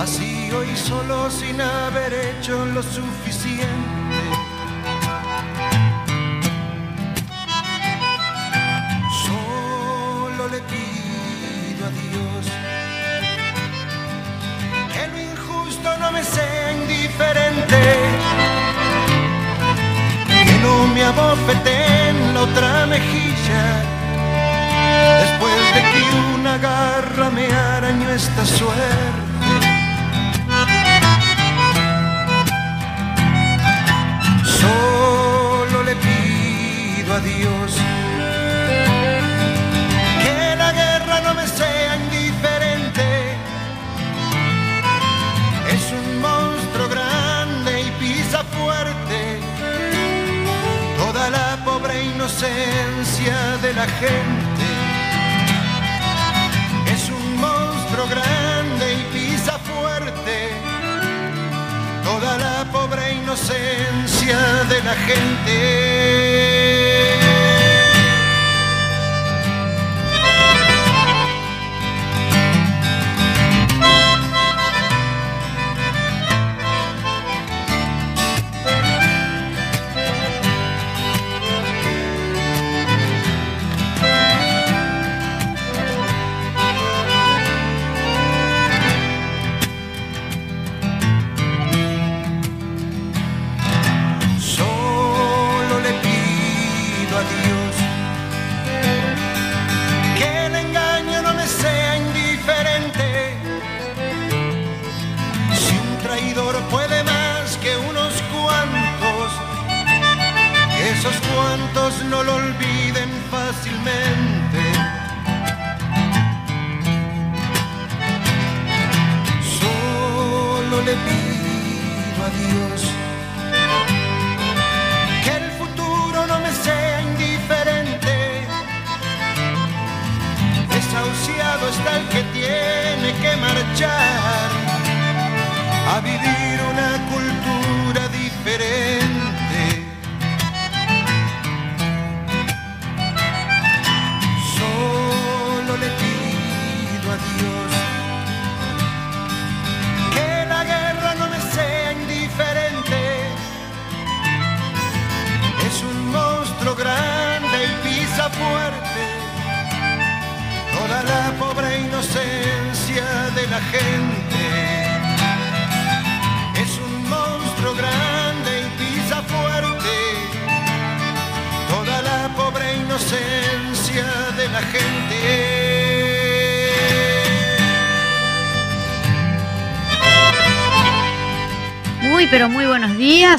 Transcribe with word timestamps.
Vacío 0.00 0.64
y 0.64 0.74
solo 0.76 1.30
sin 1.30 1.60
haber 1.60 2.12
hecho 2.28 2.64
lo 2.64 2.82
suficiente. 2.82 4.22
Solo 9.26 10.42
le 10.54 10.60
pido 10.72 11.82
a 11.88 11.92
Dios 12.00 12.42
que 14.92 15.02
lo 15.12 15.18
injusto 15.32 15.88
no 15.98 16.12
me 16.12 16.22
sea 16.24 16.72
indiferente, 16.80 17.80
que 20.46 20.56
no 20.64 20.74
me 20.94 21.02
abofeten 21.04 22.14
la 22.34 22.40
otra 22.48 22.86
mejilla, 22.86 23.64
después 25.24 25.60
de 25.74 25.80
que 25.90 26.02
una 26.36 26.56
garra 26.56 27.28
me 27.28 27.46
arañó 27.52 28.08
esta 28.08 28.46
suerte. 28.46 29.29
Solo 34.60 35.82
le 35.82 35.96
pido 35.96 37.14
a 37.14 37.20
Dios 37.20 37.80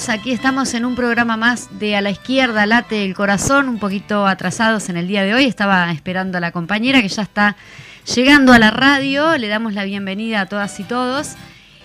Aquí 0.10 0.32
estamos 0.32 0.74
en 0.74 0.84
un 0.86 0.96
programa 0.96 1.38
más 1.38 1.80
de 1.80 1.96
A 1.96 2.02
la 2.02 2.10
Izquierda, 2.10 2.66
Late 2.66 3.06
el 3.06 3.14
Corazón, 3.14 3.70
un 3.70 3.78
poquito 3.78 4.26
atrasados 4.26 4.90
en 4.90 4.98
el 4.98 5.08
día 5.08 5.24
de 5.24 5.36
hoy. 5.36 5.46
Estaba 5.46 5.92
esperando 5.92 6.40
a 6.40 6.42
la 6.42 6.52
compañera 6.52 7.02
que 7.02 7.08
ya 7.08 7.22
está 7.22 7.56
llegando 8.16 8.52
a 8.52 8.58
la 8.58 8.72
radio. 8.72 9.38
Le 9.38 9.48
damos 9.48 9.74
la 9.74 9.84
bienvenida 9.84 10.42
a 10.42 10.46
todas 10.48 10.80
y 10.80 10.86
todos. 10.86 11.36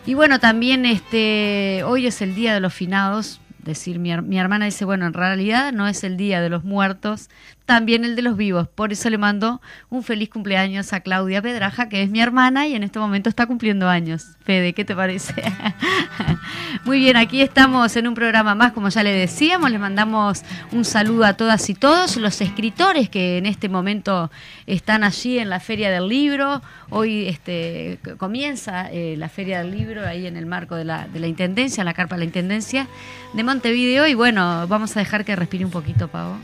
Y 0.07 0.15
bueno, 0.15 0.41
también 0.41 0.87
este, 0.87 1.83
hoy 1.85 2.07
es 2.07 2.23
el 2.23 2.35
Día 2.35 2.55
de 2.55 2.61
los 2.61 2.73
Finados. 2.73 3.41
Decir, 3.59 3.99
mi, 3.99 4.17
mi 4.23 4.39
hermana 4.39 4.65
dice, 4.65 4.87
bueno, 4.87 5.07
en 5.07 5.13
realidad 5.13 5.73
no 5.73 5.87
es 5.87 6.03
el 6.03 6.17
Día 6.17 6.41
de 6.41 6.49
los 6.49 6.65
Muertos, 6.65 7.29
también 7.67 8.05
el 8.05 8.17
de 8.17 8.23
los 8.23 8.37
vivos. 8.37 8.69
Por 8.69 8.93
eso 8.93 9.11
le 9.11 9.19
mando 9.19 9.61
un 9.91 10.05
feliz 10.05 10.31
cumpleaños 10.31 10.93
a 10.93 11.01
Claudia 11.01 11.43
Pedraja, 11.43 11.89
que 11.89 12.03
es 12.03 12.09
mi 12.09 12.21
hermana 12.21 12.67
y 12.67 12.75
en 12.75 12.85
este 12.85 13.01
momento 13.01 13.29
está 13.29 13.47
cumpliendo 13.47 13.89
años. 13.89 14.37
Fede, 14.45 14.73
¿qué 14.73 14.85
te 14.85 14.95
parece? 14.95 15.35
Muy 16.85 17.01
bien, 17.01 17.17
aquí 17.17 17.43
estamos 17.43 17.97
en 17.97 18.07
un 18.07 18.15
programa 18.15 18.55
más, 18.55 18.73
como 18.73 18.89
ya 18.89 19.03
le 19.03 19.13
decíamos, 19.13 19.71
les 19.71 19.81
mandamos 19.81 20.43
un 20.71 20.85
saludo 20.85 21.25
a 21.25 21.35
todas 21.35 21.69
y 21.69 21.75
todos 21.75 22.17
los 22.17 22.41
escritores 22.41 23.11
que 23.11 23.39
en 23.39 23.47
este 23.47 23.69
momento 23.69 24.31
están 24.67 25.03
allí 25.03 25.39
en 25.41 25.51
la 25.51 25.59
Feria 25.59 25.91
del 25.91 26.09
Libro. 26.09 26.63
Hoy 26.91 27.27
este, 27.27 27.99
comienza 28.19 28.89
eh, 28.93 29.17
la 29.19 29.29
Feria 29.29 29.59
del 29.59 29.73
Libro 29.73 30.07
ahí 30.07 30.27
en 30.27 30.37
el 30.37 30.47
marco 30.47 30.77
de 30.77 30.85
la, 30.85 31.09
de 31.09 31.19
la 31.19 31.27
Intendencia, 31.27 31.81
en 31.81 31.87
la 31.87 31.95
carpa 31.95 32.15
de 32.15 32.21
la 32.21 32.27
Intendencia 32.27 32.87
de 33.35 33.43
Montevideo. 33.43 34.07
Y 34.07 34.15
bueno, 34.15 34.69
vamos 34.69 34.97
a 34.97 35.01
dejar 35.01 35.25
que 35.25 35.35
respire 35.35 35.65
un 35.65 35.73
poquito, 35.73 36.07
Pavo. 36.07 36.39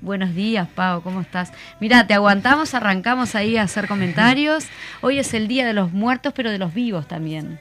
Buenos 0.00 0.34
días, 0.34 0.66
Pau, 0.74 1.02
¿cómo 1.02 1.20
estás? 1.20 1.52
Mira, 1.78 2.06
te 2.06 2.14
aguantamos, 2.14 2.72
arrancamos 2.74 3.34
ahí 3.34 3.58
a 3.58 3.62
hacer 3.62 3.86
comentarios. 3.86 4.64
Hoy 5.02 5.18
es 5.18 5.34
el 5.34 5.46
Día 5.46 5.66
de 5.66 5.74
los 5.74 5.92
Muertos, 5.92 6.32
pero 6.34 6.50
de 6.50 6.56
los 6.58 6.72
vivos 6.72 7.06
también. 7.06 7.60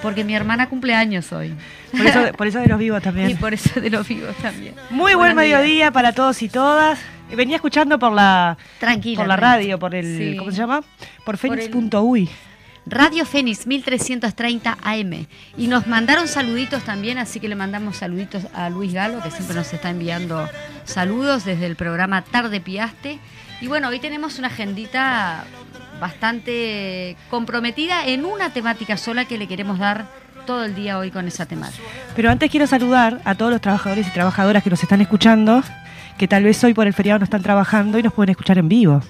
Porque 0.00 0.24
mi 0.24 0.34
hermana 0.34 0.68
cumple 0.70 0.94
años 0.94 1.32
hoy. 1.32 1.54
Por 1.90 2.06
eso, 2.06 2.32
por 2.36 2.46
eso 2.46 2.60
de 2.60 2.68
los 2.68 2.78
vivos 2.78 3.02
también. 3.02 3.30
Y 3.32 3.34
por 3.34 3.52
eso 3.52 3.78
de 3.78 3.90
los 3.90 4.08
vivos 4.08 4.34
también. 4.36 4.74
Muy 4.88 5.14
buen 5.14 5.36
mediodía 5.36 5.90
para 5.90 6.12
todos 6.12 6.40
y 6.42 6.48
todas. 6.48 6.98
Venía 7.34 7.56
escuchando 7.56 7.98
por 7.98 8.12
la 8.12 8.56
Tranquila. 8.78 9.18
por 9.18 9.26
la 9.28 9.36
radio, 9.36 9.78
por 9.78 9.94
el 9.94 10.16
Sí. 10.16 10.36
¿cómo 10.38 10.50
se 10.50 10.56
llama? 10.58 10.80
Por 11.24 11.36
Fénix.uy. 11.36 12.30
Radio 12.86 13.26
Fénix 13.26 13.66
1330 13.66 14.78
AM. 14.80 15.26
Y 15.58 15.66
nos 15.66 15.88
mandaron 15.88 16.28
saluditos 16.28 16.84
también, 16.84 17.18
así 17.18 17.40
que 17.40 17.48
le 17.48 17.56
mandamos 17.56 17.96
saluditos 17.96 18.44
a 18.54 18.70
Luis 18.70 18.92
Galo, 18.92 19.20
que 19.22 19.30
siempre 19.32 19.56
nos 19.56 19.72
está 19.72 19.90
enviando 19.90 20.48
saludos 20.84 21.44
desde 21.44 21.66
el 21.66 21.74
programa 21.74 22.22
Tarde 22.22 22.60
Piaste. 22.60 23.18
Y 23.60 23.66
bueno, 23.66 23.88
hoy 23.88 23.98
tenemos 23.98 24.38
una 24.38 24.48
agendita 24.48 25.44
bastante 26.00 27.16
comprometida 27.28 28.06
en 28.06 28.24
una 28.24 28.50
temática 28.50 28.96
sola 28.96 29.24
que 29.24 29.36
le 29.36 29.48
queremos 29.48 29.78
dar 29.78 30.06
todo 30.46 30.64
el 30.64 30.76
día 30.76 30.98
hoy 30.98 31.10
con 31.10 31.26
esa 31.26 31.46
temática. 31.46 31.82
Pero 32.14 32.30
antes 32.30 32.50
quiero 32.50 32.68
saludar 32.68 33.20
a 33.24 33.34
todos 33.34 33.50
los 33.50 33.60
trabajadores 33.60 34.06
y 34.06 34.10
trabajadoras 34.10 34.62
que 34.62 34.70
nos 34.70 34.80
están 34.80 35.00
escuchando, 35.00 35.64
que 36.18 36.28
tal 36.28 36.44
vez 36.44 36.62
hoy 36.62 36.72
por 36.72 36.86
el 36.86 36.92
feriado 36.94 37.18
no 37.18 37.24
están 37.24 37.42
trabajando 37.42 37.98
y 37.98 38.02
nos 38.04 38.12
pueden 38.12 38.30
escuchar 38.30 38.58
en 38.58 38.68
vivo. 38.68 39.02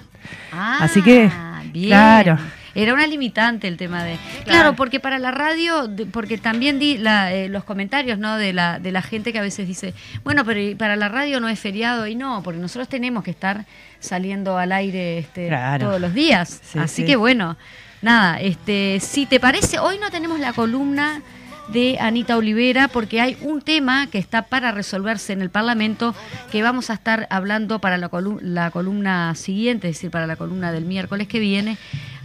Ah, 0.51 0.79
Así 0.81 1.03
que, 1.03 1.29
bien. 1.71 1.89
claro. 1.89 2.39
Era 2.77 2.93
una 2.93 3.07
limitante 3.07 3.67
el 3.67 3.75
tema 3.75 4.03
de. 4.03 4.17
Claro, 4.45 4.75
porque 4.75 4.99
para 4.99 5.17
la 5.19 5.31
radio, 5.31 5.89
porque 6.11 6.37
también 6.37 6.79
di 6.79 6.97
la, 6.97 7.33
eh, 7.33 7.49
los 7.49 7.63
comentarios 7.63 8.19
¿no? 8.19 8.37
de, 8.37 8.53
la, 8.53 8.79
de 8.79 8.91
la 8.91 9.01
gente 9.01 9.33
que 9.33 9.39
a 9.39 9.41
veces 9.41 9.67
dice, 9.67 9.93
bueno, 10.23 10.45
pero 10.45 10.77
para 10.77 10.95
la 10.95 11.09
radio 11.09 11.39
no 11.39 11.49
es 11.49 11.59
feriado 11.59 12.07
y 12.07 12.15
no, 12.15 12.41
porque 12.43 12.59
nosotros 12.59 12.87
tenemos 12.87 13.23
que 13.23 13.31
estar 13.31 13.65
saliendo 13.99 14.57
al 14.57 14.71
aire 14.71 15.17
este, 15.17 15.47
Claro. 15.47 15.87
todos 15.87 15.99
los 16.01 16.13
días. 16.13 16.61
Sí, 16.63 16.79
Así 16.79 17.01
sí. 17.01 17.05
que 17.07 17.15
bueno, 17.15 17.57
nada, 18.01 18.39
este, 18.39 18.99
si 19.01 19.25
te 19.25 19.39
parece, 19.39 19.79
hoy 19.79 19.97
no 19.99 20.11
tenemos 20.11 20.39
la 20.39 20.53
columna 20.53 21.21
de 21.69 21.97
Anita 21.99 22.37
Olivera 22.37 22.87
porque 22.87 23.19
hay 23.19 23.35
un 23.41 23.61
tema 23.61 24.07
que 24.07 24.19
está 24.19 24.43
para 24.43 24.71
resolverse 24.71 25.33
en 25.33 25.41
el 25.41 25.49
Parlamento 25.49 26.15
que 26.49 26.63
vamos 26.63 26.89
a 26.89 26.93
estar 26.93 27.27
hablando 27.29 27.79
para 27.79 27.97
la, 27.97 28.09
colu- 28.09 28.39
la 28.39 28.71
columna 28.71 29.35
siguiente, 29.35 29.89
es 29.89 29.95
decir, 29.97 30.09
para 30.09 30.27
la 30.27 30.37
columna 30.37 30.71
del 30.71 30.85
miércoles 30.85 31.27
que 31.27 31.39
viene. 31.39 31.75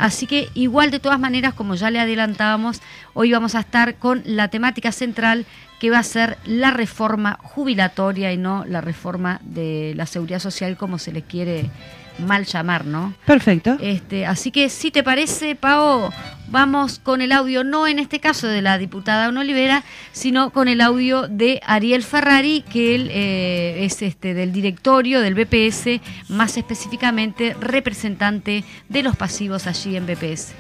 Así 0.03 0.27
que 0.27 0.49
igual 0.55 0.91
de 0.91 0.99
todas 0.99 1.21
maneras, 1.21 1.55
como 1.55 1.77
ya 1.77 1.89
le 1.89 2.01
adelantábamos, 2.01 2.83
hoy 3.15 3.31
vamos 3.31 3.55
a 3.55 3.61
estar 3.61 3.95
con 3.95 4.21
la 4.25 4.49
temática 4.49 4.91
central 4.91 5.47
que 5.79 5.91
va 5.91 6.01
a 6.01 6.03
ser 6.03 6.39
la 6.45 6.73
reforma 6.73 7.39
jubilatoria 7.41 8.33
y 8.33 8.37
no 8.37 8.65
la 8.67 8.81
reforma 8.81 9.41
de 9.45 9.93
la 9.95 10.07
seguridad 10.07 10.41
social 10.41 10.77
como 10.77 10.99
se 10.99 11.13
les 11.13 11.23
quiere 11.23 11.71
mal 12.19 12.45
llamar, 12.45 12.85
¿no? 12.85 13.15
Perfecto. 13.27 13.77
Este, 13.81 14.27
así 14.27 14.51
que 14.51 14.69
si 14.69 14.91
te 14.91 15.03
parece, 15.03 15.55
Pao, 15.55 16.11
vamos 16.49 16.99
con 16.99 17.23
el 17.23 17.33
audio, 17.33 17.65
no 17.65 17.87
en 17.87 17.99
este 17.99 18.21
caso 18.21 18.47
de 18.47 18.63
la 18.63 18.79
diputada 18.79 19.27
Ana 19.27 19.41
Olivera, 19.41 19.83
sino 20.13 20.51
con 20.51 20.69
el 20.69 20.81
audio 20.81 21.27
de 21.29 21.61
Ariel 21.65 22.03
Ferrari, 22.03 22.65
que 22.71 22.95
él 22.95 23.09
eh, 23.11 23.85
es 23.85 24.03
este 24.03 24.35
del 24.35 24.53
directorio 24.53 25.21
del 25.21 25.35
BPS, 25.35 26.01
más 26.29 26.57
específicamente 26.57 27.57
representante 27.59 28.65
de 28.89 29.03
los 29.03 29.17
pasivos 29.17 29.67
allí 29.67 29.97
en 29.97 30.07
BPS. 30.07 30.53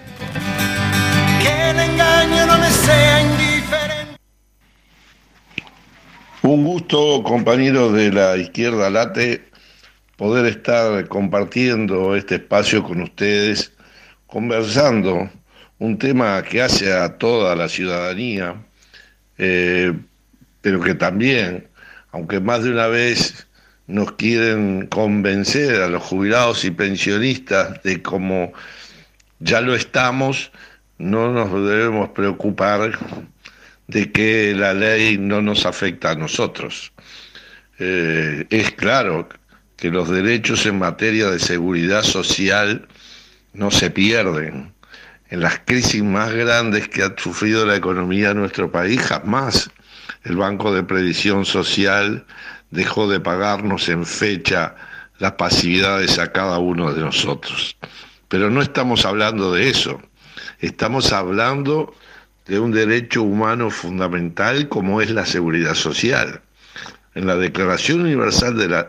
Que 1.42 1.70
el 1.70 1.78
engaño 1.78 2.46
no 2.46 2.58
me 2.58 2.70
sea 2.70 3.22
indiferente. 3.22 4.16
Un 6.42 6.64
gusto, 6.64 7.22
compañeros 7.22 7.92
de 7.92 8.12
la 8.12 8.36
izquierda 8.36 8.90
late, 8.90 9.51
poder 10.22 10.46
estar 10.46 11.08
compartiendo 11.08 12.14
este 12.14 12.36
espacio 12.36 12.84
con 12.84 13.02
ustedes, 13.02 13.72
conversando 14.28 15.28
un 15.80 15.98
tema 15.98 16.40
que 16.44 16.62
hace 16.62 16.92
a 16.92 17.18
toda 17.18 17.56
la 17.56 17.68
ciudadanía, 17.68 18.54
eh, 19.36 19.92
pero 20.60 20.80
que 20.80 20.94
también, 20.94 21.66
aunque 22.12 22.38
más 22.38 22.62
de 22.62 22.70
una 22.70 22.86
vez 22.86 23.48
nos 23.88 24.12
quieren 24.12 24.86
convencer 24.86 25.82
a 25.82 25.88
los 25.88 26.04
jubilados 26.04 26.64
y 26.64 26.70
pensionistas 26.70 27.82
de 27.82 28.00
cómo 28.00 28.52
ya 29.40 29.60
lo 29.60 29.74
estamos, 29.74 30.52
no 30.98 31.32
nos 31.32 31.50
debemos 31.68 32.10
preocupar 32.10 32.96
de 33.88 34.12
que 34.12 34.54
la 34.54 34.72
ley 34.72 35.18
no 35.18 35.42
nos 35.42 35.66
afecta 35.66 36.12
a 36.12 36.14
nosotros. 36.14 36.92
Eh, 37.80 38.46
es 38.50 38.70
claro 38.70 39.28
que 39.82 39.90
los 39.90 40.08
derechos 40.08 40.64
en 40.66 40.78
materia 40.78 41.28
de 41.28 41.40
seguridad 41.40 42.04
social 42.04 42.86
no 43.52 43.72
se 43.72 43.90
pierden. 43.90 44.72
En 45.28 45.40
las 45.40 45.58
crisis 45.58 46.04
más 46.04 46.30
grandes 46.30 46.86
que 46.86 47.02
ha 47.02 47.12
sufrido 47.16 47.66
la 47.66 47.74
economía 47.74 48.28
de 48.28 48.36
nuestro 48.36 48.70
país, 48.70 49.00
jamás 49.00 49.72
el 50.22 50.36
Banco 50.36 50.72
de 50.72 50.84
Previsión 50.84 51.44
Social 51.44 52.24
dejó 52.70 53.10
de 53.10 53.18
pagarnos 53.18 53.88
en 53.88 54.06
fecha 54.06 54.76
las 55.18 55.32
pasividades 55.32 56.16
a 56.20 56.30
cada 56.30 56.60
uno 56.60 56.94
de 56.94 57.00
nosotros. 57.00 57.76
Pero 58.28 58.50
no 58.50 58.62
estamos 58.62 59.04
hablando 59.04 59.52
de 59.52 59.68
eso, 59.68 60.00
estamos 60.60 61.12
hablando 61.12 61.92
de 62.46 62.60
un 62.60 62.70
derecho 62.70 63.24
humano 63.24 63.68
fundamental 63.68 64.68
como 64.68 65.00
es 65.00 65.10
la 65.10 65.26
seguridad 65.26 65.74
social. 65.74 66.40
En 67.16 67.26
la 67.26 67.34
Declaración 67.34 68.02
Universal 68.02 68.56
de 68.56 68.68
las 68.68 68.86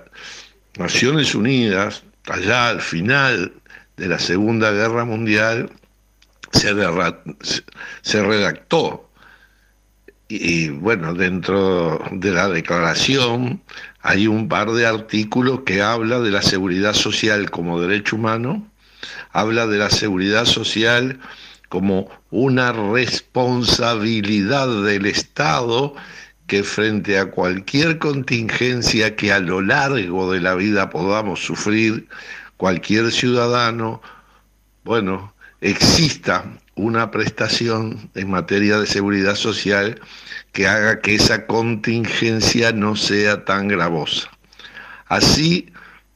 Naciones 0.78 1.36
Unidas, 1.36 2.04
allá 2.28 2.70
al 2.70 2.82
final 2.82 3.54
de 3.98 4.08
la 4.08 4.20
Segunda 4.20 4.72
Guerra 4.72 5.06
Mundial, 5.06 5.70
se, 6.54 8.24
redactó. 8.24 9.10
Y, 10.28 10.70
bueno, 10.70 11.14
dentro 11.14 12.02
de 12.12 12.32
la 12.32 12.50
declaración 12.50 13.62
hay 14.02 14.28
un 14.28 14.48
par 14.48 14.72
de 14.72 14.86
artículos 14.86 15.62
que 15.62 15.82
habla 15.82 16.20
de 16.20 16.32
la 16.32 16.42
seguridad 16.42 16.94
social 16.94 17.52
como 17.52 17.80
derecho 17.80 18.16
humano, 18.16 18.68
habla 19.32 19.68
de 19.68 19.78
la 19.78 19.90
seguridad 19.90 20.46
social 20.46 21.20
como 21.70 22.10
una 22.30 22.72
responsabilidad 22.72 24.84
del 24.84 25.06
Estado 25.06 25.96
que 26.48 26.64
frente 26.64 27.18
a 27.18 27.32
cualquier 27.32 28.00
contingencia 28.00 29.16
que 29.16 29.32
a 29.32 29.40
lo 29.40 29.62
largo 29.62 30.32
de 30.32 30.42
la 30.42 30.56
vida 30.56 30.90
podamos 30.90 31.44
sufrir, 31.44 32.08
cualquier 32.58 33.12
ciudadano, 33.12 34.02
bueno, 34.84 35.34
exista 35.62 36.44
una 36.76 37.12
prestación 37.12 38.10
en 38.16 38.30
materia 38.30 38.80
de 38.80 38.88
seguridad 38.88 39.36
social 39.36 40.00
que 40.52 40.68
haga 40.68 41.00
que 41.00 41.16
esa 41.16 41.46
contingencia 41.46 42.72
no 42.72 42.96
sea 42.96 43.46
tan 43.46 43.68
gravosa. 43.68 44.30
Así 45.08 45.72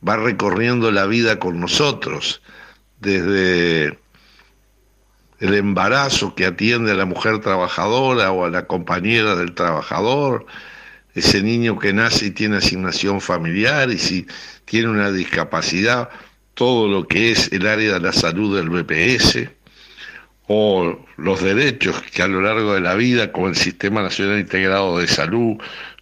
va 0.08 0.18
recorriendo 0.18 0.92
la 0.92 1.06
vida 1.06 1.40
con 1.40 1.60
nosotros, 1.60 2.42
desde 3.00 4.00
el 5.40 5.54
embarazo 5.54 6.36
que 6.36 6.46
atiende 6.46 6.92
a 6.92 6.96
la 6.96 7.06
mujer 7.06 7.40
trabajadora 7.40 8.32
o 8.32 8.46
a 8.46 8.50
la 8.50 8.66
compañera 8.66 9.36
del 9.36 9.54
trabajador, 9.54 10.46
ese 11.14 11.42
niño 11.42 11.80
que 11.80 11.94
nace 11.94 12.28
y 12.28 12.32
tiene 12.32 12.58
asignación 12.58 13.22
familiar 13.22 13.90
y 13.90 13.98
si 13.98 14.28
tiene 14.66 14.90
una 14.90 15.12
discapacidad, 15.12 16.10
todo 16.54 16.88
lo 16.88 17.08
que 17.08 17.32
es 17.32 17.52
el 17.52 17.68
área 17.68 17.94
de 17.94 18.00
la 18.00 18.14
salud 18.14 18.58
del 18.58 18.70
BPS, 18.70 19.50
o 20.48 21.06
los 21.18 21.44
derechos 21.44 22.02
que 22.04 22.24
a 22.24 22.28
lo 22.28 22.42
largo 22.42 22.74
de 22.74 22.82
la 22.82 22.96
vida, 22.96 23.32
como 23.32 23.48
el 23.48 23.56
Sistema 23.56 24.02
Nacional 24.02 24.40
Integrado 24.40 24.98
de 24.98 25.08
Salud, 25.08 25.58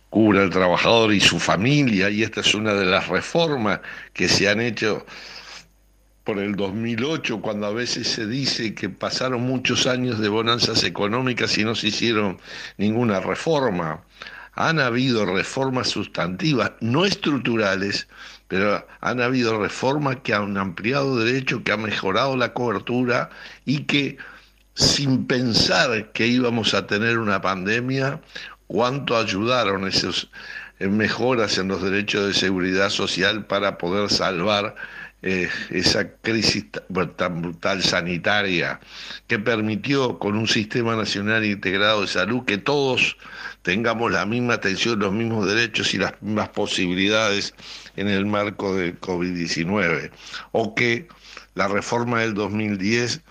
cubre 0.10 0.40
al 0.40 0.50
trabajador 0.50 1.14
y 1.14 1.20
su 1.20 1.40
familia, 1.40 2.10
y 2.10 2.24
esta 2.24 2.42
es 2.42 2.54
una 2.54 2.74
de 2.74 2.86
las 2.86 3.08
reformas 3.10 3.82
que 4.14 4.30
se 4.30 4.48
han 4.48 4.62
hecho 4.62 5.06
por 6.26 6.40
el 6.40 6.56
2008, 6.56 7.40
cuando 7.40 7.68
a 7.68 7.72
veces 7.72 8.08
se 8.08 8.26
dice 8.26 8.74
que 8.74 8.90
pasaron 8.90 9.44
muchos 9.44 9.86
años 9.86 10.20
de 10.20 10.28
bonanzas 10.28 10.84
económicas 10.84 11.56
y 11.58 11.64
no 11.64 11.76
se 11.76 11.88
hicieron 11.88 12.40
ninguna 12.78 13.20
reforma. 13.20 14.04
Han 14.56 14.80
habido 14.80 15.26
reformas 15.26 15.90
sustantivas, 15.90 16.72
no 16.82 17.06
estructurales, 17.06 18.08
pero 18.48 18.86
han 19.02 19.22
habido 19.22 19.62
reformas 19.62 20.18
que 20.24 20.34
han 20.34 20.58
ampliado 20.58 21.18
derechos, 21.18 21.62
que 21.64 21.72
han 21.72 21.84
mejorado 21.84 22.36
la 22.36 22.54
cobertura 22.54 23.30
y 23.64 23.84
que 23.84 24.18
sin 24.74 25.28
pensar 25.28 26.12
que 26.12 26.26
íbamos 26.26 26.74
a 26.74 26.88
tener 26.88 27.20
una 27.20 27.40
pandemia, 27.42 28.20
cuánto 28.66 29.16
ayudaron 29.16 29.88
esas 29.88 30.28
mejoras 30.80 31.58
en 31.60 31.68
los 31.68 31.84
derechos 31.84 32.28
de 32.28 32.34
seguridad 32.34 32.90
social 32.90 33.46
para 33.46 33.78
poder 33.78 34.10
salvar 34.10 34.76
eh, 35.28 35.50
esa 35.72 36.08
crisis 36.22 36.68
tan 37.16 37.42
brutal 37.42 37.82
sanitaria 37.82 38.80
que 39.26 39.40
permitió 39.40 40.20
con 40.20 40.38
un 40.38 40.48
sistema 40.48 40.96
nacional 40.96 41.44
integrado 41.44 42.02
de 42.02 42.08
salud 42.08 42.46
que 42.46 42.60
todos 42.60 43.18
tengamos 43.64 44.12
la 44.12 44.28
misma 44.28 44.54
atención, 44.54 45.00
los 45.00 45.14
mismos 45.14 45.48
derechos 45.48 45.96
y 45.96 45.98
las 45.98 46.14
mismas 46.22 46.50
posibilidades 46.50 47.56
en 47.96 48.08
el 48.08 48.28
marco 48.28 48.76
del 48.76 49.00
COVID-19. 49.02 50.12
O 50.52 50.76
que 50.76 51.08
la 51.56 51.70
reforma 51.70 52.20
del 52.20 52.36
2010 52.36 53.22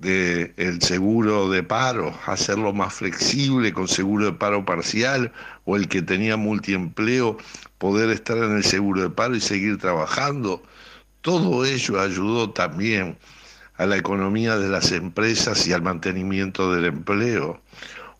del 0.00 0.82
seguro 0.82 1.48
de 1.50 1.62
paro, 1.62 2.18
hacerlo 2.26 2.72
más 2.72 2.94
flexible 2.94 3.72
con 3.72 3.86
seguro 3.86 4.24
de 4.24 4.32
paro 4.32 4.64
parcial, 4.64 5.30
o 5.66 5.76
el 5.76 5.86
que 5.86 6.02
tenía 6.02 6.36
multiempleo, 6.36 7.38
poder 7.78 8.10
estar 8.10 8.38
en 8.38 8.56
el 8.56 8.64
seguro 8.64 9.02
de 9.02 9.10
paro 9.10 9.36
y 9.36 9.40
seguir 9.40 9.78
trabajando. 9.78 10.64
Todo 11.22 11.64
ello 11.64 12.00
ayudó 12.00 12.50
también 12.50 13.16
a 13.76 13.86
la 13.86 13.96
economía 13.96 14.58
de 14.58 14.68
las 14.68 14.92
empresas 14.92 15.66
y 15.66 15.72
al 15.72 15.82
mantenimiento 15.82 16.72
del 16.74 16.84
empleo. 16.86 17.60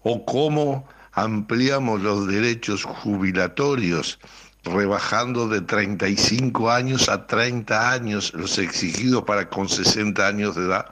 O 0.03 0.25
cómo 0.25 0.89
ampliamos 1.13 2.01
los 2.01 2.27
derechos 2.27 2.85
jubilatorios, 2.85 4.19
rebajando 4.65 5.49
de 5.49 5.61
35 5.61 6.71
años 6.71 7.09
a 7.09 7.27
30 7.27 7.91
años 7.91 8.33
los 8.35 8.59
exigidos 8.59 9.25
para 9.25 9.49
con 9.49 9.69
60 9.69 10.27
años 10.27 10.55
de 10.55 10.67
edad 10.67 10.87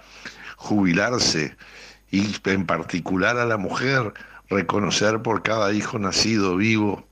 jubilarse 0.56 1.56
y 2.10 2.34
en 2.44 2.66
particular 2.66 3.38
a 3.38 3.46
la 3.46 3.56
mujer 3.56 4.12
reconocer 4.48 5.22
por 5.22 5.42
cada 5.42 5.72
hijo 5.72 5.98
nacido 5.98 6.56
vivo 6.56 7.06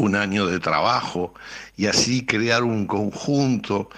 un 0.00 0.16
año 0.16 0.46
de 0.46 0.58
trabajo 0.58 1.34
y 1.76 1.86
así 1.86 2.24
crear 2.24 2.62
un 2.64 2.86
conjunto 2.86 3.90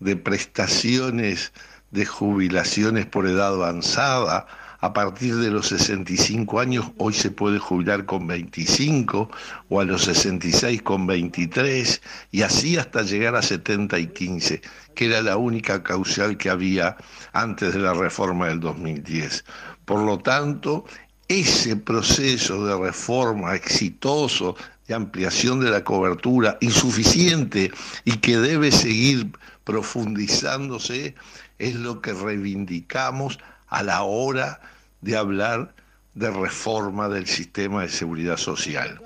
de 0.00 0.16
prestaciones 0.16 1.52
de 1.92 2.04
jubilaciones 2.04 3.06
por 3.06 3.26
edad 3.28 3.54
avanzada. 3.54 4.46
A 4.80 4.92
partir 4.92 5.36
de 5.36 5.50
los 5.50 5.68
65 5.68 6.60
años, 6.60 6.90
hoy 6.98 7.14
se 7.14 7.30
puede 7.30 7.58
jubilar 7.58 8.04
con 8.04 8.26
25 8.26 9.30
o 9.70 9.80
a 9.80 9.84
los 9.84 10.04
66 10.04 10.82
con 10.82 11.06
23 11.06 12.02
y 12.32 12.42
así 12.42 12.76
hasta 12.76 13.02
llegar 13.02 13.34
a 13.36 13.40
70 13.40 13.98
y 13.98 14.08
15, 14.08 14.60
que 14.94 15.06
era 15.06 15.22
la 15.22 15.38
única 15.38 15.82
causal 15.82 16.36
que 16.36 16.50
había 16.50 16.96
antes 17.32 17.72
de 17.72 17.78
la 17.78 17.94
reforma 17.94 18.48
del 18.48 18.60
2010. 18.60 19.44
Por 19.86 20.00
lo 20.00 20.18
tanto, 20.18 20.84
ese 21.28 21.76
proceso 21.76 22.66
de 22.66 22.76
reforma 22.76 23.54
exitoso 23.54 24.56
de 24.86 24.94
ampliación 24.94 25.60
de 25.60 25.70
la 25.70 25.84
cobertura 25.84 26.58
insuficiente 26.60 27.72
y 28.04 28.18
que 28.18 28.38
debe 28.38 28.70
seguir 28.70 29.32
profundizándose 29.64 31.14
es 31.58 31.74
lo 31.74 32.00
que 32.00 32.12
reivindicamos 32.12 33.38
a 33.68 33.82
la 33.82 34.02
hora 34.02 34.60
de 35.00 35.16
hablar 35.16 35.74
de 36.14 36.30
reforma 36.30 37.08
del 37.08 37.26
sistema 37.26 37.82
de 37.82 37.88
seguridad 37.88 38.36
social. 38.36 39.00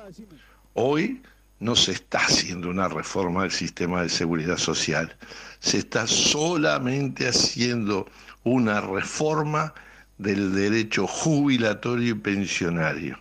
Hoy 0.75 1.23
no 1.61 1.75
se 1.75 1.93
está 1.93 2.19
haciendo 2.19 2.69
una 2.69 2.89
reforma 2.89 3.43
del 3.43 3.53
sistema 3.53 4.03
de 4.03 4.09
seguridad 4.09 4.59
social, 4.59 5.17
se 5.61 5.79
está 5.79 6.07
solamente 6.07 7.29
haciendo 7.29 8.07
una 8.45 8.81
reforma 8.81 9.75
del 10.19 10.55
derecho 10.55 11.07
jubilatorio 11.07 12.11
y 12.11 12.19
pensionario. 12.19 13.19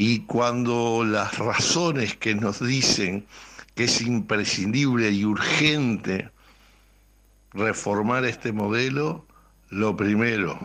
Y 0.00 0.20
cuando 0.20 1.04
las 1.04 1.38
razones 1.38 2.16
que 2.16 2.36
nos 2.36 2.64
dicen 2.64 3.26
que 3.74 3.84
es 3.84 4.00
imprescindible 4.00 5.10
y 5.10 5.24
urgente 5.24 6.30
reformar 7.52 8.24
este 8.24 8.52
modelo, 8.52 9.26
lo 9.70 9.96
primero, 9.96 10.56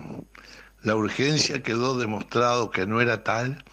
la 0.84 0.96
urgencia 0.96 1.64
quedó 1.64 1.98
demostrado 1.98 2.70
que 2.70 2.86
no 2.86 3.02
era 3.02 3.24
tal 3.24 3.66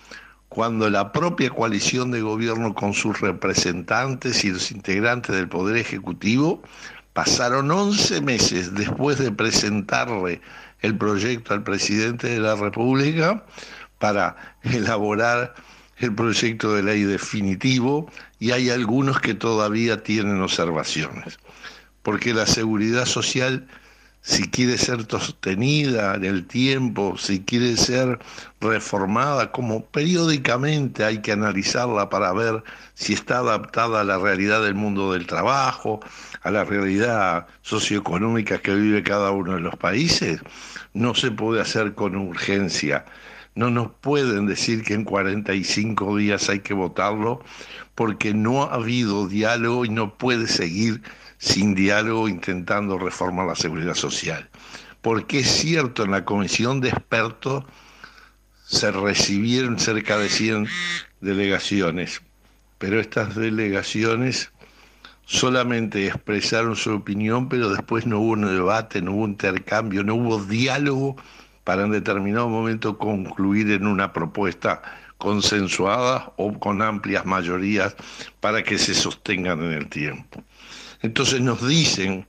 cuando 0.49 0.89
la 0.89 1.13
propia 1.13 1.51
coalición 1.51 2.11
de 2.11 2.23
gobierno 2.23 2.75
con 2.75 2.95
sus 2.95 3.21
representantes 3.21 4.43
y 4.47 4.53
los 4.53 4.73
integrantes 4.73 5.37
del 5.37 5.51
Poder 5.51 5.77
Ejecutivo 5.77 6.63
pasaron 7.13 7.71
11 7.71 8.23
meses 8.23 8.75
después 8.75 9.19
de 9.19 9.31
presentarle 9.31 10.41
el 10.81 10.97
proyecto 10.97 11.53
al 11.53 11.63
presidente 11.63 12.29
de 12.29 12.41
la 12.41 12.57
República 12.57 13.45
para 14.01 14.57
elaborar 14.63 15.55
el 15.99 16.15
proyecto 16.15 16.75
de 16.75 16.83
ley 16.83 17.05
definitivo 17.05 18.11
y 18.41 18.51
hay 18.51 18.71
algunos 18.71 19.21
que 19.21 19.35
todavía 19.35 20.03
tienen 20.03 20.41
observaciones. 20.41 21.39
Porque 22.03 22.33
la 22.33 22.47
seguridad 22.47 23.05
social, 23.05 23.69
si 24.23 24.49
quiere 24.49 24.79
ser 24.79 25.07
sostenida 25.07 26.15
en 26.15 26.25
el 26.25 26.47
tiempo, 26.47 27.19
si 27.19 27.41
quiere 27.41 27.77
ser 27.77 28.19
reformada, 28.63 29.53
como 29.53 29.85
periódicamente 29.85 31.05
hay 31.05 31.21
que 31.21 31.33
analizarla 31.33 32.09
para 32.09 32.33
ver 32.33 32.65
si 32.95 33.13
está 33.13 33.39
adaptada 33.39 34.01
a 34.01 34.05
la 34.05 34.19
realidad 34.19 34.63
del 34.63 34.75
mundo 34.75 35.13
del 35.13 35.27
trabajo, 35.27 36.01
a 36.41 36.51
la 36.51 36.65
realidad 36.65 37.47
socioeconómica 37.61 38.63
que 38.63 38.75
vive 38.75 39.03
cada 39.03 39.31
uno 39.33 39.57
de 39.57 39.61
los 39.61 39.77
países, 39.77 40.41
no 40.95 41.15
se 41.15 41.31
puede 41.31 41.61
hacer 41.61 41.95
con 41.95 42.17
urgencia 42.17 43.05
no 43.55 43.71
nos 43.71 43.91
pueden 44.01 44.47
decir 44.47 44.83
que 44.83 44.95
en 44.95 45.05
45 45.05 46.17
días 46.17 46.49
hay 46.49 46.61
que 46.61 46.75
votarlo 46.75 47.43
porque 47.95 48.33
no 48.33 48.63
ha 48.63 48.75
habido 48.75 49.29
diálogo 49.29 49.85
y 49.85 49.89
no 49.89 50.17
puede 50.17 50.47
seguir 50.47 51.03
sin 51.39 51.75
diálogo 51.75 52.29
intentando 52.29 52.99
reformar 52.99 53.47
la 53.47 53.57
seguridad 53.57 53.95
social. 53.95 54.49
Porque 55.03 55.41
es 55.41 55.49
cierto, 55.49 56.05
en 56.05 56.11
la 56.11 56.25
comisión 56.25 56.81
de 56.81 56.91
expertos 56.91 57.65
se 58.67 58.91
recibieron 58.93 59.79
cerca 59.79 60.19
de 60.19 60.29
100 60.29 60.69
delegaciones, 61.21 62.23
pero 62.79 63.01
estas 63.01 63.35
delegaciones 63.35 64.53
solamente 65.25 66.07
expresaron 66.07 66.77
su 66.77 66.93
opinión, 66.93 67.49
pero 67.49 67.71
después 67.71 68.07
no 68.07 68.21
hubo 68.21 68.33
un 68.33 68.43
debate, 68.43 69.01
no 69.01 69.13
hubo 69.13 69.27
intercambio, 69.27 70.05
no 70.05 70.15
hubo 70.15 70.43
diálogo 70.43 71.17
para 71.71 71.85
en 71.85 71.93
determinado 71.93 72.49
momento 72.49 72.99
concluir 72.99 73.71
en 73.71 73.87
una 73.87 74.13
propuesta 74.13 74.83
consensuada 75.19 76.33
o 76.37 76.59
con 76.59 76.83
amplias 76.83 77.25
mayorías 77.25 77.95
para 78.41 78.65
que 78.65 78.77
se 78.77 78.93
sostengan 78.93 79.63
en 79.63 79.71
el 79.75 79.89
tiempo. 79.89 80.43
Entonces 81.01 81.41
nos 81.41 81.65
dicen 81.65 82.27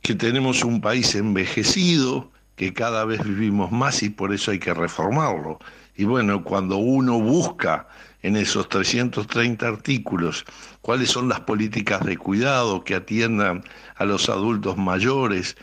que 0.00 0.16
tenemos 0.16 0.64
un 0.64 0.80
país 0.80 1.14
envejecido, 1.14 2.32
que 2.56 2.74
cada 2.74 3.04
vez 3.04 3.22
vivimos 3.22 3.70
más 3.70 4.02
y 4.02 4.10
por 4.10 4.34
eso 4.34 4.50
hay 4.50 4.58
que 4.58 4.74
reformarlo. 4.74 5.60
Y 5.94 6.02
bueno, 6.02 6.42
cuando 6.42 6.78
uno 6.78 7.20
busca 7.20 7.86
en 8.22 8.34
esos 8.34 8.68
330 8.68 9.68
artículos 9.68 10.44
cuáles 10.80 11.10
son 11.10 11.28
las 11.28 11.38
políticas 11.38 12.04
de 12.04 12.16
cuidado 12.16 12.82
que 12.82 12.96
atiendan 12.96 13.62
a 13.94 14.04
los 14.04 14.28
adultos 14.28 14.76
mayores, 14.76 15.56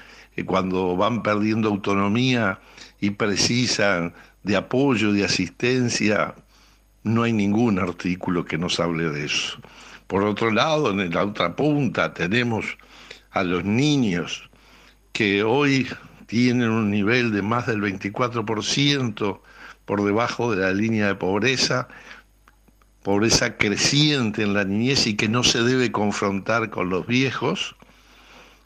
cuando 0.45 0.95
van 0.95 1.23
perdiendo 1.23 1.69
autonomía 1.69 2.59
y 2.99 3.11
precisan 3.11 4.13
de 4.43 4.55
apoyo, 4.55 5.11
de 5.13 5.25
asistencia, 5.25 6.35
no 7.03 7.23
hay 7.23 7.33
ningún 7.33 7.79
artículo 7.79 8.45
que 8.45 8.57
nos 8.57 8.79
hable 8.79 9.09
de 9.09 9.25
eso. 9.25 9.59
Por 10.07 10.23
otro 10.23 10.51
lado, 10.51 10.89
en 10.89 11.13
la 11.13 11.23
otra 11.23 11.55
punta 11.55 12.13
tenemos 12.13 12.65
a 13.31 13.43
los 13.43 13.63
niños 13.63 14.49
que 15.13 15.43
hoy 15.43 15.87
tienen 16.25 16.69
un 16.69 16.89
nivel 16.89 17.31
de 17.31 17.41
más 17.41 17.67
del 17.67 17.81
24% 17.81 19.39
por 19.85 20.03
debajo 20.03 20.55
de 20.55 20.61
la 20.61 20.73
línea 20.73 21.07
de 21.07 21.15
pobreza, 21.15 21.87
pobreza 23.03 23.57
creciente 23.57 24.43
en 24.43 24.53
la 24.53 24.63
niñez 24.63 25.07
y 25.07 25.15
que 25.15 25.27
no 25.27 25.43
se 25.43 25.63
debe 25.63 25.91
confrontar 25.91 26.69
con 26.69 26.89
los 26.89 27.07
viejos 27.07 27.75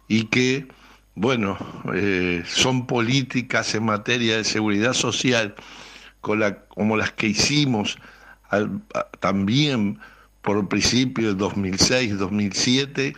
y 0.08 0.26
que 0.26 0.68
bueno, 1.16 1.58
eh, 1.94 2.44
son 2.48 2.88
políticas 2.88 3.76
en 3.76 3.86
materia 3.86 4.38
de 4.38 4.44
seguridad 4.44 4.94
social 4.94 5.56
como 6.22 6.98
las 6.98 7.12
que 7.12 7.28
hicimos 7.28 7.98
también 9.20 10.00
por 10.42 10.68
principio 10.68 11.34
de 11.34 11.44
2006-2007, 11.44 13.16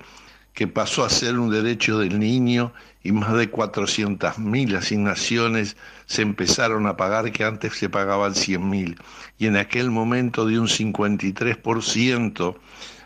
que 0.54 0.68
pasó 0.68 1.04
a 1.04 1.10
ser 1.10 1.38
un 1.38 1.52
derecho 1.52 2.00
del 2.00 2.20
niño 2.20 2.74
y 3.04 3.12
más 3.12 3.34
de 3.34 3.52
400.000 3.52 4.78
asignaciones 4.78 5.76
se 6.06 6.22
empezaron 6.22 6.88
a 6.88 6.98
pagar 6.98 7.32
que 7.32 7.44
antes 7.44 7.74
se 7.74 7.90
pagaban 7.90 8.34
100.000 8.34 8.98
y 9.38 9.48
en 9.48 9.58
aquel 9.58 9.92
momento 9.92 10.46
de 10.46 10.60
un 10.60 10.68
53% 10.68 12.56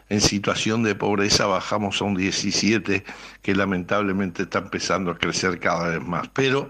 en 0.10 0.22
situación 0.22 0.84
de 0.84 0.96
pobreza 0.96 1.46
bajamos 1.46 2.02
a 2.02 2.06
un 2.06 2.16
17 2.16 3.04
que 3.42 3.56
lamentablemente 3.56 4.44
está 4.44 4.60
empezando 4.60 5.12
a 5.12 5.18
crecer 5.18 5.60
cada 5.60 5.90
vez 5.90 6.02
más. 6.02 6.28
Pero 6.30 6.70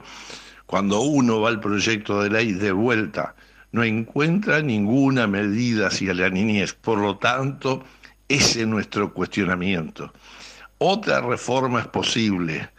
cuando 0.66 1.02
uno 1.02 1.42
va 1.42 1.50
al 1.50 1.62
proyecto 1.62 2.22
de 2.22 2.30
ley 2.30 2.52
de 2.52 2.72
vuelta, 2.72 3.36
no 3.72 3.84
encuentra 3.84 4.62
ninguna 4.62 5.26
medida 5.28 5.88
hacia 5.88 6.14
la 6.14 6.30
niñez. 6.30 6.74
Por 6.74 7.00
lo 7.00 7.18
tanto, 7.18 7.84
ese 8.28 8.62
es 8.62 8.68
nuestro 8.68 9.14
cuestionamiento. 9.14 10.14
otra 10.78 11.20
reforma 11.20 11.82
es 11.82 11.88
posible, 11.88 12.70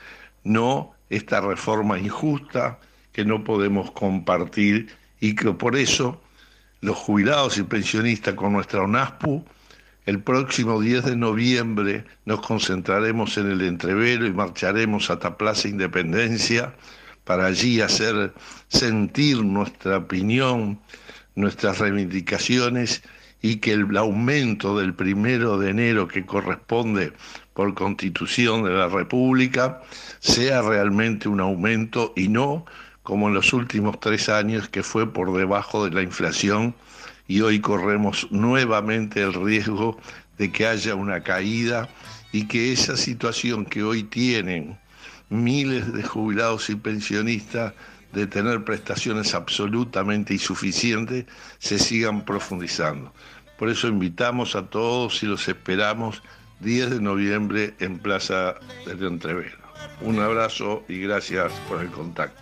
no 0.44 0.92
esta 1.10 1.40
reforma 1.40 1.98
injusta 1.98 2.78
que 3.12 3.24
no 3.24 3.44
podemos 3.44 3.90
compartir 3.90 4.88
y 5.20 5.34
que 5.34 5.52
por 5.52 5.76
eso 5.76 6.20
los 6.80 6.96
jubilados 6.96 7.58
y 7.58 7.62
pensionistas 7.64 8.34
con 8.34 8.52
nuestra 8.52 8.82
ONASPU, 8.82 9.44
el 10.06 10.22
próximo 10.22 10.80
10 10.80 11.04
de 11.04 11.16
noviembre 11.16 12.04
nos 12.24 12.40
concentraremos 12.40 13.36
en 13.36 13.50
el 13.50 13.60
entrevero 13.62 14.26
y 14.26 14.32
marcharemos 14.32 15.10
hasta 15.10 15.36
Plaza 15.36 15.68
Independencia 15.68 16.74
para 17.24 17.46
allí 17.46 17.80
hacer 17.80 18.32
sentir 18.68 19.44
nuestra 19.44 19.98
opinión, 19.98 20.80
nuestras 21.34 21.78
reivindicaciones 21.78 23.02
y 23.42 23.56
que 23.56 23.72
el 23.72 23.96
aumento 23.96 24.78
del 24.78 24.94
primero 24.94 25.58
de 25.58 25.70
enero 25.70 26.08
que 26.08 26.26
corresponde 26.26 27.12
por 27.54 27.74
constitución 27.74 28.64
de 28.64 28.70
la 28.70 28.88
República 28.88 29.82
sea 30.18 30.62
realmente 30.62 31.28
un 31.28 31.40
aumento 31.40 32.12
y 32.16 32.28
no 32.28 32.64
como 33.02 33.28
en 33.28 33.34
los 33.34 33.52
últimos 33.52 33.98
tres 34.00 34.28
años 34.28 34.68
que 34.68 34.82
fue 34.82 35.12
por 35.12 35.36
debajo 35.36 35.84
de 35.84 35.90
la 35.90 36.02
inflación 36.02 36.74
y 37.30 37.42
hoy 37.42 37.60
corremos 37.60 38.26
nuevamente 38.32 39.22
el 39.22 39.32
riesgo 39.32 39.96
de 40.36 40.50
que 40.50 40.66
haya 40.66 40.96
una 40.96 41.22
caída 41.22 41.88
y 42.32 42.48
que 42.48 42.72
esa 42.72 42.96
situación 42.96 43.66
que 43.66 43.84
hoy 43.84 44.02
tienen 44.02 44.76
miles 45.28 45.92
de 45.92 46.02
jubilados 46.02 46.68
y 46.70 46.74
pensionistas 46.74 47.72
de 48.12 48.26
tener 48.26 48.64
prestaciones 48.64 49.32
absolutamente 49.32 50.34
insuficientes 50.34 51.26
se 51.60 51.78
sigan 51.78 52.24
profundizando. 52.24 53.14
Por 53.60 53.68
eso 53.68 53.86
invitamos 53.86 54.56
a 54.56 54.66
todos 54.66 55.22
y 55.22 55.26
los 55.26 55.46
esperamos 55.46 56.24
10 56.58 56.90
de 56.90 57.00
noviembre 57.00 57.74
en 57.78 58.00
Plaza 58.00 58.56
del 58.86 59.04
Entrevero. 59.04 59.59
Un 60.02 60.18
abrazo 60.18 60.82
y 60.88 61.00
gracias 61.00 61.52
por 61.68 61.82
el 61.82 61.90
contacto. 61.90 62.40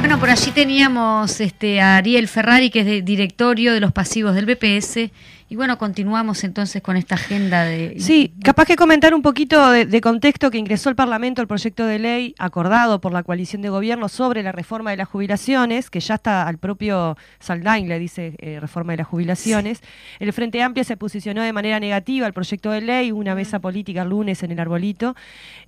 Bueno, 0.00 0.18
por 0.18 0.30
allí 0.30 0.50
teníamos 0.50 1.40
este, 1.40 1.80
a 1.80 1.96
Ariel 1.96 2.26
Ferrari, 2.26 2.70
que 2.70 2.80
es 2.80 2.86
de 2.86 3.02
directorio 3.02 3.72
de 3.72 3.80
los 3.80 3.92
pasivos 3.92 4.34
del 4.34 4.46
BPS 4.46 5.10
y 5.48 5.54
bueno, 5.54 5.78
continuamos 5.78 6.42
entonces 6.42 6.82
con 6.82 6.96
esta 6.96 7.14
agenda 7.14 7.64
de... 7.64 8.00
Sí, 8.00 8.34
capaz 8.42 8.64
que 8.64 8.74
comentar 8.74 9.14
un 9.14 9.22
poquito 9.22 9.70
de, 9.70 10.00
contexto 10.00 10.50
que 10.50 10.58
ingresó 10.58 10.90
el 10.90 10.96
Parlamento 10.96 11.40
el 11.40 11.46
proyecto 11.46 11.86
de 11.86 12.00
ley 12.00 12.34
acordado 12.38 13.00
por 13.00 13.12
la 13.12 13.22
coalición 13.22 13.62
de 13.62 13.68
gobierno 13.68 14.08
sobre 14.08 14.42
la 14.42 14.50
reforma 14.50 14.90
de 14.90 14.96
las 14.96 15.08
jubilaciones, 15.08 15.88
que 15.88 16.00
ya 16.00 16.16
está 16.16 16.48
al 16.48 16.58
propio 16.58 17.16
Saldain, 17.38 17.88
le 17.88 18.00
dice 18.00 18.34
eh, 18.38 18.58
reforma 18.58 18.94
de 18.94 18.98
las 18.98 19.06
jubilaciones. 19.06 19.82
El 20.18 20.32
Frente 20.32 20.62
Amplio 20.62 20.82
se 20.82 20.96
posicionó 20.96 21.42
de 21.42 21.52
manera 21.52 21.78
negativa 21.78 22.26
al 22.26 22.32
proyecto 22.32 22.72
de 22.72 22.80
ley, 22.80 23.12
una 23.12 23.36
mesa 23.36 23.60
política 23.60 24.02
el 24.02 24.08
lunes 24.08 24.42
en 24.42 24.50
el 24.50 24.58
Arbolito, 24.58 25.14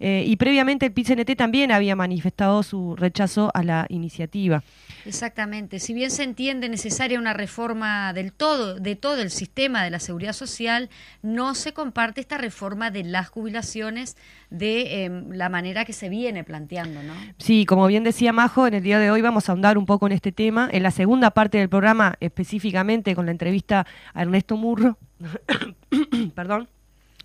eh, 0.01 0.25
y 0.27 0.35
previamente 0.37 0.87
el 0.87 0.93
PCNT 0.93 1.37
también 1.37 1.71
había 1.71 1.95
manifestado 1.95 2.65
su 2.65 2.97
rechazo 2.97 3.53
a 3.55 3.63
la 3.63 3.87
iniciativa. 3.91 4.65
Exactamente. 5.05 5.79
Si 5.79 5.95
bien 5.95 6.11
se 6.11 6.25
entiende 6.25 6.69
necesaria 6.69 7.19
una 7.19 7.33
reforma 7.33 8.13
del 8.13 8.33
todo, 8.33 8.75
de 8.75 8.97
todo 8.97 9.23
el 9.23 9.31
sistema 9.31 9.68
de 9.69 9.91
la 9.91 10.01
seguridad 10.01 10.33
social, 10.33 10.91
no 11.23 11.55
se 11.55 11.73
comparte 11.73 12.21
esta 12.21 12.39
reforma 12.39 12.91
de 12.91 13.05
las 13.05 13.29
jubilaciones 13.29 14.17
de 14.51 15.05
em, 15.05 15.31
la 15.33 15.49
manera 15.49 15.85
que 15.85 15.93
se 15.93 16.09
viene 16.09 16.45
planteando, 16.45 17.03
¿no? 17.03 17.15
Sí, 17.39 17.67
como 17.67 17.87
bien 17.87 18.05
decía 18.05 18.33
Majo, 18.33 18.67
en 18.67 18.75
el 18.75 18.83
día 18.83 18.99
de 18.99 19.11
hoy 19.11 19.21
vamos 19.21 19.49
a 19.49 19.53
ahondar 19.53 19.79
un 19.79 19.87
poco 19.87 20.07
en 20.07 20.13
este 20.13 20.33
tema. 20.33 20.69
En 20.73 20.83
la 20.83 20.91
segunda 20.91 21.31
parte 21.31 21.59
del 21.59 21.69
programa, 21.69 22.17
específicamente 22.21 23.15
con 23.15 23.27
la 23.27 23.33
entrevista 23.33 23.87
a 24.15 24.23
Ernesto 24.23 24.57
Murro, 24.57 24.99
perdón 26.35 26.69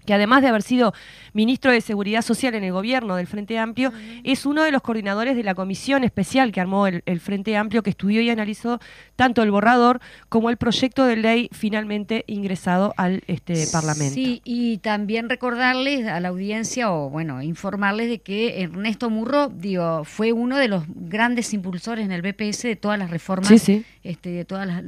que 0.05 0.13
además 0.13 0.41
de 0.41 0.49
haber 0.49 0.61
sido 0.61 0.93
ministro 1.33 1.71
de 1.71 1.81
Seguridad 1.81 2.21
Social 2.21 2.55
en 2.55 2.63
el 2.63 2.71
gobierno 2.71 3.15
del 3.15 3.27
Frente 3.27 3.57
Amplio, 3.57 3.91
es 4.23 4.45
uno 4.45 4.63
de 4.63 4.71
los 4.71 4.81
coordinadores 4.81 5.35
de 5.35 5.43
la 5.43 5.55
comisión 5.55 6.03
especial 6.03 6.51
que 6.51 6.61
armó 6.61 6.87
el, 6.87 7.19
Frente 7.19 7.55
Amplio, 7.55 7.83
que 7.83 7.91
estudió 7.91 8.21
y 8.21 8.29
analizó 8.29 8.79
tanto 9.15 9.43
el 9.43 9.51
borrador 9.51 9.99
como 10.29 10.49
el 10.49 10.57
proyecto 10.57 11.05
de 11.05 11.15
ley 11.15 11.49
finalmente 11.51 12.23
ingresado 12.27 12.93
al 12.97 13.23
este, 13.27 13.65
Parlamento. 13.71 14.13
Sí, 14.13 14.41
y 14.43 14.79
también 14.79 15.29
recordarles 15.29 16.07
a 16.07 16.19
la 16.19 16.29
audiencia, 16.29 16.91
o 16.91 17.09
bueno, 17.09 17.41
informarles 17.41 18.09
de 18.09 18.19
que 18.19 18.61
Ernesto 18.61 19.09
Murro, 19.09 19.49
digo, 19.49 20.03
fue 20.03 20.31
uno 20.31 20.57
de 20.57 20.67
los 20.67 20.83
grandes 20.87 21.53
impulsores 21.53 22.05
en 22.05 22.11
el 22.11 22.21
BPS 22.21 22.63
de 22.63 22.75
todas 22.75 22.97
las 22.97 23.09
reformas, 23.09 23.51
Este, 24.03 24.29
de 24.29 24.45
todas 24.45 24.67
las, 24.67 24.83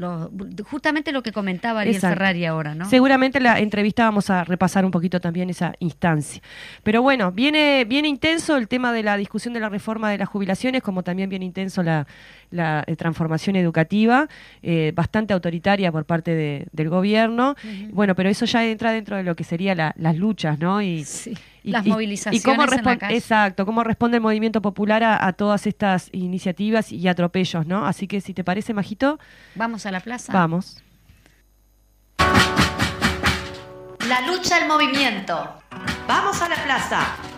justamente 0.70 1.12
lo 1.12 1.24
que 1.24 1.32
comentaba 1.32 1.82
Ariel 1.82 2.00
Ferrari 2.00 2.46
ahora, 2.46 2.76
¿no? 2.76 2.90
Seguramente 2.90 3.40
la 3.40 3.60
entrevista 3.60 4.06
vamos 4.06 4.30
a 4.30 4.44
repasar 4.44 4.86
un 4.86 4.92
poquito 4.92 5.20
también 5.22 5.50
esa 5.50 5.74
instancia. 5.80 6.42
Pero 6.84 7.02
bueno, 7.02 7.32
viene, 7.32 7.86
viene 7.86 8.08
intenso 8.08 8.58
el 8.58 8.68
tema 8.68 8.92
de 8.92 9.04
la 9.04 9.18
discusión 9.18 9.54
de 9.54 9.60
la 9.60 9.70
reforma 9.70 10.10
de 10.10 10.18
las 10.18 10.30
jubilaciones, 10.30 10.82
como 10.84 11.04
también 11.04 11.30
viene 11.30 11.46
intenso 11.46 11.84
la, 11.84 12.06
eh, 12.52 12.96
transformación 12.96 13.56
educativa, 13.56 14.15
eh, 14.62 14.92
bastante 14.96 15.34
autoritaria 15.34 15.92
por 15.92 16.06
parte 16.06 16.68
del 16.72 16.90
gobierno. 16.90 17.56
Bueno, 17.92 18.16
pero 18.16 18.30
eso 18.30 18.46
ya 18.46 18.66
entra 18.66 18.92
dentro 18.92 19.18
de 19.18 19.24
lo 19.24 19.36
que 19.36 19.44
serían 19.44 19.94
las 19.96 20.16
luchas, 20.16 20.60
¿no? 20.60 20.82
Y, 20.82 21.06
las 21.64 21.86
movilizaciones. 21.86 22.42
Y 22.42 22.44
cómo 22.44 22.66
responde, 22.68 23.08
exacto, 23.10 23.66
cómo 23.66 23.84
responde 23.84 24.18
el 24.18 24.22
movimiento 24.22 24.62
popular 24.62 25.04
a, 25.04 25.26
a, 25.26 25.34
todas 25.34 25.66
estas 25.66 26.10
iniciativas 26.12 26.92
y 26.92 27.08
atropellos, 27.08 27.66
¿no? 27.66 27.88
Así 27.88 28.08
que 28.08 28.22
si 28.22 28.36
te 28.36 28.44
parece, 28.44 28.74
Majito. 28.76 29.20
Vamos 29.56 29.88
a 29.88 29.92
la 29.92 30.00
plaza. 30.00 30.32
Vamos. 30.32 30.84
La 34.08 34.22
lucha 34.28 34.58
al 34.58 34.68
movimiento. 34.68 35.60
Vamos 36.08 36.40
a 36.40 36.50
la 36.50 36.64
plaza. 36.64 37.35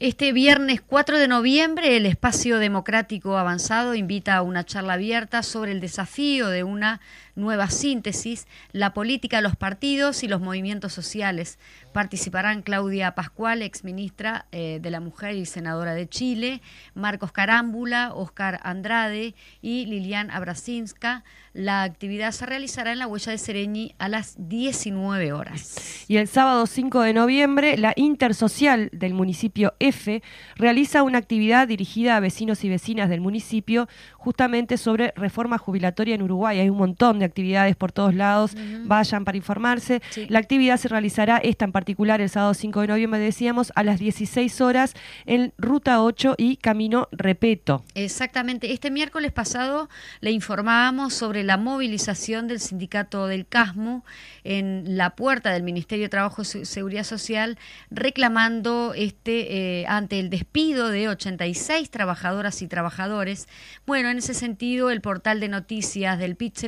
Este 0.00 0.32
viernes 0.32 0.80
4 0.80 1.18
de 1.18 1.26
noviembre, 1.26 1.96
el 1.96 2.06
Espacio 2.06 2.60
Democrático 2.60 3.36
Avanzado 3.36 3.96
invita 3.96 4.36
a 4.36 4.42
una 4.42 4.64
charla 4.64 4.92
abierta 4.92 5.42
sobre 5.42 5.72
el 5.72 5.80
desafío 5.80 6.46
de 6.50 6.62
una 6.62 7.00
nueva 7.34 7.68
síntesis, 7.68 8.46
la 8.70 8.94
política, 8.94 9.40
los 9.40 9.56
partidos 9.56 10.22
y 10.22 10.28
los 10.28 10.40
movimientos 10.40 10.92
sociales. 10.92 11.58
Participarán 11.92 12.62
Claudia 12.62 13.16
Pascual, 13.16 13.60
exministra 13.60 14.46
eh, 14.52 14.78
de 14.80 14.90
la 14.92 15.00
Mujer 15.00 15.34
y 15.34 15.46
senadora 15.46 15.94
de 15.94 16.08
Chile, 16.08 16.62
Marcos 16.94 17.32
Carámbula, 17.32 18.12
Oscar 18.14 18.60
Andrade 18.62 19.34
y 19.62 19.86
Lilian 19.86 20.30
Abrasinska. 20.30 21.24
La 21.58 21.82
actividad 21.82 22.30
se 22.30 22.46
realizará 22.46 22.92
en 22.92 23.00
la 23.00 23.08
huella 23.08 23.32
de 23.32 23.38
Sereñi 23.38 23.92
a 23.98 24.08
las 24.08 24.36
19 24.38 25.32
horas. 25.32 26.04
Y 26.06 26.18
el 26.18 26.28
sábado 26.28 26.64
5 26.66 27.00
de 27.00 27.12
noviembre, 27.12 27.76
la 27.76 27.94
Intersocial 27.96 28.90
del 28.92 29.12
municipio 29.12 29.74
F 29.80 30.22
realiza 30.54 31.02
una 31.02 31.18
actividad 31.18 31.66
dirigida 31.66 32.16
a 32.16 32.20
vecinos 32.20 32.62
y 32.62 32.68
vecinas 32.68 33.08
del 33.08 33.20
municipio 33.20 33.88
justamente 34.12 34.76
sobre 34.76 35.12
reforma 35.16 35.58
jubilatoria 35.58 36.14
en 36.14 36.22
Uruguay. 36.22 36.60
Hay 36.60 36.70
un 36.70 36.78
montón 36.78 37.18
de 37.18 37.24
actividades 37.24 37.74
por 37.74 37.90
todos 37.90 38.14
lados, 38.14 38.52
vayan 38.84 39.24
para 39.24 39.36
informarse. 39.36 40.00
La 40.28 40.38
actividad 40.38 40.76
se 40.76 40.86
realizará, 40.86 41.38
esta 41.38 41.64
en 41.64 41.72
particular, 41.72 42.20
el 42.20 42.30
sábado 42.30 42.54
5 42.54 42.82
de 42.82 42.86
noviembre, 42.86 43.18
decíamos, 43.18 43.72
a 43.74 43.82
las 43.82 43.98
16 43.98 44.60
horas 44.60 44.94
en 45.26 45.52
Ruta 45.58 46.04
8 46.04 46.36
y 46.38 46.58
Camino 46.58 47.08
Repeto. 47.10 47.82
Exactamente. 47.96 48.72
Este 48.72 48.92
miércoles 48.92 49.32
pasado 49.32 49.88
le 50.20 50.30
informábamos 50.30 51.14
sobre 51.14 51.47
la 51.48 51.56
movilización 51.56 52.46
del 52.46 52.60
sindicato 52.60 53.26
del 53.26 53.46
CASMU 53.46 54.04
en 54.44 54.98
la 54.98 55.16
puerta 55.16 55.50
del 55.50 55.62
Ministerio 55.62 56.04
de 56.04 56.10
Trabajo 56.10 56.42
y 56.42 56.44
Seguridad 56.44 57.04
Social 57.04 57.56
reclamando 57.90 58.92
este 58.94 59.80
eh, 59.80 59.86
ante 59.86 60.20
el 60.20 60.28
despido 60.28 60.90
de 60.90 61.08
86 61.08 61.90
trabajadoras 61.90 62.60
y 62.60 62.68
trabajadores. 62.68 63.48
Bueno, 63.86 64.10
en 64.10 64.18
ese 64.18 64.34
sentido, 64.34 64.90
el 64.90 65.00
portal 65.00 65.40
de 65.40 65.48
noticias 65.48 66.18
del 66.18 66.36
pit 66.36 66.58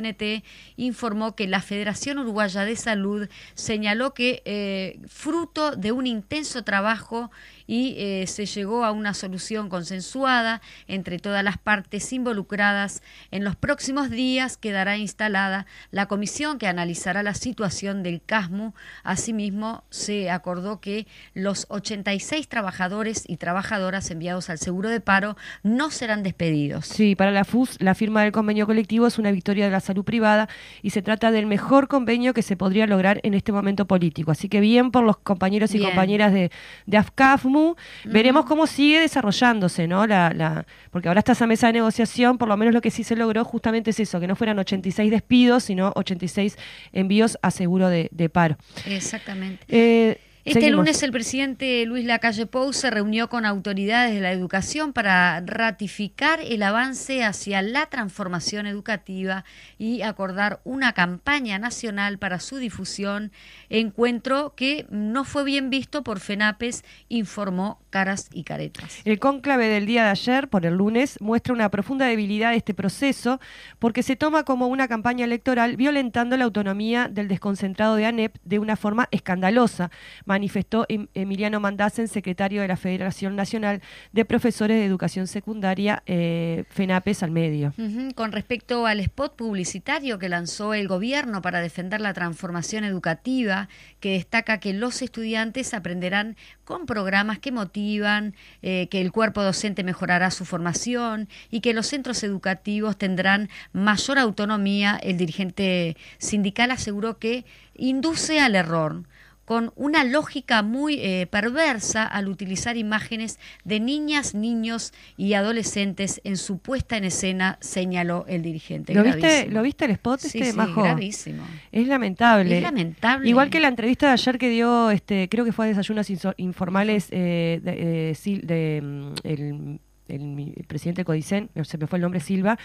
informó 0.77 1.35
que 1.35 1.47
la 1.47 1.61
Federación 1.61 2.17
Uruguaya 2.17 2.65
de 2.65 2.75
Salud 2.75 3.29
señaló 3.53 4.15
que 4.15 4.41
eh, 4.45 4.99
fruto 5.07 5.75
de 5.75 5.91
un 5.91 6.07
intenso 6.07 6.63
trabajo 6.63 7.29
y 7.71 7.95
eh, 7.97 8.27
se 8.27 8.45
llegó 8.47 8.83
a 8.83 8.91
una 8.91 9.13
solución 9.13 9.69
consensuada 9.69 10.61
entre 10.89 11.19
todas 11.19 11.41
las 11.41 11.57
partes 11.57 12.11
involucradas. 12.11 13.01
En 13.31 13.45
los 13.45 13.55
próximos 13.55 14.09
días 14.09 14.57
quedará 14.57 14.97
instalada 14.97 15.65
la 15.89 16.07
comisión 16.07 16.57
que 16.57 16.67
analizará 16.67 17.23
la 17.23 17.33
situación 17.33 18.03
del 18.03 18.21
CASMU. 18.21 18.73
Asimismo, 19.05 19.85
se 19.89 20.29
acordó 20.31 20.81
que 20.81 21.07
los 21.33 21.65
86 21.69 22.49
trabajadores 22.49 23.23
y 23.25 23.37
trabajadoras 23.37 24.11
enviados 24.11 24.49
al 24.49 24.57
seguro 24.57 24.89
de 24.89 24.99
paro 24.99 25.37
no 25.63 25.91
serán 25.91 26.23
despedidos. 26.23 26.87
Sí, 26.87 27.15
para 27.15 27.31
la 27.31 27.45
FUS, 27.45 27.77
la 27.79 27.95
firma 27.95 28.23
del 28.23 28.33
convenio 28.33 28.65
colectivo 28.65 29.07
es 29.07 29.17
una 29.17 29.31
victoria 29.31 29.63
de 29.63 29.71
la 29.71 29.79
salud 29.79 30.03
privada 30.03 30.49
y 30.81 30.89
se 30.89 31.01
trata 31.01 31.31
del 31.31 31.45
mejor 31.45 31.87
convenio 31.87 32.33
que 32.33 32.41
se 32.41 32.57
podría 32.57 32.85
lograr 32.85 33.21
en 33.23 33.33
este 33.33 33.53
momento 33.53 33.87
político. 33.87 34.31
Así 34.31 34.49
que 34.49 34.59
bien 34.59 34.91
por 34.91 35.05
los 35.05 35.15
compañeros 35.15 35.73
y 35.73 35.79
compañeras 35.79 36.33
de, 36.33 36.51
de 36.85 36.97
AFCAFMU 36.97 37.60
menú. 37.61 37.75
Veremos 38.05 38.45
cómo 38.45 38.67
sigue 38.67 38.99
desarrollándose, 39.01 39.87
¿no? 39.87 40.07
La, 40.07 40.31
la, 40.33 40.65
porque 40.91 41.07
ahora 41.07 41.19
está 41.19 41.33
esa 41.33 41.47
mesa 41.47 41.67
de 41.67 41.73
negociación, 41.73 42.37
por 42.37 42.47
lo 42.47 42.57
menos 42.57 42.73
lo 42.73 42.81
que 42.81 42.91
sí 42.91 43.03
se 43.03 43.15
logró 43.15 43.43
justamente 43.45 43.91
es 43.91 43.99
eso, 43.99 44.19
que 44.19 44.27
no 44.27 44.35
fueran 44.35 44.59
86 44.59 45.11
despidos, 45.11 45.63
sino 45.63 45.91
86 45.95 46.57
envíos 46.93 47.37
a 47.41 47.51
seguro 47.51 47.89
de, 47.89 48.09
de 48.11 48.29
paro. 48.29 48.57
Exactamente. 48.85 49.65
Eh, 49.67 50.19
Este 50.43 50.61
seguimos. 50.61 50.77
lunes 50.77 51.03
el 51.03 51.11
presidente 51.11 51.85
Luis 51.85 52.03
Lacalle 52.03 52.47
Pou 52.47 52.73
se 52.73 52.89
reunió 52.89 53.29
con 53.29 53.45
autoridades 53.45 54.15
de 54.15 54.21
la 54.21 54.31
educación 54.31 54.91
para 54.91 55.39
ratificar 55.41 56.39
el 56.41 56.63
avance 56.63 57.23
hacia 57.23 57.61
la 57.61 57.85
transformación 57.85 58.65
educativa 58.65 59.45
y 59.77 60.01
acordar 60.01 60.59
una 60.63 60.93
campaña 60.93 61.59
nacional 61.59 62.17
para 62.17 62.39
su 62.39 62.57
difusión, 62.57 63.31
encuentro 63.69 64.55
que 64.55 64.87
no 64.89 65.25
fue 65.25 65.43
bien 65.43 65.69
visto 65.69 66.03
por 66.03 66.19
FENAPES, 66.19 66.83
informó 67.07 67.79
Caras 67.91 68.27
y 68.33 68.43
Caretas. 68.43 69.01
El 69.05 69.19
cónclave 69.19 69.67
del 69.67 69.85
día 69.85 70.05
de 70.05 70.09
ayer, 70.09 70.47
por 70.47 70.65
el 70.65 70.75
lunes, 70.75 71.21
muestra 71.21 71.53
una 71.53 71.69
profunda 71.69 72.07
debilidad 72.07 72.49
de 72.49 72.57
este 72.57 72.73
proceso 72.73 73.39
porque 73.77 74.01
se 74.01 74.15
toma 74.15 74.43
como 74.43 74.67
una 74.67 74.87
campaña 74.87 75.25
electoral 75.25 75.75
violentando 75.75 76.35
la 76.35 76.45
autonomía 76.45 77.09
del 77.09 77.27
desconcentrado 77.27 77.95
de 77.95 78.07
ANEP 78.07 78.37
de 78.43 78.57
una 78.57 78.75
forma 78.75 79.07
escandalosa, 79.11 79.91
manifestó 80.31 80.85
Em- 80.87 81.07
Emiliano 81.13 81.59
Mandasen, 81.59 82.07
secretario 82.07 82.61
de 82.61 82.67
la 82.69 82.77
Federación 82.77 83.35
Nacional 83.35 83.81
de 84.13 84.23
Profesores 84.23 84.77
de 84.77 84.85
Educación 84.85 85.27
Secundaria, 85.27 86.03
eh, 86.05 86.63
FENAPES 86.69 87.23
al 87.23 87.31
medio. 87.31 87.73
Con 88.15 88.31
respecto 88.31 88.85
al 88.85 89.01
spot 89.01 89.35
publicitario 89.35 90.19
que 90.19 90.29
lanzó 90.29 90.73
el 90.73 90.87
gobierno 90.87 91.41
para 91.41 91.59
defender 91.59 91.99
la 91.99 92.13
transformación 92.13 92.85
educativa, 92.85 93.67
que 93.99 94.13
destaca 94.13 94.61
que 94.61 94.71
los 94.71 95.01
estudiantes 95.01 95.73
aprenderán 95.73 96.37
con 96.63 96.85
programas 96.85 97.39
que 97.39 97.51
motivan, 97.51 98.33
eh, 98.61 98.87
que 98.89 99.01
el 99.01 99.11
cuerpo 99.11 99.43
docente 99.43 99.83
mejorará 99.83 100.31
su 100.31 100.45
formación 100.45 101.27
y 101.49 101.59
que 101.59 101.73
los 101.73 101.87
centros 101.87 102.23
educativos 102.23 102.97
tendrán 102.97 103.49
mayor 103.73 104.17
autonomía, 104.17 104.97
el 105.03 105.17
dirigente 105.17 105.97
sindical 106.19 106.71
aseguró 106.71 107.17
que 107.19 107.43
induce 107.75 108.39
al 108.39 108.55
error 108.55 109.03
con 109.51 109.73
una 109.75 110.05
lógica 110.05 110.63
muy 110.63 110.95
eh, 111.01 111.27
perversa 111.29 112.05
al 112.05 112.29
utilizar 112.29 112.77
imágenes 112.77 113.37
de 113.65 113.81
niñas, 113.81 114.33
niños 114.33 114.93
y 115.17 115.33
adolescentes 115.33 116.21
en 116.23 116.37
su 116.37 116.59
puesta 116.59 116.95
en 116.95 117.03
escena, 117.03 117.57
señaló 117.59 118.23
el 118.29 118.43
dirigente. 118.43 118.93
¿Lo 118.93 119.03
viste. 119.03 119.47
¿Lo 119.47 119.61
viste 119.61 119.83
el 119.83 119.91
spot 119.91 120.21
Sí, 120.21 120.37
este, 120.39 120.51
sí, 120.51 120.55
Majo? 120.57 120.83
gravísimo. 120.83 121.43
Es 121.73 121.85
lamentable. 121.85 122.59
Es 122.59 122.63
lamentable. 122.63 123.27
Igual 123.27 123.49
que 123.49 123.59
la 123.59 123.67
entrevista 123.67 124.07
de 124.07 124.13
ayer 124.13 124.37
que 124.37 124.47
dio, 124.47 124.89
este, 124.89 125.27
creo 125.27 125.43
que 125.43 125.51
fue 125.51 125.65
a 125.65 125.67
Desayunos 125.67 126.07
Informales 126.37 127.09
eh, 127.11 127.59
de, 127.61 128.13
eh, 128.13 128.39
de, 128.43 128.81
mm, 128.81 129.13
el, 129.23 129.79
el 130.15 130.65
presidente 130.67 131.01
de 131.01 131.05
Codicen, 131.05 131.49
se 131.63 131.77
me 131.77 131.87
fue 131.87 131.97
el 131.97 132.03
nombre 132.03 132.19
Silva. 132.19 132.57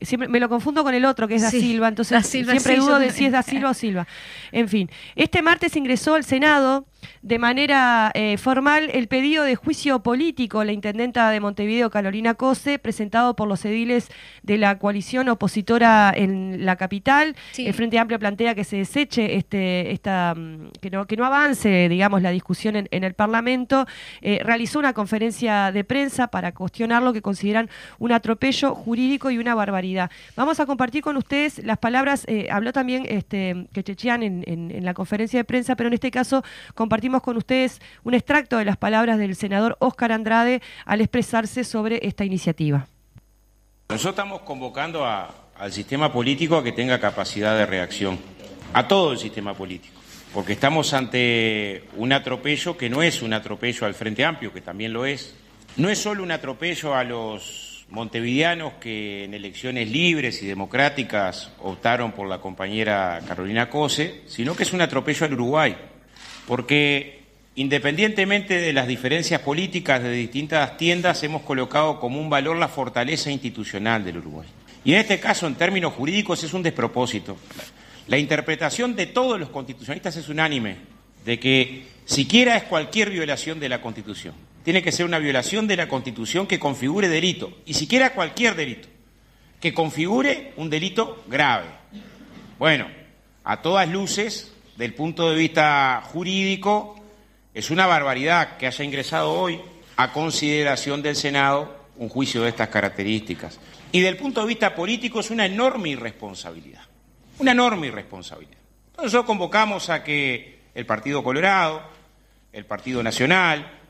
Siempre 0.00 0.28
me 0.28 0.40
lo 0.40 0.48
confundo 0.48 0.82
con 0.82 0.94
el 0.94 1.04
otro 1.04 1.28
que 1.28 1.36
es 1.36 1.42
Da 1.42 1.50
Sí, 1.50 1.60
Silva, 1.60 1.88
entonces 1.88 2.12
Da 2.12 2.22
Silva, 2.22 2.52
siempre 2.52 2.74
sí, 2.74 2.80
dudo 2.80 2.98
de 2.98 3.10
si 3.10 3.26
es 3.26 3.32
Da 3.32 3.42
Silva 3.42 3.70
o 3.70 3.74
Silva. 3.74 4.06
En 4.52 4.68
fin, 4.68 4.90
este 5.14 5.42
martes 5.42 5.76
ingresó 5.76 6.14
al 6.14 6.24
Senado 6.24 6.86
de 7.22 7.38
manera 7.38 8.10
eh, 8.14 8.36
formal 8.38 8.90
el 8.92 9.08
pedido 9.08 9.44
de 9.44 9.56
juicio 9.56 10.02
político 10.02 10.64
la 10.64 10.72
intendenta 10.72 11.30
de 11.30 11.40
Montevideo, 11.40 11.90
Carolina 11.90 12.34
Cose, 12.34 12.78
presentado 12.78 13.36
por 13.36 13.48
los 13.48 13.64
ediles 13.64 14.10
de 14.42 14.58
la 14.58 14.78
coalición 14.78 15.28
opositora 15.28 16.12
en 16.14 16.64
la 16.64 16.76
capital. 16.76 17.36
Sí. 17.52 17.66
El 17.66 17.74
Frente 17.74 17.98
Amplio 17.98 18.18
plantea 18.18 18.54
que 18.54 18.64
se 18.64 18.76
deseche 18.76 19.36
este, 19.36 19.92
esta, 19.92 20.34
mm, 20.34 20.70
que 20.80 20.90
no, 20.90 21.06
que 21.06 21.16
no 21.16 21.24
avance, 21.24 21.88
digamos, 21.88 22.22
la 22.22 22.30
discusión 22.30 22.76
en, 22.76 22.88
en 22.90 23.04
el 23.04 23.14
Parlamento. 23.14 23.86
Eh, 24.20 24.40
realizó 24.42 24.78
una 24.78 24.92
conferencia 24.92 25.72
de 25.72 25.84
prensa 25.84 26.28
para 26.28 26.52
cuestionar 26.52 26.93
lo 27.02 27.12
que 27.12 27.22
consideran 27.22 27.68
un 27.98 28.12
atropello 28.12 28.74
jurídico 28.74 29.30
y 29.30 29.38
una 29.38 29.54
barbaridad. 29.54 30.10
Vamos 30.36 30.60
a 30.60 30.66
compartir 30.66 31.02
con 31.02 31.16
ustedes 31.16 31.58
las 31.64 31.78
palabras, 31.78 32.24
eh, 32.28 32.48
habló 32.50 32.72
también 32.72 33.04
este, 33.08 33.66
Quechechian 33.72 34.22
en, 34.22 34.44
en- 34.46 34.84
la 34.84 34.94
conferencia 34.94 35.38
de 35.40 35.44
prensa, 35.44 35.76
pero 35.76 35.88
en 35.88 35.94
este 35.94 36.10
caso 36.10 36.42
compartimos 36.74 37.22
con 37.22 37.36
ustedes 37.36 37.80
un 38.04 38.14
extracto 38.14 38.58
de 38.58 38.64
las 38.64 38.76
palabras 38.76 39.18
del 39.18 39.34
senador 39.36 39.76
Óscar 39.80 40.12
Andrade 40.12 40.62
al 40.84 41.00
expresarse 41.00 41.64
sobre 41.64 42.00
esta 42.06 42.24
iniciativa. 42.24 42.86
Nosotros 43.88 44.12
estamos 44.12 44.40
convocando 44.42 45.04
al 45.06 45.72
sistema 45.72 46.12
político 46.12 46.56
a 46.56 46.64
que 46.64 46.72
tenga 46.72 46.98
capacidad 46.98 47.56
de 47.56 47.66
reacción, 47.66 48.18
a 48.72 48.88
todo 48.88 49.12
el 49.12 49.18
sistema 49.18 49.54
político, 49.54 49.94
porque 50.32 50.54
estamos 50.54 50.92
ante 50.94 51.84
un 51.96 52.12
atropello 52.12 52.76
que 52.76 52.90
no 52.90 53.02
es 53.02 53.22
un 53.22 53.32
atropello 53.32 53.86
al 53.86 53.94
Frente 53.94 54.24
Amplio, 54.24 54.52
que 54.52 54.60
también 54.60 54.92
lo 54.92 55.06
es, 55.06 55.34
no 55.76 55.90
es 55.90 55.98
solo 55.98 56.22
un 56.22 56.30
atropello 56.30 56.94
a 56.94 57.04
los 57.04 57.84
montevideanos 57.90 58.74
que 58.74 59.24
en 59.24 59.34
elecciones 59.34 59.90
libres 59.90 60.42
y 60.42 60.46
democráticas 60.46 61.50
optaron 61.60 62.12
por 62.12 62.28
la 62.28 62.40
compañera 62.40 63.20
Carolina 63.26 63.68
Cose, 63.68 64.22
sino 64.26 64.56
que 64.56 64.62
es 64.62 64.72
un 64.72 64.80
atropello 64.80 65.26
al 65.26 65.34
Uruguay, 65.34 65.76
porque 66.46 67.22
independientemente 67.56 68.60
de 68.60 68.72
las 68.72 68.86
diferencias 68.86 69.40
políticas 69.40 70.02
de 70.02 70.10
distintas 70.12 70.76
tiendas, 70.76 71.22
hemos 71.22 71.42
colocado 71.42 72.00
como 72.00 72.20
un 72.20 72.30
valor 72.30 72.56
la 72.56 72.68
fortaleza 72.68 73.30
institucional 73.30 74.04
del 74.04 74.18
Uruguay. 74.18 74.48
Y 74.84 74.92
en 74.92 75.00
este 75.00 75.20
caso, 75.20 75.46
en 75.46 75.54
términos 75.54 75.94
jurídicos, 75.94 76.42
es 76.44 76.52
un 76.52 76.62
despropósito. 76.62 77.36
La 78.08 78.18
interpretación 78.18 78.94
de 78.94 79.06
todos 79.06 79.40
los 79.40 79.48
constitucionalistas 79.48 80.16
es 80.16 80.28
unánime, 80.28 80.76
de 81.24 81.38
que 81.38 81.84
siquiera 82.04 82.56
es 82.56 82.64
cualquier 82.64 83.10
violación 83.10 83.58
de 83.60 83.68
la 83.68 83.80
Constitución. 83.80 84.34
Tiene 84.64 84.82
que 84.82 84.92
ser 84.92 85.06
una 85.06 85.18
violación 85.18 85.66
de 85.66 85.76
la 85.76 85.88
Constitución 85.88 86.46
que 86.46 86.58
configure 86.58 87.08
delito, 87.08 87.58
y 87.66 87.74
siquiera 87.74 88.14
cualquier 88.14 88.56
delito, 88.56 88.88
que 89.60 89.74
configure 89.74 90.52
un 90.56 90.70
delito 90.70 91.22
grave. 91.28 91.66
Bueno, 92.58 92.88
a 93.44 93.60
todas 93.60 93.88
luces, 93.88 94.52
del 94.76 94.94
punto 94.94 95.30
de 95.30 95.36
vista 95.36 96.02
jurídico, 96.12 96.96
es 97.52 97.70
una 97.70 97.86
barbaridad 97.86 98.56
que 98.56 98.66
haya 98.66 98.84
ingresado 98.84 99.32
hoy 99.32 99.60
a 99.96 100.12
consideración 100.12 101.02
del 101.02 101.14
Senado 101.14 101.84
un 101.96 102.08
juicio 102.08 102.42
de 102.42 102.48
estas 102.48 102.68
características. 102.68 103.60
Y 103.92 104.00
del 104.00 104.16
punto 104.16 104.40
de 104.40 104.48
vista 104.48 104.74
político 104.74 105.20
es 105.20 105.30
una 105.30 105.46
enorme 105.46 105.90
irresponsabilidad, 105.90 106.82
una 107.38 107.52
enorme 107.52 107.88
irresponsabilidad. 107.88 108.58
Nosotros 108.96 109.24
convocamos 109.24 109.90
a 109.90 110.02
que 110.02 110.60
el 110.74 110.86
Partido 110.86 111.22
Colorado, 111.22 111.82
el 112.52 112.64
Partido 112.64 113.02
Nacional, 113.02 113.83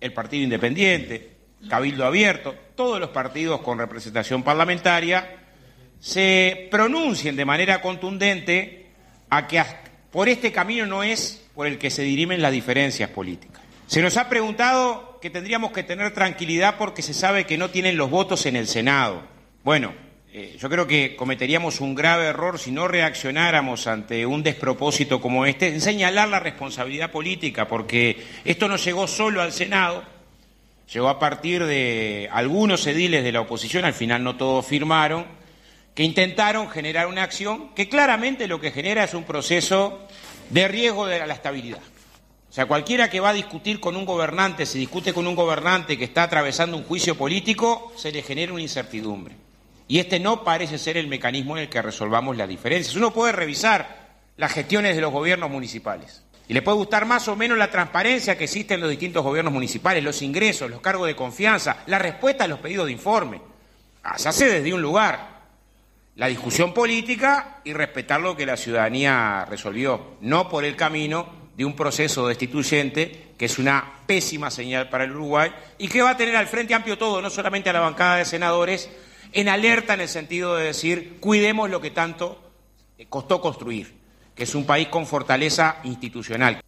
el 0.00 0.12
Partido 0.12 0.44
Independiente, 0.44 1.36
Cabildo 1.68 2.06
Abierto, 2.06 2.54
todos 2.74 2.98
los 2.98 3.10
partidos 3.10 3.60
con 3.60 3.78
representación 3.78 4.42
parlamentaria, 4.42 5.36
se 6.00 6.68
pronuncien 6.70 7.36
de 7.36 7.44
manera 7.44 7.82
contundente 7.82 8.86
a 9.28 9.46
que 9.46 9.62
por 10.10 10.28
este 10.28 10.50
camino 10.50 10.86
no 10.86 11.02
es 11.02 11.46
por 11.54 11.66
el 11.66 11.78
que 11.78 11.90
se 11.90 12.02
dirimen 12.02 12.40
las 12.40 12.52
diferencias 12.52 13.10
políticas. 13.10 13.62
Se 13.86 14.00
nos 14.00 14.16
ha 14.16 14.28
preguntado 14.28 15.18
que 15.20 15.30
tendríamos 15.30 15.72
que 15.72 15.82
tener 15.82 16.14
tranquilidad 16.14 16.76
porque 16.78 17.02
se 17.02 17.12
sabe 17.12 17.44
que 17.44 17.58
no 17.58 17.70
tienen 17.70 17.96
los 17.96 18.08
votos 18.08 18.46
en 18.46 18.56
el 18.56 18.66
Senado. 18.66 19.22
Bueno, 19.62 19.92
eh, 20.32 20.56
yo 20.60 20.70
creo 20.70 20.86
que 20.86 21.16
cometeríamos 21.16 21.80
un 21.80 21.96
grave 21.96 22.26
error 22.26 22.60
si 22.60 22.70
no 22.70 22.86
reaccionáramos 22.86 23.88
ante 23.88 24.24
un 24.26 24.44
despropósito 24.44 25.20
como 25.20 25.44
este, 25.44 25.66
en 25.68 25.80
señalar 25.80 26.28
la 26.28 26.38
responsabilidad 26.38 27.10
política, 27.10 27.66
porque 27.66 28.22
esto 28.44 28.68
no 28.68 28.76
llegó 28.76 29.08
solo 29.08 29.42
al 29.42 29.50
Senado, 29.50 30.04
llegó 30.92 31.08
a 31.08 31.18
partir 31.18 31.64
de 31.64 32.28
algunos 32.30 32.86
ediles 32.86 33.24
de 33.24 33.32
la 33.32 33.40
oposición, 33.40 33.84
al 33.84 33.92
final 33.92 34.22
no 34.22 34.36
todos 34.36 34.64
firmaron, 34.64 35.26
que 35.96 36.04
intentaron 36.04 36.70
generar 36.70 37.08
una 37.08 37.24
acción 37.24 37.74
que 37.74 37.88
claramente 37.88 38.46
lo 38.46 38.60
que 38.60 38.70
genera 38.70 39.02
es 39.02 39.14
un 39.14 39.24
proceso 39.24 40.06
de 40.50 40.68
riesgo 40.68 41.08
de 41.08 41.26
la 41.26 41.34
estabilidad. 41.34 41.82
O 42.48 42.52
sea, 42.52 42.66
cualquiera 42.66 43.10
que 43.10 43.18
va 43.18 43.30
a 43.30 43.32
discutir 43.32 43.80
con 43.80 43.96
un 43.96 44.04
gobernante, 44.04 44.64
se 44.64 44.78
discute 44.78 45.12
con 45.12 45.26
un 45.26 45.34
gobernante 45.34 45.98
que 45.98 46.04
está 46.04 46.22
atravesando 46.22 46.76
un 46.76 46.84
juicio 46.84 47.16
político, 47.16 47.92
se 47.96 48.12
le 48.12 48.22
genera 48.22 48.52
una 48.52 48.62
incertidumbre. 48.62 49.49
Y 49.90 49.98
este 49.98 50.20
no 50.20 50.44
parece 50.44 50.78
ser 50.78 50.96
el 50.96 51.08
mecanismo 51.08 51.56
en 51.56 51.64
el 51.64 51.68
que 51.68 51.82
resolvamos 51.82 52.36
las 52.36 52.48
diferencias. 52.48 52.94
Uno 52.94 53.12
puede 53.12 53.32
revisar 53.32 54.06
las 54.36 54.52
gestiones 54.52 54.94
de 54.94 55.02
los 55.02 55.10
gobiernos 55.10 55.50
municipales. 55.50 56.22
Y 56.46 56.54
le 56.54 56.62
puede 56.62 56.76
gustar 56.76 57.06
más 57.06 57.26
o 57.26 57.34
menos 57.34 57.58
la 57.58 57.72
transparencia 57.72 58.38
que 58.38 58.44
existe 58.44 58.74
en 58.74 58.82
los 58.82 58.90
distintos 58.90 59.24
gobiernos 59.24 59.52
municipales, 59.52 60.04
los 60.04 60.22
ingresos, 60.22 60.70
los 60.70 60.80
cargos 60.80 61.08
de 61.08 61.16
confianza, 61.16 61.78
la 61.86 61.98
respuesta 61.98 62.44
a 62.44 62.46
los 62.46 62.60
pedidos 62.60 62.86
de 62.86 62.92
informe. 62.92 63.40
Se 64.14 64.28
hace 64.28 64.48
desde 64.48 64.72
un 64.72 64.80
lugar, 64.80 65.40
la 66.14 66.28
discusión 66.28 66.72
política 66.72 67.58
y 67.64 67.72
respetar 67.72 68.20
lo 68.20 68.36
que 68.36 68.46
la 68.46 68.56
ciudadanía 68.56 69.44
resolvió, 69.50 70.18
no 70.20 70.48
por 70.48 70.64
el 70.64 70.76
camino 70.76 71.50
de 71.56 71.64
un 71.64 71.74
proceso 71.74 72.28
destituyente 72.28 73.32
que 73.36 73.46
es 73.46 73.58
una 73.58 73.84
pésima 74.06 74.52
señal 74.52 74.88
para 74.88 75.02
el 75.02 75.10
Uruguay 75.10 75.50
y 75.78 75.88
que 75.88 76.00
va 76.00 76.10
a 76.10 76.16
tener 76.16 76.36
al 76.36 76.46
Frente 76.46 76.74
Amplio 76.74 76.96
todo, 76.96 77.20
no 77.20 77.28
solamente 77.28 77.70
a 77.70 77.72
la 77.72 77.80
bancada 77.80 78.18
de 78.18 78.24
senadores, 78.24 78.88
en 79.32 79.48
alerta 79.48 79.94
en 79.94 80.00
el 80.00 80.08
sentido 80.08 80.56
de 80.56 80.64
decir, 80.64 81.18
cuidemos 81.20 81.70
lo 81.70 81.80
que 81.80 81.90
tanto 81.90 82.40
costó 83.08 83.40
construir, 83.40 83.94
que 84.34 84.44
es 84.44 84.54
un 84.54 84.64
país 84.64 84.88
con 84.88 85.06
fortaleza 85.06 85.76
institucional. 85.84 86.60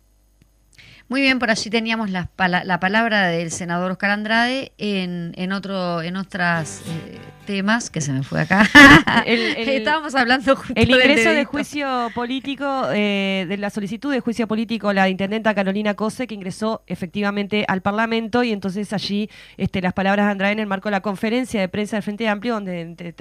Muy 1.09 1.21
bien, 1.21 1.39
por 1.39 1.51
allí 1.51 1.69
teníamos 1.69 2.09
la, 2.09 2.31
la 2.65 2.81
palabra 2.81 3.29
del 3.29 3.51
senador 3.51 3.91
Oscar 3.91 4.11
Andrade 4.11 4.73
en, 4.79 5.35
en, 5.37 5.53
otro, 5.53 6.01
en 6.01 6.17
otras 6.17 6.81
eh, 6.87 7.19
temas 7.43 7.91
que 7.91 8.01
se 8.01 8.13
me 8.13 8.23
fue 8.23 8.41
acá. 8.41 8.69
Estábamos 9.27 10.15
hablando 10.15 10.57
justo 10.57 10.73
El 10.75 10.91
ingreso 10.91 11.31
de 11.31 11.45
juicio 11.45 12.11
político, 12.15 12.89
eh, 12.93 13.47
de 13.49 13.57
la 13.57 13.71
solicitud 13.71 14.13
de 14.13 14.21
juicio 14.21 14.47
político, 14.47 14.93
la 14.93 15.09
intendenta 15.09 15.55
Carolina 15.55 15.95
Cose, 15.95 16.27
que 16.27 16.35
ingresó 16.35 16.83
efectivamente 16.87 17.65
al 17.69 17.83
Parlamento 17.83 18.43
y 18.43 18.53
entonces 18.53 18.93
allí 18.93 19.29
este, 19.57 19.81
las 19.83 19.93
palabras 19.93 20.27
de 20.27 20.33
Andrade 20.33 20.53
en 20.53 20.61
el 20.61 20.67
marco 20.67 20.89
de 20.89 20.93
la 20.93 21.01
conferencia 21.01 21.61
de 21.61 21.69
prensa 21.69 21.97
del 21.97 22.03
Frente 22.03 22.29
Amplio, 22.29 22.55
donde 22.55 23.15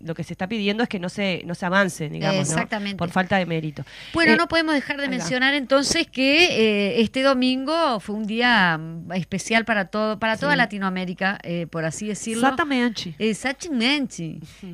lo 0.00 0.14
que 0.14 0.24
se 0.24 0.34
está 0.34 0.46
pidiendo 0.46 0.82
es 0.82 0.88
que 0.88 0.98
no 0.98 1.08
se, 1.08 1.42
no 1.44 1.54
se 1.54 1.66
avance, 1.66 2.08
digamos, 2.08 2.54
por 2.96 3.10
falta 3.10 3.38
de 3.38 3.46
mérito. 3.46 3.84
Bueno, 4.12 4.32
eh, 4.32 4.36
no 4.36 4.48
podemos 4.48 4.74
dejar 4.74 5.00
de 5.00 5.08
mencionar 5.08 5.54
entonces 5.54 6.06
que 6.06 7.00
este 7.00 7.22
domingo 7.22 8.00
fue 8.00 8.14
un 8.14 8.26
día 8.26 8.78
mm, 8.78 9.12
especial 9.12 9.64
para 9.64 9.86
todo, 9.86 10.18
para 10.18 10.36
toda 10.36 10.56
Latinoamérica, 10.56 11.38
eh, 11.42 11.66
por 11.66 11.84
así 11.84 12.06
decirlo. 12.06 12.42
Exactamente. 12.42 13.14
Exactamente. 13.18 13.63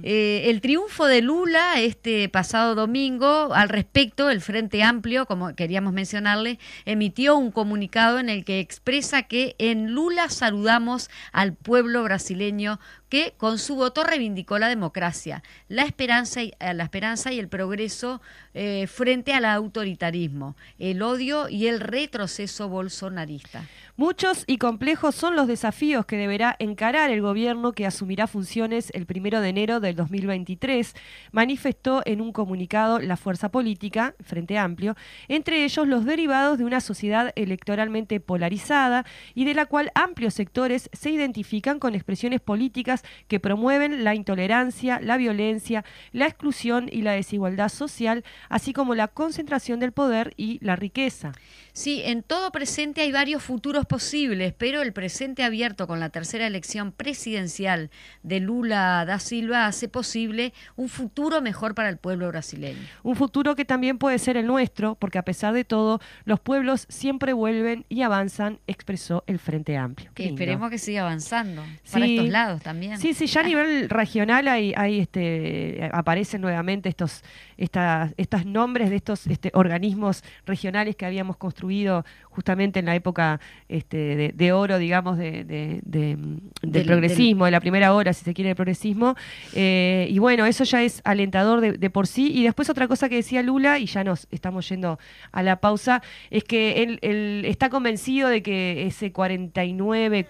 Eh, 0.03 0.42
el 0.46 0.61
triunfo 0.61 1.07
de 1.07 1.22
Lula 1.22 1.81
este 1.81 2.29
pasado 2.29 2.74
domingo, 2.74 3.53
al 3.55 3.68
respecto, 3.68 4.31
el 4.31 4.40
Frente 4.40 4.83
Amplio, 4.83 5.26
como 5.26 5.55
queríamos 5.55 5.92
mencionarle, 5.92 6.59
emitió 6.85 7.37
un 7.37 7.50
comunicado 7.50 8.18
en 8.18 8.29
el 8.29 8.44
que 8.44 8.61
expresa 8.61 9.22
que 9.22 9.55
en 9.59 9.92
Lula 9.92 10.29
saludamos 10.29 11.11
al 11.33 11.55
pueblo 11.55 12.03
brasileño 12.03 12.79
que 13.11 13.35
con 13.37 13.59
su 13.59 13.74
voto 13.74 14.05
reivindicó 14.05 14.59
la 14.59 14.68
democracia, 14.68 15.42
la 15.68 15.83
esperanza 15.83 16.42
y, 16.42 16.55
eh, 16.61 16.72
la 16.72 16.85
esperanza 16.85 17.33
y 17.33 17.40
el 17.40 17.48
progreso 17.48 18.22
eh, 18.55 18.87
frente 18.87 19.35
al 19.35 19.44
autoritarismo, 19.44 20.57
el 20.79 21.03
odio 21.03 21.48
y 21.48 21.66
el 21.66 21.81
retroceso 21.81 22.68
bolsonarista. 22.68 23.66
Muchos 24.00 24.44
y 24.46 24.56
complejos 24.56 25.14
son 25.14 25.36
los 25.36 25.46
desafíos 25.46 26.06
que 26.06 26.16
deberá 26.16 26.56
encarar 26.58 27.10
el 27.10 27.20
gobierno 27.20 27.72
que 27.72 27.84
asumirá 27.84 28.26
funciones 28.26 28.88
el 28.94 29.04
primero 29.04 29.42
de 29.42 29.50
enero 29.50 29.78
del 29.78 29.94
2023, 29.94 30.94
manifestó 31.32 32.00
en 32.06 32.22
un 32.22 32.32
comunicado 32.32 32.98
la 32.98 33.18
fuerza 33.18 33.50
política, 33.50 34.14
Frente 34.20 34.56
Amplio, 34.56 34.96
entre 35.28 35.66
ellos 35.66 35.86
los 35.86 36.06
derivados 36.06 36.56
de 36.56 36.64
una 36.64 36.80
sociedad 36.80 37.30
electoralmente 37.36 38.20
polarizada 38.20 39.04
y 39.34 39.44
de 39.44 39.52
la 39.52 39.66
cual 39.66 39.92
amplios 39.94 40.32
sectores 40.32 40.88
se 40.94 41.10
identifican 41.10 41.78
con 41.78 41.94
expresiones 41.94 42.40
políticas 42.40 43.02
que 43.28 43.38
promueven 43.38 44.02
la 44.02 44.14
intolerancia, 44.14 44.98
la 45.02 45.18
violencia, 45.18 45.84
la 46.12 46.26
exclusión 46.26 46.88
y 46.90 47.02
la 47.02 47.12
desigualdad 47.12 47.68
social, 47.68 48.24
así 48.48 48.72
como 48.72 48.94
la 48.94 49.08
concentración 49.08 49.78
del 49.78 49.92
poder 49.92 50.32
y 50.38 50.58
la 50.64 50.74
riqueza. 50.74 51.32
Sí, 51.74 52.00
en 52.02 52.22
todo 52.22 52.50
presente 52.50 53.02
hay 53.02 53.12
varios 53.12 53.42
futuros 53.42 53.86
posibles, 53.90 54.55
pero 54.57 54.83
el 54.83 54.92
presente 54.92 55.42
abierto 55.42 55.88
con 55.88 55.98
la 55.98 56.11
tercera 56.11 56.46
elección 56.46 56.92
presidencial 56.92 57.90
de 58.22 58.38
Lula 58.38 59.05
da 59.05 59.18
Silva 59.18 59.66
hace 59.66 59.88
posible 59.88 60.55
un 60.76 60.88
futuro 60.88 61.42
mejor 61.42 61.74
para 61.74 61.88
el 61.88 61.96
pueblo 61.96 62.29
brasileño. 62.29 62.79
Un 63.03 63.16
futuro 63.16 63.57
que 63.57 63.64
también 63.64 63.98
puede 63.98 64.20
ser 64.20 64.37
el 64.37 64.46
nuestro, 64.46 64.94
porque 64.94 65.18
a 65.18 65.24
pesar 65.24 65.55
de 65.55 65.64
todo, 65.64 66.00
los 66.24 66.38
pueblos 66.38 66.87
siempre 66.88 67.33
vuelven 67.33 67.85
y 67.88 68.03
avanzan, 68.03 68.61
expresó 68.68 69.24
el 69.26 69.40
Frente 69.40 69.76
Amplio. 69.76 70.12
Que 70.14 70.26
esperemos 70.26 70.70
que 70.70 70.79
siga 70.79 71.00
avanzando 71.00 71.64
para 71.90 72.07
estos 72.07 72.29
lados 72.29 72.62
también. 72.62 72.96
Sí, 72.96 73.12
sí, 73.12 73.26
ya 73.26 73.40
a 73.40 73.44
nivel 73.44 73.88
regional 73.88 74.46
hay, 74.46 74.72
hay 74.76 75.00
este, 75.00 75.90
aparecen 75.92 76.42
nuevamente 76.42 76.88
estos, 76.88 77.24
estas, 77.57 78.14
estos 78.16 78.46
nombres 78.46 78.88
de 78.88 78.96
estos 78.96 79.26
este, 79.26 79.50
organismos 79.53 80.22
regionales 80.46 80.94
que 80.94 81.07
habíamos 81.07 81.37
construido 81.38 82.05
justamente 82.31 82.79
en 82.79 82.87
la 82.87 82.94
época 82.94 83.40
este, 83.70 84.33
de, 84.35 84.52
oro, 84.52 84.78
digamos, 84.78 85.16
de, 85.16 85.44
del, 85.44 86.85
progresismo, 86.85 87.44
de 87.44 87.50
la 87.52 87.61
primera 87.61 87.94
hora, 87.94 88.12
si 88.12 88.24
se 88.24 88.35
quiere, 88.35 88.48
del 88.48 88.56
progresismo. 88.56 89.14
Eh, 89.54 90.09
y 90.11 90.18
bueno, 90.18 90.44
eso 90.44 90.64
ya 90.64 90.83
es 90.83 91.00
alentador 91.04 91.61
de, 91.61 91.90
por 91.90 92.09
sí. 92.09 92.33
Y 92.35 92.42
después 92.42 92.68
otra 92.68 92.88
cosa 92.88 93.09
que 93.09 93.14
decía 93.14 93.42
Lula, 93.42 93.78
y 93.78 93.87
ya 93.87 94.02
nos 94.02 94.26
estamos 94.33 94.68
yendo 94.68 94.98
a 95.30 95.42
la 95.44 95.61
pausa, 95.61 96.02
es 96.30 96.42
que 96.42 96.83
él, 96.83 96.98
él 97.02 97.44
está 97.46 97.68
convencido 97.68 98.28
de 98.28 98.42
que 98.42 98.87
ese 98.87 99.12
49, 99.12 100.26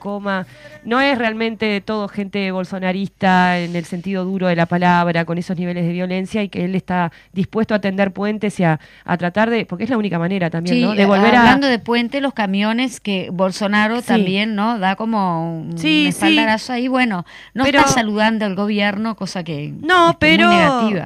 no 0.84 1.00
es 1.00 1.18
realmente 1.18 1.80
todo 1.80 2.08
gente 2.08 2.50
bolsonarista 2.52 3.58
en 3.58 3.74
el 3.74 3.86
sentido 3.86 4.24
duro 4.24 4.48
de 4.48 4.56
la 4.56 4.66
palabra, 4.66 5.24
con 5.24 5.38
esos 5.38 5.56
niveles 5.56 5.86
de 5.86 5.92
violencia, 5.92 6.42
y 6.42 6.50
que 6.50 6.66
él 6.66 6.74
está 6.74 7.10
dispuesto 7.32 7.74
a 7.74 7.80
tender 7.80 8.12
puentes 8.12 8.60
y 8.60 8.64
a, 8.64 8.78
tratar 9.18 9.48
de, 9.48 9.64
porque 9.64 9.84
es 9.84 9.90
la 9.90 9.96
única 9.96 10.18
manera 10.18 10.50
también, 10.50 10.82
¿no? 10.82 10.94
De 10.94 11.06
volver 11.06 11.34
hablando 11.34 11.66
de 11.66 11.78
puente, 11.78 12.20
los 12.20 12.34
camiones 12.34 13.00
que 13.00 13.29
Bolsonaro 13.32 14.02
también, 14.02 14.54
¿no? 14.54 14.78
Da 14.78 14.96
como 14.96 15.60
un 15.60 15.78
sí, 15.78 16.08
espaldarazo 16.08 16.72
ahí, 16.72 16.88
bueno, 16.88 17.24
no 17.54 17.64
está 17.64 17.86
saludando 17.88 18.44
al 18.44 18.54
gobierno, 18.54 19.16
cosa 19.16 19.44
que 19.44 19.72
no, 19.80 20.16
pero, 20.18 20.50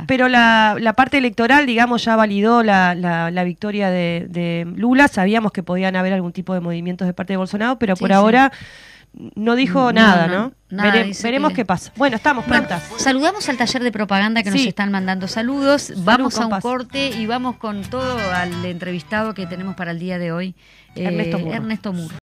pero 0.06 0.28
la, 0.28 0.76
la, 0.78 0.92
parte 0.92 1.18
electoral, 1.18 1.66
digamos, 1.66 2.04
ya 2.04 2.16
validó 2.16 2.62
la, 2.62 2.94
la, 2.94 3.44
victoria 3.44 3.90
de, 3.90 4.26
de, 4.28 4.66
Lula. 4.76 5.08
Sabíamos 5.08 5.52
que 5.52 5.62
podían 5.62 5.96
haber 5.96 6.12
algún 6.12 6.32
tipo 6.32 6.54
de 6.54 6.60
movimientos 6.60 7.06
de 7.06 7.14
parte 7.14 7.32
de 7.32 7.36
Bolsonaro, 7.36 7.78
pero 7.78 7.96
por 7.96 8.12
ahora 8.12 8.52
no 9.34 9.54
dijo 9.54 9.92
nada, 9.92 10.26
¿no? 10.26 10.52
veremos 11.22 11.52
qué 11.52 11.64
pasa. 11.64 11.92
Bueno, 11.96 12.16
estamos 12.16 12.44
prontas. 12.44 12.82
saludamos 12.96 13.48
al 13.48 13.56
taller 13.56 13.82
de 13.82 13.92
propaganda 13.92 14.42
que 14.42 14.50
nos 14.50 14.60
están 14.60 14.90
mandando 14.90 15.28
saludos. 15.28 15.92
Vamos 15.98 16.38
a 16.38 16.46
un 16.46 16.60
corte 16.60 17.10
y 17.10 17.26
vamos 17.26 17.56
con 17.56 17.82
todo 17.82 18.18
al 18.32 18.64
entrevistado 18.64 19.34
que 19.34 19.46
tenemos 19.46 19.76
para 19.76 19.92
el 19.92 19.98
día 19.98 20.18
de 20.18 20.32
hoy, 20.32 20.54
Ernesto 20.94 21.38
eh, 21.38 21.54
Ernesto 21.54 21.92
Muro. 21.92 22.23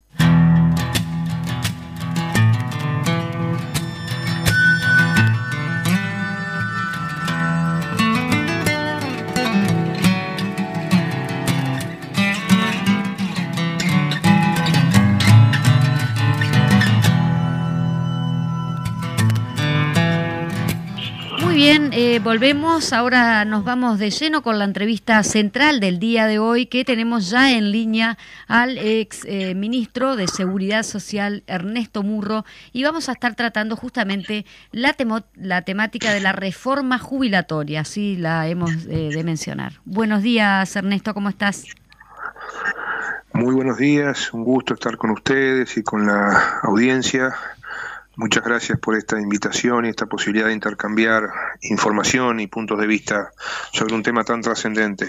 Bien, 21.60 21.90
eh, 21.92 22.22
volvemos. 22.24 22.94
Ahora 22.94 23.44
nos 23.44 23.66
vamos 23.66 24.00
de 24.00 24.12
lleno 24.12 24.42
con 24.42 24.58
la 24.60 24.64
entrevista 24.64 25.22
central 25.24 25.82
del 25.82 26.00
día 26.00 26.26
de 26.26 26.40
hoy 26.40 26.68
que 26.68 26.86
tenemos 26.86 27.30
ya 27.30 27.52
en 27.52 27.74
línea 27.74 28.18
al 28.48 28.78
ex 28.78 29.26
eh, 29.26 29.56
ministro 29.56 30.16
de 30.16 30.30
Seguridad 30.30 30.84
Social, 30.84 31.44
Ernesto 31.48 32.02
Murro, 32.02 32.46
y 32.72 32.86
vamos 32.86 33.10
a 33.10 33.12
estar 33.12 33.36
tratando 33.36 33.76
justamente 33.76 34.46
la, 34.72 34.96
la 35.36 35.62
temática 35.64 36.14
de 36.14 36.22
la 36.22 36.32
reforma 36.32 36.98
jubilatoria, 36.98 37.82
así 37.82 38.16
la 38.16 38.48
hemos 38.48 38.72
eh, 38.86 39.10
de 39.12 39.24
mencionar. 39.26 39.82
Buenos 39.84 40.24
días, 40.24 40.74
Ernesto, 40.78 41.14
¿cómo 41.14 41.28
estás? 41.28 41.66
Muy 43.34 43.54
buenos 43.54 43.78
días, 43.78 44.34
un 44.34 44.46
gusto 44.46 44.76
estar 44.76 44.96
con 44.96 45.10
ustedes 45.10 45.76
y 45.76 45.84
con 45.84 46.08
la 46.08 46.62
audiencia. 46.64 47.36
Muchas 48.20 48.44
gracias 48.44 48.78
por 48.78 48.98
esta 48.98 49.18
invitación 49.18 49.86
y 49.86 49.90
esta 49.90 50.06
posibilidad 50.06 50.48
de 50.48 50.54
intercambiar 50.54 51.30
información 51.62 52.42
y 52.42 52.48
puntos 52.48 52.78
de 52.78 52.86
vista 52.86 53.32
sobre 53.72 53.96
un 53.96 54.04
tema 54.04 54.26
tan 54.26 54.42
trascendente. 54.42 55.08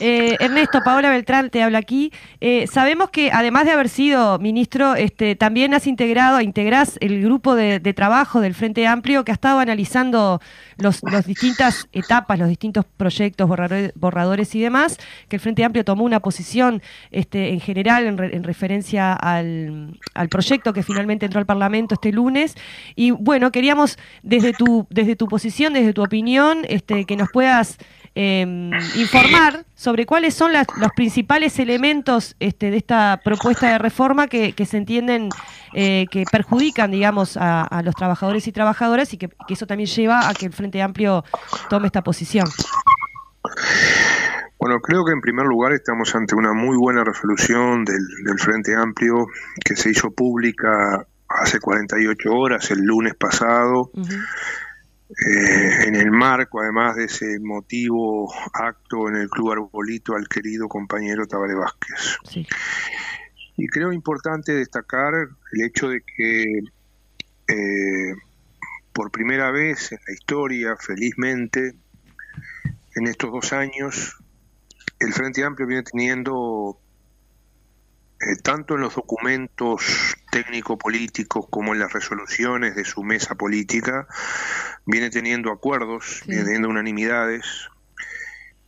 Eh, 0.00 0.36
Ernesto, 0.40 0.80
Paola 0.82 1.10
Beltrán 1.10 1.50
te 1.50 1.62
habla 1.62 1.78
aquí. 1.78 2.12
Eh, 2.40 2.66
sabemos 2.66 3.10
que 3.10 3.30
además 3.32 3.66
de 3.66 3.72
haber 3.72 3.88
sido 3.88 4.38
ministro, 4.38 4.94
este, 4.94 5.36
también 5.36 5.74
has 5.74 5.86
integrado, 5.86 6.40
integrás 6.40 6.96
el 7.00 7.22
grupo 7.22 7.54
de, 7.54 7.80
trabajo 7.92 8.40
del 8.40 8.54
Frente 8.54 8.86
Amplio 8.86 9.24
que 9.24 9.32
ha 9.32 9.34
estado 9.34 9.58
analizando 9.58 10.40
las 10.76 11.00
los 11.02 11.26
distintas 11.26 11.88
etapas, 11.92 12.38
los 12.38 12.48
distintos 12.48 12.84
proyectos, 12.96 13.48
borradores, 13.94 14.54
y 14.54 14.60
demás, 14.60 14.98
que 15.28 15.36
el 15.36 15.40
Frente 15.40 15.64
Amplio 15.64 15.84
tomó 15.84 16.04
una 16.04 16.20
posición 16.20 16.82
este, 17.10 17.50
en 17.50 17.60
general 17.60 18.06
en, 18.06 18.44
referencia 18.44 19.12
al, 19.12 19.98
al, 20.14 20.28
proyecto 20.28 20.72
que 20.72 20.82
finalmente 20.82 21.26
entró 21.26 21.40
al 21.40 21.46
Parlamento 21.46 21.94
este 21.94 22.12
lunes. 22.12 22.54
Y 22.94 23.10
bueno, 23.10 23.50
queríamos 23.50 23.98
desde 24.22 24.52
tu, 24.52 24.86
desde 24.88 25.16
tu 25.16 25.26
posición, 25.26 25.72
desde 25.72 25.92
tu 25.92 26.02
opinión, 26.02 26.60
este, 26.68 27.04
que 27.04 27.16
nos 27.16 27.28
puedas 27.30 27.78
Em, 28.16 28.72
informar 28.96 29.64
sobre 29.76 30.04
cuáles 30.04 30.34
son 30.34 30.52
los 30.52 30.92
principales 30.96 31.60
elementos 31.60 32.34
este, 32.40 32.72
de 32.72 32.76
esta 32.76 33.20
propuesta 33.24 33.70
de 33.70 33.78
reforma 33.78 34.26
que, 34.26 34.52
se 34.66 34.76
entienden 34.76 35.28
eh, 35.74 36.06
que 36.10 36.24
perjudican, 36.30 36.90
digamos, 36.90 37.36
a, 37.36 37.82
los 37.84 37.94
trabajadores 37.94 38.48
y 38.48 38.52
trabajadoras 38.52 39.14
y 39.14 39.18
que, 39.18 39.30
eso 39.48 39.66
también 39.66 39.88
lleva 39.88 40.28
a 40.28 40.34
que 40.34 40.46
el 40.46 40.52
Frente 40.52 40.82
Amplio 40.82 41.24
tome 41.68 41.86
esta 41.86 42.02
posición. 42.02 42.48
Bueno, 44.58 44.80
creo 44.80 45.04
que 45.04 45.12
en 45.12 45.20
primer 45.20 45.46
lugar 45.46 45.72
estamos 45.72 46.14
ante 46.14 46.34
una 46.34 46.52
muy 46.52 46.76
buena 46.76 47.04
resolución 47.04 47.84
del, 47.84 48.38
Frente 48.38 48.74
Amplio 48.74 49.28
que 49.64 49.76
se 49.76 49.90
hizo 49.90 50.10
pública 50.10 51.06
hace 51.28 51.60
48 51.60 52.28
horas, 52.32 52.70
el 52.72 52.80
lunes 52.80 53.14
pasado 53.14 53.92
eh, 55.10 55.88
en 55.88 55.96
el 55.96 56.12
marco, 56.12 56.60
además 56.60 56.94
de 56.94 57.04
ese 57.04 57.40
motivo 57.40 58.32
acto 58.54 59.08
en 59.08 59.16
el 59.16 59.28
Club 59.28 59.52
Arbolito 59.52 60.14
al 60.14 60.28
querido 60.28 60.68
compañero 60.68 61.26
Tabaré 61.26 61.54
Vázquez. 61.54 62.46
Y 63.56 63.66
creo 63.66 63.92
importante 63.92 64.52
destacar 64.52 65.12
el 65.14 65.62
hecho 65.62 65.88
de 65.88 66.02
que 66.02 66.60
eh, 67.48 68.14
por 68.92 69.10
primera 69.10 69.50
vez 69.50 69.90
en 69.90 69.98
la 70.06 70.14
historia, 70.14 70.76
felizmente, 70.76 71.74
en 72.94 73.06
estos 73.06 73.32
dos 73.32 73.52
años, 73.52 74.16
el 75.00 75.12
Frente 75.12 75.42
Amplio 75.42 75.66
viene 75.66 75.82
teniendo 75.82 76.80
eh, 78.20 78.36
tanto 78.42 78.74
en 78.74 78.82
los 78.82 78.94
documentos 78.94 80.16
técnico-políticos 80.30 81.46
como 81.50 81.72
en 81.72 81.80
las 81.80 81.92
resoluciones 81.92 82.76
de 82.76 82.84
su 82.84 83.02
mesa 83.02 83.34
política, 83.34 84.06
viene 84.86 85.10
teniendo 85.10 85.50
acuerdos, 85.50 86.22
viene 86.26 86.44
teniendo 86.44 86.68
unanimidades, 86.68 87.70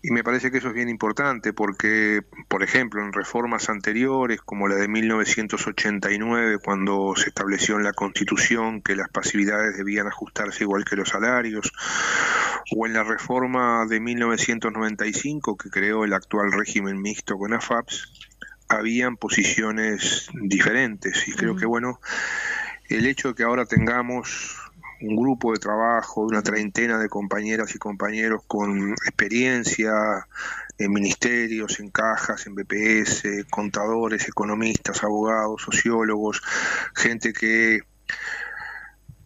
y 0.04 0.10
me 0.10 0.24
parece 0.24 0.50
que 0.50 0.58
eso 0.58 0.68
es 0.68 0.74
bien 0.74 0.88
importante 0.88 1.52
porque, 1.52 2.22
por 2.48 2.64
ejemplo, 2.64 3.00
en 3.04 3.12
reformas 3.12 3.68
anteriores, 3.68 4.40
como 4.40 4.66
la 4.66 4.74
de 4.74 4.88
1989, 4.88 6.58
cuando 6.58 7.14
se 7.14 7.28
estableció 7.28 7.76
en 7.76 7.84
la 7.84 7.92
Constitución 7.92 8.82
que 8.82 8.96
las 8.96 9.08
pasividades 9.10 9.76
debían 9.76 10.08
ajustarse 10.08 10.64
igual 10.64 10.84
que 10.84 10.96
los 10.96 11.10
salarios, 11.10 11.70
o 12.76 12.86
en 12.86 12.94
la 12.94 13.04
reforma 13.04 13.86
de 13.86 14.00
1995 14.00 15.56
que 15.56 15.70
creó 15.70 16.04
el 16.04 16.14
actual 16.14 16.50
régimen 16.50 17.00
mixto 17.00 17.38
con 17.38 17.54
AFAPS, 17.54 18.08
habían 18.72 19.16
posiciones 19.16 20.28
diferentes. 20.34 21.26
Y 21.28 21.32
creo 21.32 21.56
que 21.56 21.66
bueno 21.66 22.00
el 22.88 23.06
hecho 23.06 23.28
de 23.28 23.34
que 23.34 23.42
ahora 23.42 23.64
tengamos 23.64 24.56
un 25.00 25.16
grupo 25.16 25.52
de 25.52 25.58
trabajo 25.58 26.22
de 26.22 26.28
una 26.28 26.42
treintena 26.42 26.98
de 26.98 27.08
compañeras 27.08 27.74
y 27.74 27.78
compañeros 27.78 28.42
con 28.46 28.92
experiencia 28.92 29.92
en 30.78 30.92
ministerios, 30.92 31.80
en 31.80 31.90
cajas, 31.90 32.46
en 32.46 32.54
BPS, 32.54 33.46
contadores, 33.50 34.28
economistas, 34.28 35.02
abogados, 35.02 35.62
sociólogos, 35.62 36.42
gente 36.94 37.32
que 37.32 37.80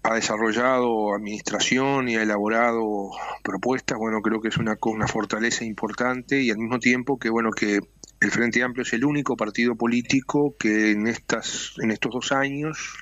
ha 0.02 0.14
desarrollado 0.14 1.14
administración 1.14 2.08
y 2.08 2.16
ha 2.16 2.22
elaborado 2.22 3.10
propuestas, 3.42 3.98
bueno, 3.98 4.22
creo 4.22 4.40
que 4.40 4.48
es 4.48 4.56
una, 4.56 4.76
una 4.82 5.08
fortaleza 5.08 5.64
importante 5.64 6.40
y 6.40 6.50
al 6.50 6.58
mismo 6.58 6.78
tiempo 6.78 7.18
que, 7.18 7.28
bueno, 7.28 7.50
que 7.50 7.80
el 8.20 8.30
Frente 8.30 8.62
Amplio 8.62 8.82
es 8.82 8.92
el 8.92 9.04
único 9.04 9.36
partido 9.36 9.76
político 9.76 10.56
que 10.58 10.92
en, 10.92 11.06
estas, 11.06 11.74
en 11.82 11.90
estos 11.90 12.12
dos 12.12 12.32
años 12.32 12.96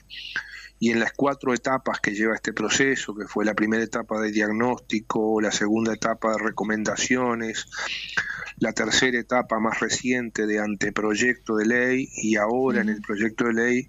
y 0.80 0.90
en 0.90 1.00
las 1.00 1.12
cuatro 1.12 1.54
etapas 1.54 2.00
que 2.00 2.14
lleva 2.14 2.34
este 2.34 2.52
proceso, 2.52 3.14
que 3.14 3.26
fue 3.26 3.44
la 3.44 3.54
primera 3.54 3.82
etapa 3.82 4.20
de 4.20 4.32
diagnóstico, 4.32 5.40
la 5.40 5.52
segunda 5.52 5.94
etapa 5.94 6.32
de 6.32 6.38
recomendaciones, 6.38 7.66
la 8.58 8.72
tercera 8.72 9.18
etapa 9.18 9.60
más 9.60 9.80
reciente 9.80 10.46
de 10.46 10.58
anteproyecto 10.58 11.56
de 11.56 11.66
ley 11.66 12.08
y 12.16 12.36
ahora 12.36 12.80
en 12.80 12.88
el 12.88 13.00
proyecto 13.00 13.44
de 13.44 13.54
ley, 13.54 13.86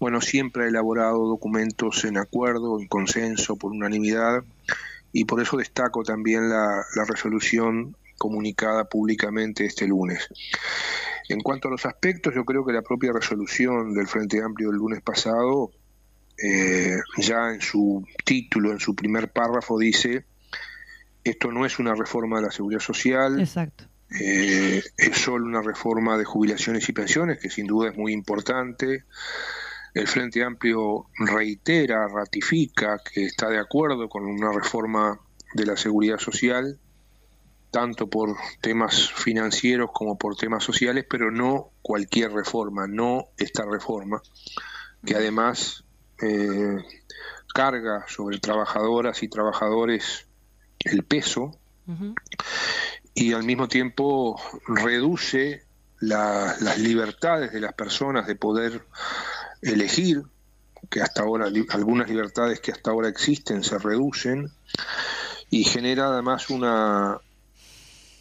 bueno, 0.00 0.20
siempre 0.20 0.64
ha 0.64 0.68
elaborado 0.68 1.26
documentos 1.26 2.04
en 2.04 2.16
acuerdo, 2.18 2.80
en 2.80 2.88
consenso, 2.88 3.56
por 3.56 3.72
unanimidad, 3.72 4.44
y 5.12 5.24
por 5.24 5.42
eso 5.42 5.56
destaco 5.56 6.04
también 6.04 6.48
la, 6.48 6.84
la 6.94 7.04
resolución 7.04 7.96
comunicada 8.18 8.84
públicamente 8.84 9.64
este 9.64 9.86
lunes. 9.86 10.28
En 11.28 11.40
cuanto 11.40 11.68
a 11.68 11.70
los 11.70 11.86
aspectos, 11.86 12.34
yo 12.34 12.44
creo 12.44 12.64
que 12.64 12.72
la 12.72 12.82
propia 12.82 13.12
resolución 13.12 13.94
del 13.94 14.06
Frente 14.06 14.42
Amplio 14.42 14.68
del 14.68 14.78
lunes 14.78 15.02
pasado, 15.02 15.70
eh, 16.36 16.98
ya 17.18 17.52
en 17.52 17.60
su 17.60 18.04
título, 18.24 18.72
en 18.72 18.80
su 18.80 18.94
primer 18.94 19.30
párrafo, 19.30 19.78
dice, 19.78 20.24
esto 21.24 21.52
no 21.52 21.66
es 21.66 21.78
una 21.78 21.94
reforma 21.94 22.38
de 22.38 22.46
la 22.46 22.50
seguridad 22.50 22.80
social, 22.80 23.40
Exacto. 23.40 23.84
Eh, 24.10 24.82
es 24.96 25.18
solo 25.18 25.44
una 25.44 25.60
reforma 25.60 26.16
de 26.16 26.24
jubilaciones 26.24 26.88
y 26.88 26.92
pensiones, 26.92 27.38
que 27.38 27.50
sin 27.50 27.66
duda 27.66 27.90
es 27.90 27.96
muy 27.96 28.12
importante. 28.12 29.04
El 29.92 30.06
Frente 30.06 30.42
Amplio 30.42 31.06
reitera, 31.18 32.08
ratifica 32.08 33.00
que 33.12 33.26
está 33.26 33.50
de 33.50 33.58
acuerdo 33.58 34.08
con 34.08 34.24
una 34.24 34.50
reforma 34.50 35.20
de 35.54 35.66
la 35.66 35.76
seguridad 35.76 36.18
social 36.18 36.78
tanto 37.70 38.08
por 38.08 38.36
temas 38.60 39.12
financieros 39.12 39.90
como 39.92 40.16
por 40.16 40.36
temas 40.36 40.64
sociales, 40.64 41.04
pero 41.08 41.30
no 41.30 41.70
cualquier 41.82 42.32
reforma, 42.32 42.86
no 42.86 43.26
esta 43.36 43.64
reforma, 43.64 44.22
que 45.04 45.14
además 45.14 45.84
eh, 46.22 46.76
carga 47.52 48.04
sobre 48.08 48.38
trabajadoras 48.38 49.22
y 49.22 49.28
trabajadores 49.28 50.26
el 50.80 51.04
peso 51.04 51.58
y 53.14 53.32
al 53.32 53.44
mismo 53.44 53.66
tiempo 53.66 54.40
reduce 54.66 55.64
las 56.00 56.78
libertades 56.78 57.52
de 57.52 57.60
las 57.60 57.72
personas 57.72 58.26
de 58.26 58.36
poder 58.36 58.84
elegir, 59.62 60.22
que 60.90 61.00
hasta 61.00 61.22
ahora 61.22 61.48
algunas 61.70 62.08
libertades 62.08 62.60
que 62.60 62.72
hasta 62.72 62.90
ahora 62.90 63.08
existen 63.08 63.64
se 63.64 63.78
reducen 63.78 64.52
y 65.50 65.64
genera 65.64 66.08
además 66.08 66.50
una, 66.50 67.18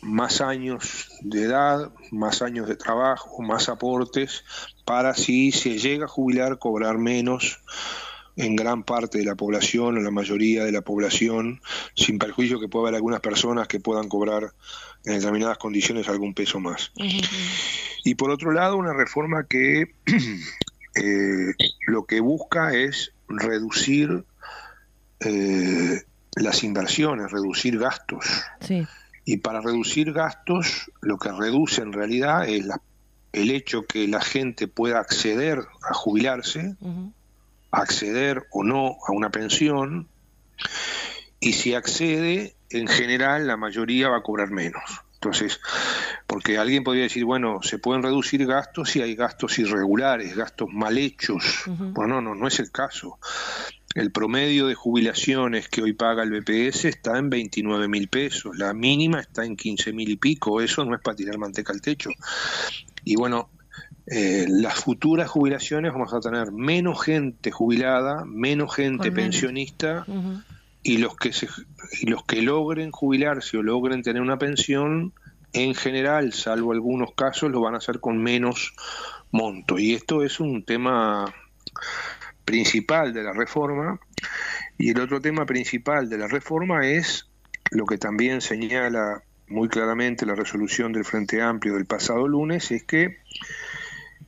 más 0.07 0.41
años 0.41 1.09
de 1.21 1.43
edad, 1.43 1.91
más 2.11 2.41
años 2.41 2.67
de 2.67 2.75
trabajo, 2.75 3.41
más 3.41 3.69
aportes, 3.69 4.43
para 4.85 5.13
si 5.13 5.51
se 5.51 5.77
llega 5.77 6.05
a 6.05 6.09
jubilar 6.09 6.59
cobrar 6.59 6.97
menos 6.97 7.59
en 8.37 8.55
gran 8.55 8.83
parte 8.83 9.17
de 9.17 9.25
la 9.25 9.35
población, 9.35 9.97
en 9.97 10.03
la 10.03 10.11
mayoría 10.11 10.63
de 10.63 10.71
la 10.71 10.81
población, 10.81 11.61
sin 11.95 12.19
perjuicio 12.19 12.59
que 12.59 12.67
pueda 12.67 12.83
haber 12.83 12.95
algunas 12.95 13.19
personas 13.19 13.67
que 13.67 13.79
puedan 13.79 14.07
cobrar 14.07 14.53
en 15.03 15.13
determinadas 15.15 15.57
condiciones 15.57 16.07
algún 16.07 16.33
peso 16.33 16.59
más. 16.59 16.91
Y 18.03 18.15
por 18.15 18.29
otro 18.29 18.51
lado, 18.51 18.77
una 18.77 18.93
reforma 18.93 19.45
que 19.45 19.93
eh, 20.95 21.53
lo 21.87 22.05
que 22.05 22.21
busca 22.21 22.73
es 22.73 23.11
reducir 23.27 24.23
eh, 25.19 26.01
las 26.35 26.63
inversiones, 26.63 27.31
reducir 27.31 27.79
gastos. 27.79 28.25
Sí. 28.61 28.87
Y 29.27 29.35
para 29.35 29.59
reducir 29.59 30.13
gastos, 30.13 30.89
lo 31.01 31.17
que 31.17 31.33
reduce 31.33 31.81
en 31.81 31.91
realidad 31.91 32.47
es 32.47 32.65
el 33.33 33.51
hecho 33.51 33.85
que 33.85 34.07
la 34.07 34.21
gente 34.21 34.69
pueda 34.69 34.99
acceder 34.99 35.59
a 35.83 35.93
jubilarse, 35.93 36.77
acceder 37.69 38.47
o 38.51 38.63
no 38.63 38.95
a 39.05 39.11
una 39.11 39.29
pensión, 39.29 40.07
y 41.41 41.51
si 41.51 41.73
accede, 41.73 42.55
en 42.69 42.87
general 42.87 43.47
la 43.47 43.57
mayoría 43.57 44.07
va 44.07 44.19
a 44.19 44.23
cobrar 44.23 44.49
menos. 44.49 45.01
Entonces, 45.15 45.59
porque 46.25 46.57
alguien 46.57 46.85
podría 46.85 47.03
decir, 47.03 47.25
bueno, 47.25 47.61
se 47.63 47.79
pueden 47.79 48.03
reducir 48.03 48.45
gastos 48.45 48.91
si 48.91 49.01
hay 49.01 49.13
gastos 49.13 49.59
irregulares, 49.59 50.37
gastos 50.37 50.69
mal 50.71 50.97
hechos. 50.97 51.63
Bueno, 51.67 52.21
no, 52.21 52.33
no 52.33 52.47
es 52.47 52.61
el 52.61 52.71
caso. 52.71 53.19
El 53.97 54.11
promedio 54.11 54.67
de 54.67 54.75
jubilaciones 54.75 55.69
que 55.69 55.81
hoy 55.81 55.93
paga 55.93 56.21
el 56.21 56.29
BPS 56.29 56.85
está 56.85 57.17
en 57.17 57.31
29 57.31 57.87
mil 57.87 58.09
pesos, 58.09 58.55
la 58.55 58.71
mínima 58.71 59.19
está 59.19 59.43
en 59.43 59.55
15 59.55 59.91
mil 59.91 60.07
y 60.09 60.17
pico, 60.17 60.61
eso 60.61 60.85
no 60.85 60.93
es 60.93 61.01
para 61.01 61.17
tirar 61.17 61.39
manteca 61.39 61.73
al 61.73 61.81
techo. 61.81 62.11
Y 63.03 63.15
bueno, 63.15 63.49
eh, 64.05 64.45
las 64.47 64.75
futuras 64.75 65.27
jubilaciones 65.27 65.93
vamos 65.93 66.13
a 66.13 66.19
tener 66.19 66.51
menos 66.51 67.03
gente 67.03 67.49
jubilada, 67.49 68.23
menos 68.23 68.75
gente 68.75 69.11
pensionista 69.11 70.05
y 70.83 70.99
los 70.99 71.15
que 71.15 71.33
se, 71.33 71.47
y 71.99 72.05
los 72.05 72.23
que 72.23 72.43
logren 72.43 72.91
jubilarse 72.91 73.57
o 73.57 73.63
logren 73.63 74.03
tener 74.03 74.21
una 74.21 74.37
pensión, 74.37 75.11
en 75.53 75.73
general, 75.73 76.33
salvo 76.33 76.71
algunos 76.71 77.15
casos, 77.15 77.49
lo 77.49 77.61
van 77.61 77.73
a 77.73 77.79
hacer 77.79 77.99
con 77.99 78.21
menos 78.21 78.75
monto. 79.31 79.79
Y 79.79 79.95
esto 79.95 80.23
es 80.23 80.39
un 80.39 80.63
tema 80.63 81.33
principal 82.47 83.13
de 83.13 83.23
la 83.23 83.33
reforma 83.33 83.99
y 84.77 84.91
el 84.91 85.01
otro 85.01 85.19
tema 85.19 85.45
principal 85.45 86.09
de 86.09 86.17
la 86.17 86.29
reforma 86.29 86.87
es 86.87 87.27
lo 87.71 87.85
que 87.85 87.97
también 87.97 88.39
señala 88.39 89.21
muy 89.49 89.67
claramente 89.67 90.25
la 90.25 90.33
resolución 90.33 90.93
del 90.93 91.03
Frente 91.03 91.41
Amplio 91.41 91.73
del 91.73 91.85
pasado 91.85 92.25
lunes, 92.25 92.71
es 92.71 92.83
que 92.83 93.17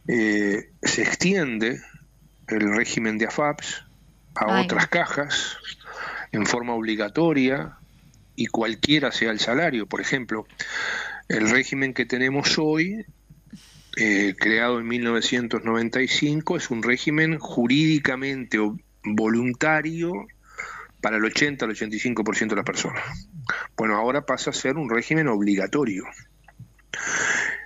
eh, 0.09 0.69
se 0.81 1.01
extiende 1.01 1.79
el 2.49 2.75
régimen 2.75 3.17
de 3.17 3.27
AFAPS 3.27 3.85
a 4.35 4.61
otras 4.61 4.87
cajas 4.87 5.57
en 6.33 6.45
forma 6.45 6.73
obligatoria 6.73 7.77
y 8.35 8.47
cualquiera 8.47 9.13
sea 9.13 9.31
el 9.31 9.39
salario. 9.39 9.87
Por 9.87 10.01
ejemplo, 10.01 10.45
el 11.29 11.49
régimen 11.49 11.93
que 11.93 12.05
tenemos 12.05 12.57
hoy 12.57 13.05
eh, 13.97 14.35
creado 14.37 14.79
en 14.79 14.87
1995, 14.87 16.57
es 16.57 16.69
un 16.69 16.83
régimen 16.83 17.39
jurídicamente 17.39 18.59
voluntario 19.03 20.11
para 21.01 21.17
el 21.17 21.25
80 21.25 21.65
al 21.65 21.71
85% 21.71 22.49
de 22.49 22.55
las 22.55 22.65
personas. 22.65 23.03
Bueno, 23.77 23.95
ahora 23.95 24.25
pasa 24.25 24.51
a 24.51 24.53
ser 24.53 24.77
un 24.77 24.89
régimen 24.89 25.27
obligatorio. 25.27 26.05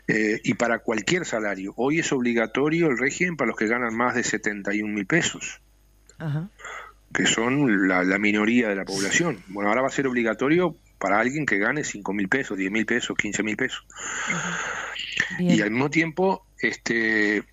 Eh, 0.08 0.42
y 0.44 0.54
para 0.56 0.80
cualquier 0.80 1.26
salario. 1.26 1.74
Hoy 1.78 2.00
es 2.00 2.12
obligatorio 2.12 2.88
el 2.88 2.98
régimen 2.98 3.38
para 3.38 3.50
los 3.50 3.58
que 3.58 3.68
ganan 3.68 3.96
más 3.96 4.16
de 4.16 4.24
71 4.24 4.94
mil 4.94 5.06
pesos. 5.06 5.62
que 7.14 7.26
son 7.26 7.88
la, 7.88 8.04
minoría 8.18 8.70
de 8.70 8.76
la 8.76 8.86
población. 8.86 9.40
Bueno, 9.48 9.70
ahora 9.70 9.82
va 9.82 9.88
a 9.88 9.92
ser 9.92 10.08
obligatorio 10.08 10.76
para 10.98 11.20
alguien 11.20 11.46
que 11.46 11.58
gane 11.58 11.84
5 11.84 12.14
mil 12.14 12.30
pesos, 12.30 12.58
10 12.58 12.72
mil 12.72 12.86
pesos, 12.86 13.18
15 13.18 13.44
mil 13.44 13.58
pesos. 13.58 13.86
Y 15.40 15.62
al 15.62 15.72
mismo 15.72 15.90
tiempo, 15.90 16.46
este, 16.60 17.38
eh, 17.38 17.44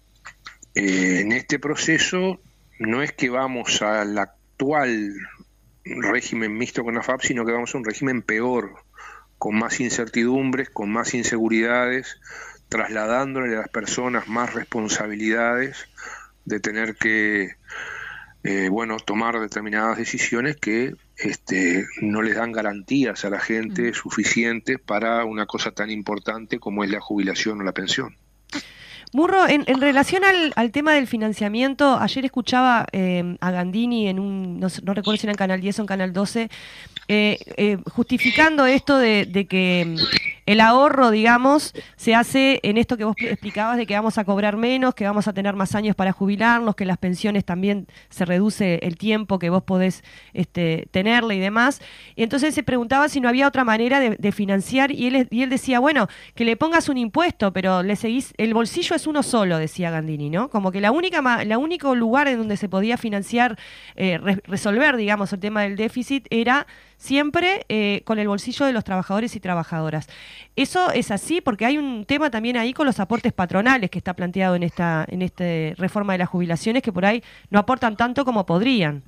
en 0.75 1.33
este 1.33 1.59
proceso 1.59 2.41
no 2.79 3.03
es 3.03 3.13
que 3.13 3.29
vamos 3.29 3.83
al 3.83 4.17
actual 4.19 5.15
régimen 5.85 6.57
mixto 6.57 6.85
con 6.85 6.95
la 6.95 7.03
FAP, 7.03 7.23
sino 7.23 7.45
que 7.45 7.53
vamos 7.53 7.75
a 7.75 7.79
un 7.79 7.85
régimen 7.85 8.23
peor, 8.23 8.75
con 9.39 9.57
más 9.59 9.81
incertidumbres, 9.81 10.71
con 10.71 10.91
más 10.91 11.15
inseguridades, 11.15 12.21
trasladándole 12.69 13.57
a 13.57 13.61
las 13.61 13.69
personas 13.69 14.29
más 14.29 14.55
responsabilidades 14.55 15.89
de 16.45 16.61
tener 16.61 16.97
que 16.97 17.57
eh, 18.43 18.69
bueno 18.71 18.97
tomar 18.99 19.39
determinadas 19.41 19.99
decisiones 19.99 20.57
que 20.57 20.95
este, 21.23 21.87
no 22.01 22.23
les 22.23 22.37
dan 22.37 22.53
garantías 22.53 23.25
a 23.25 23.31
la 23.31 23.41
gente 23.41 23.93
suficientes 23.95 24.79
para 24.79 25.25
una 25.25 25.47
cosa 25.47 25.71
tan 25.73 25.91
importante 25.91 26.59
como 26.59 26.85
es 26.85 26.91
la 26.91 27.01
jubilación 27.01 27.61
o 27.61 27.65
la 27.65 27.73
pensión. 27.73 28.17
Murro, 29.13 29.49
en, 29.49 29.65
relación 29.81 30.23
al, 30.25 30.71
tema 30.71 30.95
del 30.95 31.09
financiamiento, 31.09 31.99
ayer 31.99 32.25
escuchaba 32.25 32.87
eh, 32.93 33.37
a 33.41 33.51
Gandini 33.51 34.07
en 34.07 34.21
un, 34.21 34.61
no, 34.61 34.95
recuerdo 34.95 35.17
si 35.17 35.27
era 35.27 35.33
en 35.33 35.37
Canal 35.37 35.61
10 35.61 35.81
o 35.81 35.83
en 35.83 35.87
Canal 35.87 36.13
12, 36.13 36.49
eh, 37.09 37.39
eh, 37.57 37.79
justificando 37.91 38.67
esto 38.67 38.99
de, 38.99 39.47
que 39.51 39.97
el 40.51 40.61
ahorro, 40.61 41.13
digamos, 41.13 41.73
se 41.95 42.17
hace 42.17 42.59
en 42.65 42.77
esto 42.77 42.97
que 42.97 43.05
vos 43.05 43.15
explicabas 43.21 43.77
de 43.77 43.87
que 43.87 43.95
vamos 43.95 44.19
a 44.19 44.25
cobrar 44.25 44.57
menos, 44.57 44.97
que 44.97 45.05
vamos 45.05 45.29
a 45.29 45.33
tener 45.33 45.55
más 45.55 45.77
años 45.77 45.95
para 45.95 46.11
jubilarnos, 46.11 46.75
que 46.75 46.85
las 46.85 46.99
pensiones 46.99 47.45
también 47.45 47.87
se 48.09 48.25
reduce 48.25 48.81
el 48.83 48.97
tiempo 48.99 49.39
que 49.39 49.49
vos 49.49 49.63
podés 49.63 50.03
este, 50.33 50.89
tenerle 50.91 51.37
y 51.37 51.39
demás. 51.39 51.81
Y 52.17 52.25
entonces 52.25 52.53
se 52.53 52.65
preguntaba 52.65 53.09
si 53.09 53.21
no 53.21 53.29
había 53.29 53.47
otra 53.47 53.63
manera 53.63 54.01
de, 54.01 54.33
financiar 54.33 54.91
y 54.91 55.07
él, 55.07 55.29
y 55.31 55.43
él 55.43 55.51
decía, 55.51 55.79
bueno, 55.79 56.09
que 56.35 56.45
le 56.45 56.57
pongas 56.57 56.89
un 56.89 56.99
impuesto, 56.99 57.53
pero 57.53 57.85
le 57.85 57.95
seguís, 57.95 58.35
el 58.37 58.53
bolsillo 58.53 58.97
es 58.97 59.07
uno 59.07 59.23
solo, 59.23 59.57
decía 59.57 59.93
Gandini, 59.93 60.31
¿no? 60.31 60.51
Como 60.51 60.73
que 60.73 60.81
la 60.81 60.91
única, 60.91 61.23
la 61.45 61.59
único 61.59 61.95
lugar 61.95 62.27
en 62.27 62.39
donde 62.39 62.57
se 62.57 62.69
podía 62.69 62.97
financiar, 62.97 63.57
eh, 63.95 64.19
resolver, 64.45 64.97
digamos, 64.97 65.33
el 65.33 65.39
tema 65.39 65.63
del 65.63 65.77
déficit 65.77 66.27
era 66.31 66.67
siempre 67.01 67.65
eh, 67.69 68.03
con 68.05 68.19
el 68.19 68.29
bolsillo 68.29 68.67
de 68.67 68.73
los 68.73 68.85
trabajadores 68.85 69.35
y 69.35 69.41
trabajadoras. 69.41 70.07
Eso 70.57 70.91
es 70.91 71.11
así 71.11 71.41
porque 71.41 71.67
hay 71.67 71.79
un 71.79 72.05
tema 72.05 72.31
también 72.31 72.57
ahí 72.57 72.73
con 72.73 72.87
los 72.87 73.01
aportes 73.01 73.33
patronales 73.33 73.91
que 73.91 73.99
está 73.99 74.15
planteado 74.15 74.55
en 74.55 74.63
esta, 74.63 75.05
en 75.09 75.23
esta 75.23 75.45
reforma 75.77 76.15
de 76.15 76.19
las 76.19 76.29
jubilaciones 76.29 76.83
que 76.83 76.93
por 76.93 77.05
ahí 77.05 77.23
no 77.51 77.59
aportan 77.59 77.97
tanto 77.97 78.25
como 78.25 78.47
podrían. 78.47 79.03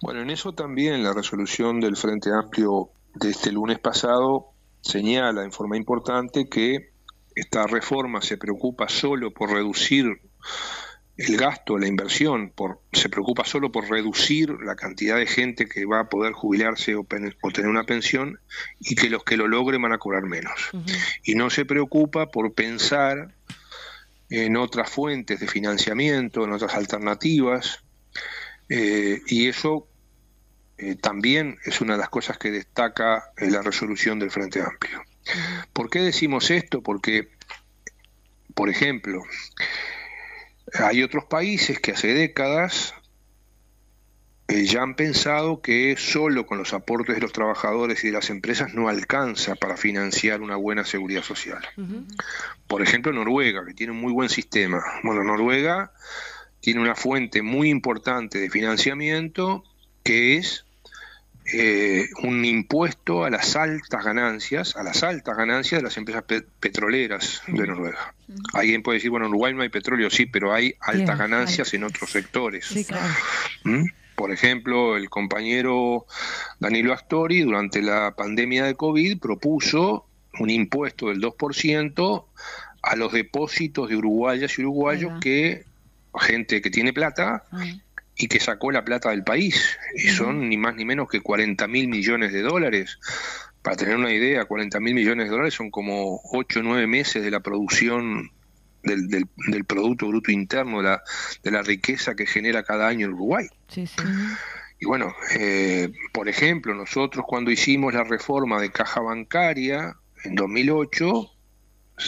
Bueno, 0.00 0.20
en 0.20 0.30
eso 0.30 0.52
también 0.52 1.02
la 1.02 1.12
resolución 1.12 1.80
del 1.80 1.96
Frente 1.96 2.30
Amplio 2.32 2.90
de 3.14 3.30
este 3.30 3.50
lunes 3.50 3.78
pasado 3.78 4.50
señala 4.82 5.42
en 5.42 5.52
forma 5.52 5.76
importante 5.76 6.48
que 6.48 6.90
esta 7.34 7.66
reforma 7.66 8.20
se 8.22 8.36
preocupa 8.36 8.88
solo 8.88 9.30
por 9.30 9.50
reducir 9.50 10.20
el 11.16 11.36
gasto, 11.36 11.78
la 11.78 11.86
inversión, 11.86 12.50
por, 12.50 12.80
se 12.92 13.08
preocupa 13.08 13.44
solo 13.44 13.72
por 13.72 13.88
reducir 13.88 14.50
la 14.62 14.76
cantidad 14.76 15.16
de 15.16 15.26
gente 15.26 15.66
que 15.66 15.86
va 15.86 16.00
a 16.00 16.08
poder 16.08 16.32
jubilarse 16.32 16.94
o, 16.94 17.04
tener 17.04 17.68
una 17.68 17.84
pensión 17.84 18.38
y 18.80 18.94
que 18.94 19.08
los 19.08 19.24
que 19.24 19.36
lo 19.36 19.48
logren 19.48 19.80
van 19.80 19.92
a 19.92 19.98
cobrar 19.98 20.24
menos. 20.24 20.70
Y 21.24 21.34
no 21.34 21.48
se 21.48 21.64
preocupa 21.64 22.30
por 22.30 22.52
pensar 22.52 23.34
en 24.28 24.56
otras 24.56 24.90
fuentes 24.90 25.40
de 25.40 25.46
financiamiento, 25.46 26.44
en 26.44 26.52
otras 26.52 26.74
alternativas, 26.74 27.82
eh, 28.68 29.22
y 29.26 29.48
eso 29.48 29.88
eh, 30.76 30.96
también 30.96 31.58
es 31.64 31.80
una 31.80 31.94
de 31.94 32.00
las 32.00 32.10
cosas 32.10 32.36
que 32.36 32.50
destaca 32.50 33.30
la 33.38 33.62
resolución 33.62 34.18
del 34.18 34.30
Frente 34.30 34.60
Amplio. 34.60 35.02
¿Por 35.72 35.88
qué 35.88 36.00
decimos 36.00 36.50
esto? 36.50 36.82
Porque, 36.82 37.28
por 38.54 38.68
ejemplo, 38.68 39.22
hay 40.80 41.02
otros 41.02 41.24
países 41.24 41.80
que 41.80 41.92
hace 41.92 42.12
décadas 42.12 42.94
eh, 44.48 44.64
ya 44.64 44.82
han 44.82 44.94
pensado 44.94 45.60
que 45.60 45.96
solo 45.96 46.46
con 46.46 46.58
los 46.58 46.72
aportes 46.72 47.16
de 47.16 47.20
los 47.20 47.32
trabajadores 47.32 48.04
y 48.04 48.08
de 48.08 48.12
las 48.12 48.30
empresas 48.30 48.74
no 48.74 48.88
alcanza 48.88 49.56
para 49.56 49.76
financiar 49.76 50.40
una 50.40 50.54
buena 50.54 50.84
seguridad 50.84 51.22
social. 51.22 51.66
Por 52.68 52.82
ejemplo, 52.82 53.12
Noruega, 53.12 53.64
que 53.66 53.74
tiene 53.74 53.92
un 53.92 54.00
muy 54.00 54.12
buen 54.12 54.28
sistema. 54.28 54.84
Bueno, 55.02 55.24
Noruega 55.24 55.92
tiene 56.60 56.80
una 56.80 56.94
fuente 56.94 57.42
muy 57.42 57.70
importante 57.70 58.38
de 58.38 58.50
financiamiento 58.50 59.64
que 60.04 60.36
es 60.36 60.65
eh, 61.52 62.08
un 62.22 62.44
impuesto 62.44 63.24
a 63.24 63.30
las 63.30 63.54
altas 63.54 64.04
ganancias, 64.04 64.76
a 64.76 64.82
las 64.82 65.02
altas 65.02 65.36
ganancias 65.36 65.80
de 65.80 65.84
las 65.84 65.96
empresas 65.96 66.24
petroleras 66.60 67.42
de 67.46 67.66
Noruega. 67.66 68.14
Alguien 68.52 68.82
puede 68.82 68.96
decir, 68.96 69.10
bueno, 69.10 69.26
en 69.26 69.30
Uruguay 69.30 69.54
no 69.54 69.62
hay 69.62 69.68
petróleo, 69.68 70.10
sí, 70.10 70.26
pero 70.26 70.52
hay 70.52 70.74
altas 70.80 71.18
ganancias 71.18 71.72
en 71.74 71.84
otros 71.84 72.10
sectores. 72.10 72.88
¿Mm? 73.64 73.84
Por 74.16 74.32
ejemplo, 74.32 74.96
el 74.96 75.08
compañero 75.10 76.06
Danilo 76.58 76.92
Astori 76.92 77.42
durante 77.42 77.82
la 77.82 78.14
pandemia 78.16 78.64
de 78.64 78.74
COVID 78.74 79.18
propuso 79.20 80.06
un 80.40 80.50
impuesto 80.50 81.08
del 81.08 81.20
2% 81.20 82.24
a 82.82 82.96
los 82.96 83.12
depósitos 83.12 83.88
de 83.88 83.96
uruguayas 83.96 84.58
y 84.58 84.62
uruguayos 84.62 85.20
que 85.20 85.64
gente 86.18 86.62
que 86.62 86.70
tiene 86.70 86.92
plata 86.92 87.44
y 88.16 88.28
que 88.28 88.40
sacó 88.40 88.70
la 88.70 88.84
plata 88.84 89.10
del 89.10 89.24
país. 89.24 89.78
Y 89.94 90.08
son 90.08 90.48
ni 90.48 90.56
más 90.56 90.74
ni 90.74 90.84
menos 90.84 91.08
que 91.08 91.20
40 91.20 91.66
mil 91.68 91.88
millones 91.88 92.32
de 92.32 92.42
dólares. 92.42 92.98
Para 93.62 93.76
tener 93.76 93.96
una 93.96 94.12
idea, 94.12 94.44
40 94.44 94.80
mil 94.80 94.94
millones 94.94 95.26
de 95.26 95.30
dólares 95.30 95.54
son 95.54 95.70
como 95.70 96.20
8 96.32 96.60
o 96.60 96.62
9 96.62 96.86
meses 96.86 97.22
de 97.22 97.30
la 97.30 97.40
producción 97.40 98.30
del, 98.82 99.08
del, 99.08 99.64
Producto 99.64 100.06
Bruto 100.08 100.30
Interno, 100.30 100.78
de 100.78 100.84
la, 100.84 101.02
de 101.42 101.50
la 101.50 101.62
riqueza 101.62 102.14
que 102.14 102.26
genera 102.26 102.62
cada 102.62 102.86
año 102.86 103.06
el 103.06 103.14
Uruguay. 103.14 103.48
Y 104.78 104.86
bueno, 104.86 105.14
eh, 105.38 105.90
por 106.12 106.28
ejemplo, 106.28 106.74
nosotros 106.74 107.24
cuando 107.26 107.50
hicimos 107.50 107.94
la 107.94 108.04
reforma 108.04 108.60
de 108.60 108.70
caja 108.70 109.00
bancaria 109.00 109.96
en 110.22 110.34
2008, 110.34 111.30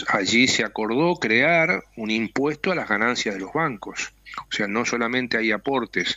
allí 0.07 0.47
se 0.47 0.63
acordó 0.63 1.15
crear 1.15 1.83
un 1.95 2.11
impuesto 2.11 2.71
a 2.71 2.75
las 2.75 2.89
ganancias 2.89 3.35
de 3.35 3.41
los 3.41 3.53
bancos. 3.53 4.13
O 4.37 4.51
sea, 4.51 4.67
no 4.67 4.85
solamente 4.85 5.37
hay 5.37 5.51
aportes 5.51 6.13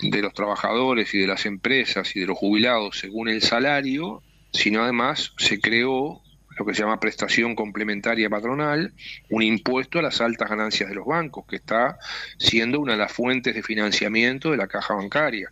de 0.00 0.22
los 0.22 0.32
trabajadores 0.34 1.14
y 1.14 1.18
de 1.18 1.26
las 1.26 1.46
empresas 1.46 2.14
y 2.16 2.20
de 2.20 2.26
los 2.26 2.38
jubilados 2.38 2.98
según 2.98 3.28
el 3.28 3.42
salario, 3.42 4.22
sino 4.52 4.82
además 4.82 5.32
se 5.36 5.60
creó 5.60 6.22
lo 6.56 6.66
que 6.66 6.74
se 6.74 6.82
llama 6.82 7.00
prestación 7.00 7.54
complementaria 7.54 8.28
patronal, 8.28 8.92
un 9.30 9.42
impuesto 9.42 9.98
a 9.98 10.02
las 10.02 10.20
altas 10.20 10.50
ganancias 10.50 10.90
de 10.90 10.94
los 10.94 11.06
bancos, 11.06 11.46
que 11.46 11.56
está 11.56 11.98
siendo 12.38 12.80
una 12.80 12.92
de 12.92 12.98
las 12.98 13.12
fuentes 13.12 13.54
de 13.54 13.62
financiamiento 13.62 14.50
de 14.50 14.58
la 14.58 14.66
caja 14.66 14.94
bancaria. 14.94 15.50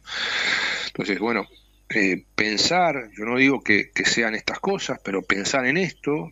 Entonces, 0.89 1.19
bueno, 1.19 1.47
eh, 1.89 2.25
pensar, 2.35 3.11
yo 3.17 3.25
no 3.25 3.39
digo 3.39 3.63
que, 3.63 3.91
que 3.91 4.05
sean 4.05 4.35
estas 4.35 4.61
cosas, 4.61 5.01
pero 5.03 5.23
pensar 5.23 5.65
en 5.65 5.79
esto, 5.79 6.31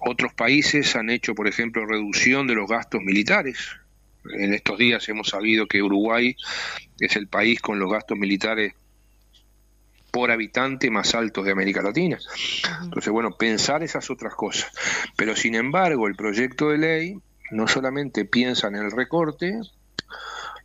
otros 0.00 0.32
países 0.34 0.96
han 0.96 1.10
hecho, 1.10 1.34
por 1.34 1.48
ejemplo, 1.48 1.86
reducción 1.86 2.46
de 2.46 2.54
los 2.54 2.68
gastos 2.68 3.02
militares. 3.02 3.58
En 4.32 4.52
estos 4.52 4.78
días 4.78 5.08
hemos 5.08 5.28
sabido 5.28 5.66
que 5.66 5.82
Uruguay 5.82 6.36
es 6.98 7.16
el 7.16 7.28
país 7.28 7.60
con 7.60 7.78
los 7.78 7.90
gastos 7.90 8.18
militares 8.18 8.74
por 10.10 10.30
habitante 10.30 10.90
más 10.90 11.14
altos 11.14 11.44
de 11.44 11.52
América 11.52 11.82
Latina. 11.82 12.18
Entonces, 12.82 13.12
bueno, 13.12 13.36
pensar 13.36 13.82
esas 13.82 14.10
otras 14.10 14.34
cosas. 14.34 14.70
Pero, 15.16 15.36
sin 15.36 15.54
embargo, 15.54 16.08
el 16.08 16.16
proyecto 16.16 16.70
de 16.70 16.78
ley 16.78 17.16
no 17.50 17.68
solamente 17.68 18.24
piensa 18.24 18.68
en 18.68 18.76
el 18.76 18.90
recorte, 18.90 19.60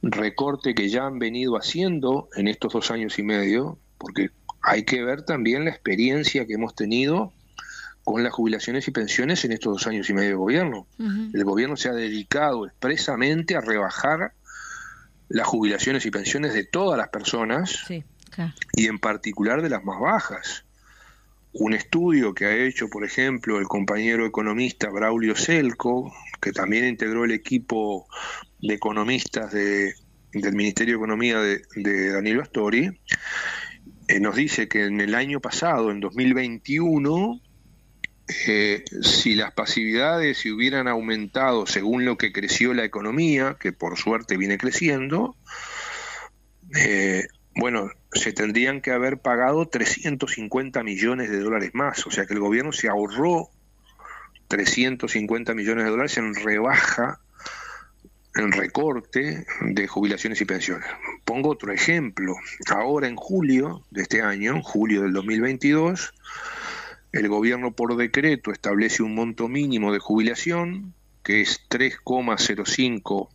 recorte 0.01 0.75
que 0.75 0.89
ya 0.89 1.05
han 1.05 1.19
venido 1.19 1.57
haciendo 1.57 2.29
en 2.35 2.47
estos 2.47 2.73
dos 2.73 2.91
años 2.91 3.17
y 3.19 3.23
medio, 3.23 3.77
porque 3.97 4.31
hay 4.61 4.83
que 4.83 5.03
ver 5.03 5.23
también 5.23 5.65
la 5.65 5.71
experiencia 5.71 6.45
que 6.45 6.53
hemos 6.53 6.75
tenido 6.75 7.31
con 8.05 8.23
las 8.23 8.31
jubilaciones 8.31 8.87
y 8.87 8.91
pensiones 8.91 9.43
en 9.45 9.51
estos 9.51 9.73
dos 9.73 9.87
años 9.87 10.09
y 10.09 10.13
medio 10.13 10.29
de 10.29 10.35
gobierno. 10.35 10.87
El 10.99 11.43
gobierno 11.43 11.75
se 11.75 11.89
ha 11.89 11.93
dedicado 11.93 12.67
expresamente 12.67 13.55
a 13.55 13.61
rebajar 13.61 14.33
las 15.27 15.47
jubilaciones 15.47 16.05
y 16.05 16.11
pensiones 16.11 16.53
de 16.53 16.63
todas 16.63 16.99
las 16.99 17.09
personas 17.09 17.83
y 18.73 18.85
en 18.85 18.99
particular 18.99 19.63
de 19.63 19.69
las 19.69 19.83
más 19.83 19.99
bajas. 19.99 20.65
Un 21.51 21.73
estudio 21.73 22.35
que 22.35 22.45
ha 22.45 22.55
hecho, 22.55 22.89
por 22.89 23.03
ejemplo, 23.03 23.57
el 23.57 23.65
compañero 23.65 24.25
economista 24.25 24.89
Braulio 24.89 25.35
Selco, 25.35 26.13
que 26.39 26.51
también 26.51 26.85
integró 26.85 27.25
el 27.25 27.31
equipo 27.31 28.07
de 28.61 28.75
economistas 28.75 29.51
de, 29.51 29.95
del 30.31 30.53
Ministerio 30.53 30.93
de 30.93 30.97
Economía 30.97 31.39
de, 31.39 31.63
de 31.75 32.11
Danilo 32.11 32.43
Astori, 32.43 32.99
eh, 34.07 34.19
nos 34.19 34.35
dice 34.35 34.67
que 34.67 34.85
en 34.85 35.01
el 35.01 35.15
año 35.15 35.39
pasado, 35.39 35.89
en 35.89 35.99
2021, 35.99 37.41
eh, 38.27 38.83
si 39.01 39.35
las 39.35 39.53
pasividades 39.53 40.39
se 40.39 40.51
hubieran 40.51 40.87
aumentado 40.87 41.67
según 41.67 42.05
lo 42.05 42.17
que 42.17 42.31
creció 42.31 42.73
la 42.73 42.83
economía, 42.83 43.57
que 43.59 43.71
por 43.71 43.97
suerte 43.97 44.37
viene 44.37 44.57
creciendo, 44.57 45.35
eh, 46.75 47.27
bueno, 47.55 47.91
se 48.11 48.33
tendrían 48.33 48.81
que 48.81 48.91
haber 48.91 49.19
pagado 49.19 49.67
350 49.67 50.83
millones 50.83 51.29
de 51.29 51.39
dólares 51.39 51.71
más. 51.73 52.05
O 52.07 52.11
sea 52.11 52.25
que 52.25 52.33
el 52.33 52.39
gobierno 52.39 52.71
se 52.71 52.89
ahorró 52.89 53.49
350 54.47 55.53
millones 55.53 55.85
de 55.85 55.91
dólares 55.91 56.17
en 56.17 56.33
rebaja, 56.33 57.19
en 58.35 58.51
recorte 58.51 59.45
de 59.61 59.87
jubilaciones 59.87 60.41
y 60.41 60.45
pensiones. 60.45 60.87
Pongo 61.23 61.49
otro 61.49 61.71
ejemplo. 61.71 62.35
Ahora 62.69 63.07
en 63.07 63.15
julio 63.15 63.83
de 63.91 64.01
este 64.01 64.21
año, 64.21 64.61
julio 64.61 65.03
del 65.03 65.13
2022, 65.13 66.13
el 67.15 67.29
gobierno 67.29 67.71
por 67.71 67.95
decreto 67.95 68.51
establece 68.51 69.01
un 69.01 69.15
monto 69.15 69.47
mínimo 69.47 69.93
de 69.93 69.99
jubilación 69.99 70.93
que 71.23 71.41
es 71.41 71.61
3,05 71.69 73.29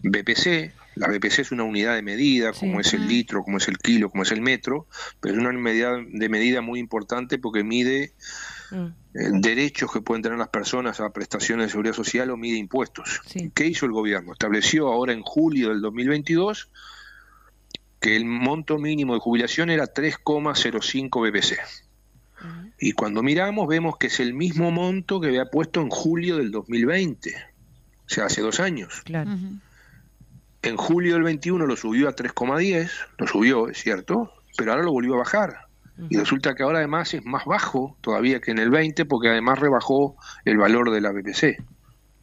BPC. 0.00 0.72
La 0.94 1.08
BPC 1.08 1.40
es 1.40 1.52
una 1.52 1.64
unidad 1.64 1.96
de 1.96 2.02
medida, 2.02 2.52
como 2.52 2.80
es 2.80 2.94
el 2.94 3.08
litro, 3.08 3.42
como 3.42 3.58
es 3.58 3.66
el 3.68 3.78
kilo, 3.78 4.08
como 4.08 4.22
es 4.22 4.30
el 4.30 4.40
metro, 4.40 4.86
pero 5.20 5.34
es 5.34 5.40
una 5.40 5.52
medida 5.52 5.96
de 5.96 6.28
medida 6.28 6.60
muy 6.60 6.78
importante 6.78 7.38
porque 7.38 7.64
mide 7.64 8.12
mm. 8.70 9.40
derechos 9.40 9.92
que 9.92 10.00
pueden 10.00 10.22
tener 10.22 10.38
las 10.38 10.48
personas 10.48 11.00
a 11.00 11.10
prestaciones 11.10 11.66
de 11.66 11.70
seguridad 11.70 11.94
social 11.94 12.30
o 12.30 12.36
mide 12.36 12.56
impuestos. 12.56 13.20
¿Qué 13.52 13.66
hizo 13.66 13.86
el 13.86 13.92
gobierno? 13.92 14.32
Estableció 14.32 14.88
ahora 14.88 15.12
en 15.12 15.22
julio 15.22 15.70
del 15.70 15.80
2022 15.80 16.70
que 18.00 18.14
el 18.14 18.24
monto 18.26 18.78
mínimo 18.78 19.14
de 19.14 19.20
jubilación 19.20 19.70
era 19.70 19.92
3,05 19.92 21.30
BPC. 21.30 21.87
Y 22.78 22.92
cuando 22.92 23.22
miramos 23.22 23.66
vemos 23.66 23.96
que 23.98 24.06
es 24.06 24.20
el 24.20 24.34
mismo 24.34 24.70
monto 24.70 25.20
que 25.20 25.28
había 25.28 25.46
puesto 25.46 25.80
en 25.80 25.90
julio 25.90 26.36
del 26.36 26.50
2020, 26.50 27.34
o 27.34 28.08
sea, 28.08 28.26
hace 28.26 28.40
dos 28.40 28.60
años. 28.60 29.02
En 30.62 30.76
julio 30.76 31.14
del 31.14 31.22
21 31.22 31.66
lo 31.66 31.76
subió 31.76 32.08
a 32.08 32.14
3,10, 32.14 32.90
lo 33.18 33.26
subió, 33.26 33.68
es 33.68 33.78
cierto, 33.78 34.32
pero 34.56 34.72
ahora 34.72 34.84
lo 34.84 34.92
volvió 34.92 35.14
a 35.14 35.18
bajar. 35.18 35.68
Y 36.10 36.16
resulta 36.16 36.54
que 36.54 36.62
ahora 36.62 36.78
además 36.78 37.12
es 37.14 37.24
más 37.24 37.44
bajo 37.44 37.96
todavía 38.00 38.40
que 38.40 38.52
en 38.52 38.58
el 38.58 38.70
20 38.70 39.04
porque 39.04 39.30
además 39.30 39.58
rebajó 39.58 40.16
el 40.44 40.56
valor 40.56 40.92
de 40.92 41.00
la 41.00 41.10
BPC. 41.10 41.60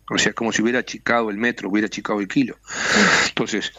O 0.10 0.18
sea, 0.18 0.30
es 0.30 0.36
como 0.36 0.52
si 0.52 0.62
hubiera 0.62 0.80
achicado 0.80 1.30
el 1.30 1.38
metro, 1.38 1.70
hubiera 1.70 1.88
achicado 1.88 2.20
el 2.22 2.28
kilo. 2.28 2.58
Entonces, 3.28 3.74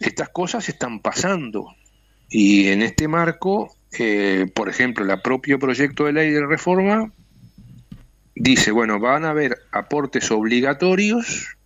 estas 0.00 0.30
cosas 0.30 0.68
están 0.68 1.00
pasando. 1.00 1.74
Y 2.28 2.68
en 2.68 2.82
este 2.82 3.06
marco 3.06 3.75
eh, 3.98 4.50
por 4.54 4.68
ejemplo, 4.68 5.10
el 5.10 5.20
propio 5.20 5.58
proyecto 5.58 6.04
de 6.04 6.12
ley 6.12 6.30
de 6.30 6.46
reforma 6.46 7.12
dice, 8.34 8.70
bueno, 8.70 9.00
van 9.00 9.24
a 9.24 9.30
haber 9.30 9.58
aportes 9.72 10.30
obligatorios 10.30 11.56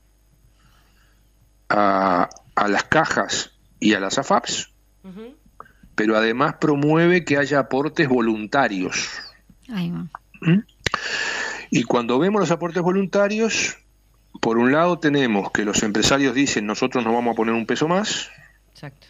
a, 1.68 2.28
las 2.68 2.84
cajas 2.84 3.52
y 3.78 3.94
a 3.94 4.00
las 4.00 4.18
AFAPs, 4.18 4.72
pero 5.94 6.16
además 6.16 6.56
promueve 6.60 7.24
que 7.24 7.36
haya 7.36 7.58
aportes 7.58 8.08
voluntarios. 8.08 9.08
¿Mm? 9.68 10.60
Y 11.70 11.82
cuando 11.84 12.18
vemos 12.18 12.40
los 12.40 12.50
aportes 12.50 12.82
voluntarios, 12.82 13.78
por 14.40 14.58
un 14.58 14.72
lado 14.72 14.98
tenemos 14.98 15.50
que 15.52 15.64
los 15.64 15.82
empresarios 15.82 16.34
dicen 16.34 16.66
nosotros 16.66 17.04
nos 17.04 17.14
vamos 17.14 17.32
a 17.32 17.36
poner 17.36 17.54
un 17.54 17.66
peso 17.66 17.88
más. 17.88 18.28
Exacto. 18.72 19.08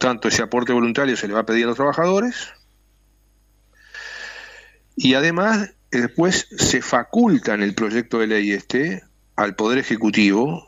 Por 0.00 0.08
tanto, 0.08 0.28
ese 0.28 0.42
aporte 0.42 0.72
voluntario 0.72 1.14
se 1.14 1.28
le 1.28 1.34
va 1.34 1.40
a 1.40 1.46
pedir 1.46 1.64
a 1.64 1.66
los 1.66 1.76
trabajadores. 1.76 2.54
Y 4.96 5.12
además, 5.12 5.74
después 5.90 6.48
se 6.56 6.80
faculta 6.80 7.52
en 7.52 7.60
el 7.60 7.74
proyecto 7.74 8.18
de 8.18 8.26
ley 8.26 8.52
este 8.52 9.02
al 9.36 9.56
Poder 9.56 9.76
Ejecutivo 9.76 10.66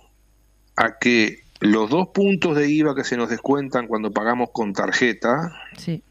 a 0.76 0.98
que 0.98 1.44
los 1.60 1.88
dos 1.88 2.08
puntos 2.08 2.56
de 2.56 2.68
IVA 2.68 2.94
que 2.94 3.04
se 3.04 3.16
nos 3.16 3.30
descuentan 3.30 3.86
cuando 3.86 4.12
pagamos 4.12 4.50
con 4.52 4.74
tarjeta, 4.74 5.58
sí. 5.78 6.02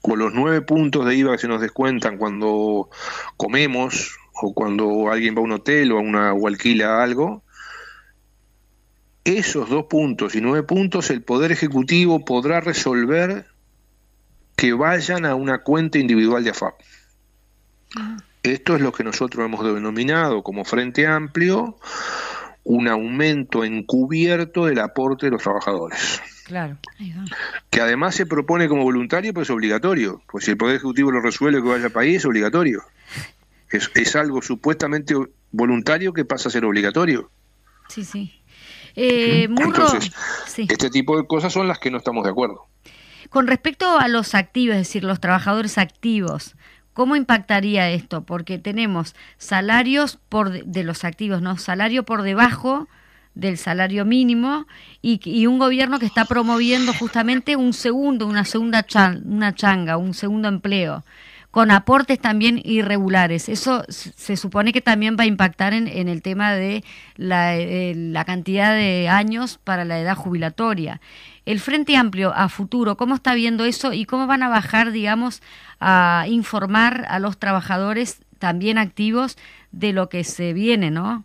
con 0.00 0.20
los 0.20 0.32
nueve 0.32 0.60
puntos 0.62 1.06
de 1.06 1.16
IVA 1.16 1.32
que 1.32 1.38
se 1.38 1.48
nos 1.48 1.60
descuentan 1.60 2.18
cuando 2.18 2.88
comemos 3.36 4.16
o 4.40 4.54
cuando 4.54 5.10
alguien 5.10 5.34
va 5.34 5.40
a 5.40 5.42
un 5.42 5.52
hotel 5.52 5.90
o, 5.90 5.98
a 5.98 6.02
una, 6.02 6.32
o 6.34 6.46
alquila 6.46 7.02
algo, 7.02 7.42
esos 9.24 9.70
dos 9.70 9.86
puntos 9.86 10.34
y 10.34 10.40
nueve 10.40 10.62
puntos 10.62 11.10
el 11.10 11.22
Poder 11.22 11.50
Ejecutivo 11.52 12.24
podrá 12.24 12.60
resolver 12.60 13.46
que 14.56 14.72
vayan 14.72 15.24
a 15.24 15.34
una 15.34 15.62
cuenta 15.62 15.98
individual 15.98 16.44
de 16.44 16.50
AFAP. 16.50 16.74
Esto 18.42 18.76
es 18.76 18.82
lo 18.82 18.92
que 18.92 19.04
nosotros 19.04 19.44
hemos 19.44 19.64
denominado 19.64 20.42
como 20.42 20.64
Frente 20.64 21.06
Amplio 21.06 21.78
un 22.62 22.88
aumento 22.88 23.64
encubierto 23.64 24.66
del 24.66 24.80
aporte 24.80 25.26
de 25.26 25.32
los 25.32 25.42
trabajadores. 25.42 26.22
Claro. 26.44 26.78
Que 27.70 27.80
además 27.80 28.14
se 28.14 28.26
propone 28.26 28.68
como 28.68 28.82
voluntario, 28.82 29.32
pues 29.32 29.50
obligatorio. 29.50 30.22
Pues 30.30 30.44
si 30.44 30.50
el 30.50 30.56
Poder 30.56 30.76
Ejecutivo 30.76 31.10
lo 31.10 31.20
resuelve 31.20 31.62
que 31.62 31.68
vaya 31.68 31.86
al 31.86 31.92
país, 31.92 32.18
es 32.18 32.24
obligatorio. 32.26 32.82
Es, 33.70 33.90
es 33.94 34.16
algo 34.16 34.42
supuestamente 34.42 35.14
voluntario 35.52 36.12
que 36.12 36.24
pasa 36.24 36.48
a 36.48 36.52
ser 36.52 36.64
obligatorio. 36.64 37.30
Sí, 37.88 38.04
sí. 38.04 38.43
Eh, 38.96 39.44
Entonces, 39.44 40.12
este 40.56 40.90
tipo 40.90 41.16
de 41.16 41.26
cosas 41.26 41.52
son 41.52 41.68
las 41.68 41.78
que 41.78 41.90
no 41.90 41.98
estamos 41.98 42.24
de 42.24 42.30
acuerdo. 42.30 42.66
Con 43.30 43.46
respecto 43.46 43.98
a 43.98 44.08
los 44.08 44.34
activos, 44.34 44.76
es 44.76 44.86
decir, 44.86 45.04
los 45.04 45.20
trabajadores 45.20 45.78
activos, 45.78 46.54
¿cómo 46.92 47.16
impactaría 47.16 47.90
esto? 47.90 48.22
Porque 48.22 48.58
tenemos 48.58 49.14
salarios 49.38 50.18
por 50.28 50.64
de, 50.64 50.84
los 50.84 51.04
activos, 51.04 51.42
¿no? 51.42 51.58
Salario 51.58 52.04
por 52.04 52.22
debajo 52.22 52.86
del 53.34 53.58
salario 53.58 54.04
mínimo 54.04 54.66
y, 55.02 55.46
un 55.46 55.58
gobierno 55.58 55.98
que 55.98 56.06
está 56.06 56.24
promoviendo 56.24 56.92
justamente 56.94 57.56
un 57.56 57.72
segundo, 57.72 58.28
una 58.28 58.44
segunda 58.44 58.86
una 59.24 59.54
changa, 59.54 59.96
un 59.96 60.14
segundo 60.14 60.46
empleo 60.46 61.04
con 61.54 61.70
aportes 61.70 62.18
también 62.18 62.60
irregulares. 62.64 63.48
Eso 63.48 63.84
se 63.88 64.36
supone 64.36 64.72
que 64.72 64.80
también 64.80 65.16
va 65.16 65.22
a 65.22 65.26
impactar 65.26 65.72
en, 65.72 66.08
el 66.08 66.20
tema 66.20 66.52
de 66.52 66.82
eh, 67.16 67.94
la, 67.96 68.24
cantidad 68.24 68.74
de 68.74 69.08
años 69.08 69.60
para 69.62 69.84
la 69.84 70.00
edad 70.00 70.16
jubilatoria. 70.16 71.00
El 71.46 71.60
Frente 71.60 71.96
Amplio 71.96 72.32
a 72.34 72.48
futuro, 72.48 72.96
¿cómo 72.96 73.14
está 73.14 73.34
viendo 73.34 73.64
eso 73.66 73.92
y 73.92 74.04
cómo 74.04 74.26
van 74.26 74.42
a 74.42 74.48
bajar, 74.48 74.90
digamos, 74.90 75.42
a 75.78 76.24
informar 76.26 77.06
a 77.08 77.20
los 77.20 77.38
trabajadores 77.38 78.18
también 78.40 78.76
activos 78.76 79.38
de 79.70 79.92
lo 79.92 80.08
que 80.08 80.24
se 80.24 80.54
viene, 80.54 80.90
¿no? 80.90 81.22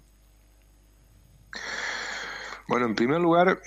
Bueno, 2.70 2.86
en 2.86 2.94
primer 2.94 3.20
lugar, 3.20 3.64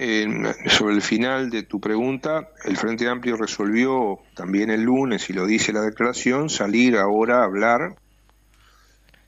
sobre 0.68 0.94
el 0.94 1.02
final 1.02 1.50
de 1.50 1.64
tu 1.64 1.80
pregunta, 1.80 2.50
el 2.64 2.76
Frente 2.76 3.08
Amplio 3.08 3.36
resolvió 3.36 4.20
también 4.36 4.70
el 4.70 4.82
lunes, 4.82 5.28
y 5.28 5.32
lo 5.32 5.44
dice 5.44 5.72
la 5.72 5.80
declaración, 5.80 6.48
salir 6.48 6.96
ahora 6.96 7.40
a 7.40 7.44
hablar 7.44 7.96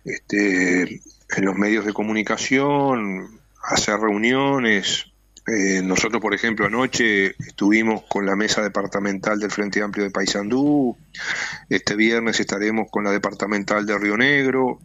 este, 0.04 0.82
en 0.82 1.44
los 1.44 1.56
medios 1.56 1.84
de 1.84 1.92
comunicación, 1.92 3.40
hacer 3.64 3.98
reuniones. 3.98 5.06
Eh, 5.48 5.82
nosotros, 5.82 6.22
por 6.22 6.34
ejemplo, 6.34 6.66
anoche 6.66 7.34
estuvimos 7.44 8.04
con 8.08 8.26
la 8.26 8.36
mesa 8.36 8.62
departamental 8.62 9.40
del 9.40 9.50
Frente 9.50 9.82
Amplio 9.82 10.04
de 10.04 10.12
Paysandú, 10.12 10.96
este 11.68 11.96
viernes 11.96 12.38
estaremos 12.38 12.86
con 12.92 13.02
la 13.02 13.10
departamental 13.10 13.84
de 13.84 13.98
Río 13.98 14.16
Negro, 14.16 14.78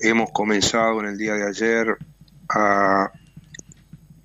hemos 0.00 0.32
comenzado 0.32 0.98
en 0.98 1.06
el 1.06 1.18
día 1.18 1.34
de 1.34 1.46
ayer 1.46 1.96
a 2.48 3.12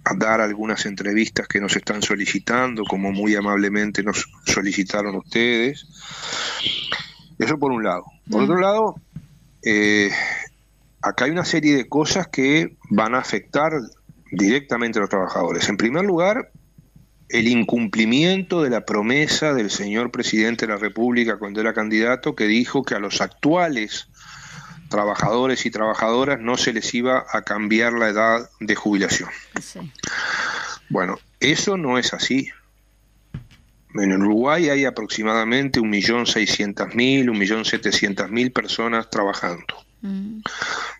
a 0.05 0.13
dar 0.15 0.41
algunas 0.41 0.85
entrevistas 0.85 1.47
que 1.47 1.61
nos 1.61 1.75
están 1.75 2.01
solicitando, 2.01 2.83
como 2.83 3.11
muy 3.11 3.35
amablemente 3.35 4.03
nos 4.03 4.29
solicitaron 4.45 5.15
ustedes. 5.15 5.87
Eso 7.39 7.57
por 7.57 7.71
un 7.71 7.83
lado. 7.83 8.05
Por 8.29 8.43
otro 8.43 8.59
lado, 8.59 8.95
eh, 9.63 10.11
acá 11.01 11.25
hay 11.25 11.31
una 11.31 11.45
serie 11.45 11.75
de 11.75 11.87
cosas 11.87 12.27
que 12.27 12.75
van 12.89 13.15
a 13.15 13.19
afectar 13.19 13.71
directamente 14.31 14.99
a 14.99 15.01
los 15.01 15.09
trabajadores. 15.09 15.69
En 15.69 15.77
primer 15.77 16.03
lugar, 16.03 16.51
el 17.29 17.47
incumplimiento 17.47 18.61
de 18.61 18.69
la 18.69 18.85
promesa 18.85 19.53
del 19.53 19.71
señor 19.71 20.11
presidente 20.11 20.65
de 20.65 20.73
la 20.73 20.79
República 20.79 21.37
cuando 21.37 21.61
era 21.61 21.73
candidato, 21.73 22.35
que 22.35 22.45
dijo 22.45 22.83
que 22.83 22.95
a 22.95 22.99
los 22.99 23.21
actuales 23.21 24.07
trabajadores 24.93 25.65
y 25.65 25.71
trabajadoras 25.71 26.39
no 26.39 26.55
se 26.55 26.71
les 26.71 26.93
iba 26.93 27.25
a 27.27 27.41
cambiar 27.41 27.93
la 27.93 28.09
edad 28.09 28.47
de 28.59 28.75
jubilación. 28.75 29.27
Bueno, 30.87 31.17
eso 31.39 31.77
no 31.77 31.97
es 31.97 32.13
así. 32.13 32.47
En 33.95 34.13
Uruguay 34.13 34.69
hay 34.69 34.85
aproximadamente 34.85 35.79
1.600.000, 35.79 37.25
1.700.000 37.25 38.53
personas 38.53 39.09
trabajando. 39.09 39.65
Mm. 40.01 40.41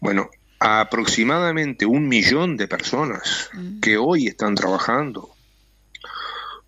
Bueno, 0.02 0.32
aproximadamente 0.60 1.86
un 1.86 2.08
millón 2.08 2.58
de 2.58 2.68
personas 2.68 3.52
mm. 3.54 3.80
que 3.80 3.98
hoy 3.98 4.26
están 4.26 4.56
trabajando, 4.56 5.30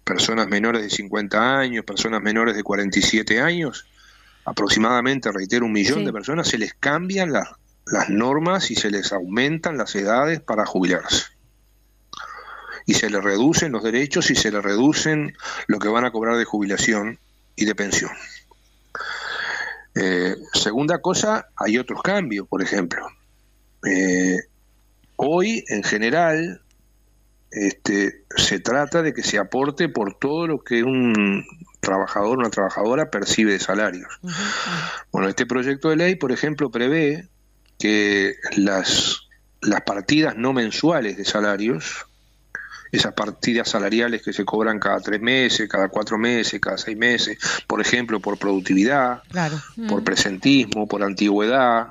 personas 0.03 0.47
menores 0.47 0.83
de 0.83 0.91
50 0.91 1.57
años, 1.57 1.85
personas 1.85 2.21
menores 2.21 2.55
de 2.55 2.61
47 2.61 3.41
años, 3.41 3.87
aproximadamente, 4.45 5.31
reitero, 5.31 5.65
un 5.65 5.73
millón 5.73 5.99
Sí. 5.99 6.05
de 6.05 6.13
personas, 6.13 6.47
se 6.47 6.57
les 6.57 6.73
cambian 6.73 7.31
las, 7.31 7.49
las 7.87 8.09
normas 8.09 8.71
y 8.71 8.75
se 8.75 8.91
les 8.91 9.11
aumentan 9.11 9.77
las 9.77 9.95
edades 9.95 10.39
para 10.39 10.65
jubilarse. 10.65 11.25
Y 12.85 12.93
se 12.93 13.09
les 13.09 13.23
reducen 13.23 13.71
los 13.71 13.83
derechos 13.83 14.29
y 14.29 14.35
se 14.35 14.51
les 14.51 14.63
reducen 14.63 15.35
lo 15.67 15.79
que 15.79 15.87
van 15.87 16.05
a 16.05 16.11
cobrar 16.11 16.37
de 16.37 16.45
jubilación 16.45 17.19
y 17.55 17.65
de 17.65 17.73
pensión. 17.75 18.11
Eh, 19.95 20.35
segunda 20.53 20.99
cosa, 20.99 21.47
hay 21.55 21.77
otros 21.77 22.01
cambios, 22.03 22.47
por 22.47 22.61
ejemplo. 22.61 23.07
Eh, 23.89 24.37
hoy, 25.15 25.63
en 25.69 25.83
general, 25.83 26.61
este, 27.49 28.25
se 28.35 28.59
trata 28.59 29.01
de 29.01 29.13
que 29.13 29.23
se 29.23 29.37
aporte 29.39 29.87
por 29.89 30.19
todo 30.19 30.45
lo 30.47 30.59
que 30.59 30.83
un 30.83 31.45
trabajador, 31.85 32.37
una 32.37 32.49
trabajadora 32.49 33.09
percibe 33.09 33.53
de 33.53 33.59
salarios. 33.59 34.09
Bueno, 35.11 35.29
este 35.29 35.45
proyecto 35.45 35.89
de 35.89 35.95
ley, 35.95 36.15
por 36.15 36.31
ejemplo, 36.31 36.69
prevé 36.69 37.29
que 37.79 38.35
las, 38.57 39.21
las 39.61 39.81
partidas 39.81 40.35
no 40.35 40.51
mensuales 40.53 41.15
de 41.17 41.23
salarios, 41.25 42.05
esas 42.91 43.13
partidas 43.13 43.69
salariales 43.69 44.21
que 44.21 44.31
se 44.33 44.45
cobran 44.45 44.79
cada 44.79 44.99
tres 44.99 45.21
meses, 45.21 45.67
cada 45.69 45.89
cuatro 45.89 46.17
meses, 46.17 46.59
cada 46.61 46.77
seis 46.77 46.97
meses, 46.97 47.37
por 47.67 47.81
ejemplo, 47.81 48.19
por 48.19 48.37
productividad, 48.37 49.21
Claro. 49.29 49.57
por 49.89 50.03
presentismo, 50.03 50.87
por 50.87 51.03
antigüedad, 51.03 51.87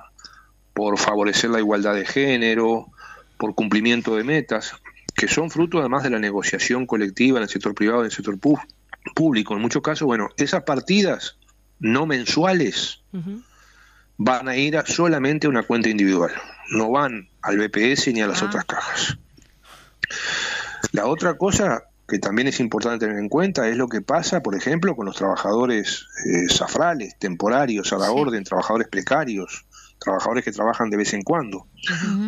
por 0.73 0.99
favorecer 0.99 1.51
la 1.51 1.59
igualdad 1.59 1.95
de 1.95 2.07
género, 2.07 2.87
por 3.37 3.55
cumplimiento 3.55 4.17
de 4.17 4.25
metas, 4.25 4.73
que 5.15 5.29
son 5.29 5.51
fruto 5.51 5.79
además 5.79 6.03
de 6.03 6.11
la 6.11 6.19
negociación 6.19 6.87
colectiva 6.87 7.39
en 7.39 7.43
el 7.45 7.49
sector 7.49 7.75
privado 7.75 7.99
y 8.01 8.03
en 8.03 8.07
el 8.07 8.13
sector 8.13 8.37
pu- 8.39 8.61
público. 9.15 9.55
En 9.55 9.63
muchos 9.63 9.83
casos, 9.83 10.07
bueno, 10.07 10.29
esas 10.37 10.63
partidas 10.65 11.37
no 11.79 12.07
mensuales 12.07 13.01
van 14.17 14.49
a 14.49 14.57
ir 14.57 14.77
a 14.77 14.87
solamente 14.87 15.47
a 15.47 15.51
una 15.51 15.65
cuenta 15.65 15.89
individual, 15.89 16.33
no 16.71 16.91
van 16.91 17.29
al 17.43 17.59
BPS 17.59 18.13
ni 18.13 18.23
a 18.23 18.27
las 18.27 18.43
Ah. 18.43 18.47
otras 18.47 18.65
cajas. 18.65 19.19
La 20.93 21.07
otra 21.07 21.37
cosa 21.37 21.85
que 22.07 22.19
también 22.19 22.49
es 22.49 22.61
importante 22.61 23.07
tener 23.07 23.19
en 23.21 23.29
cuenta 23.29 23.69
es 23.69 23.77
lo 23.77 23.89
que 23.89 24.03
pasa, 24.03 24.43
por 24.43 24.55
ejemplo, 24.55 24.95
con 24.95 25.07
los 25.07 25.17
trabajadores 25.17 26.07
eh, 26.27 26.49
zafrales, 26.53 27.19
temporarios, 27.19 27.93
a 27.93 27.97
la 27.99 28.11
orden, 28.13 28.45
trabajadores 28.45 28.89
precarios, 28.89 29.65
trabajadores 29.99 30.45
que 30.45 30.53
trabajan 30.53 30.91
de 30.91 30.99
vez 30.99 31.15
en 31.15 31.23
cuando. 31.23 31.67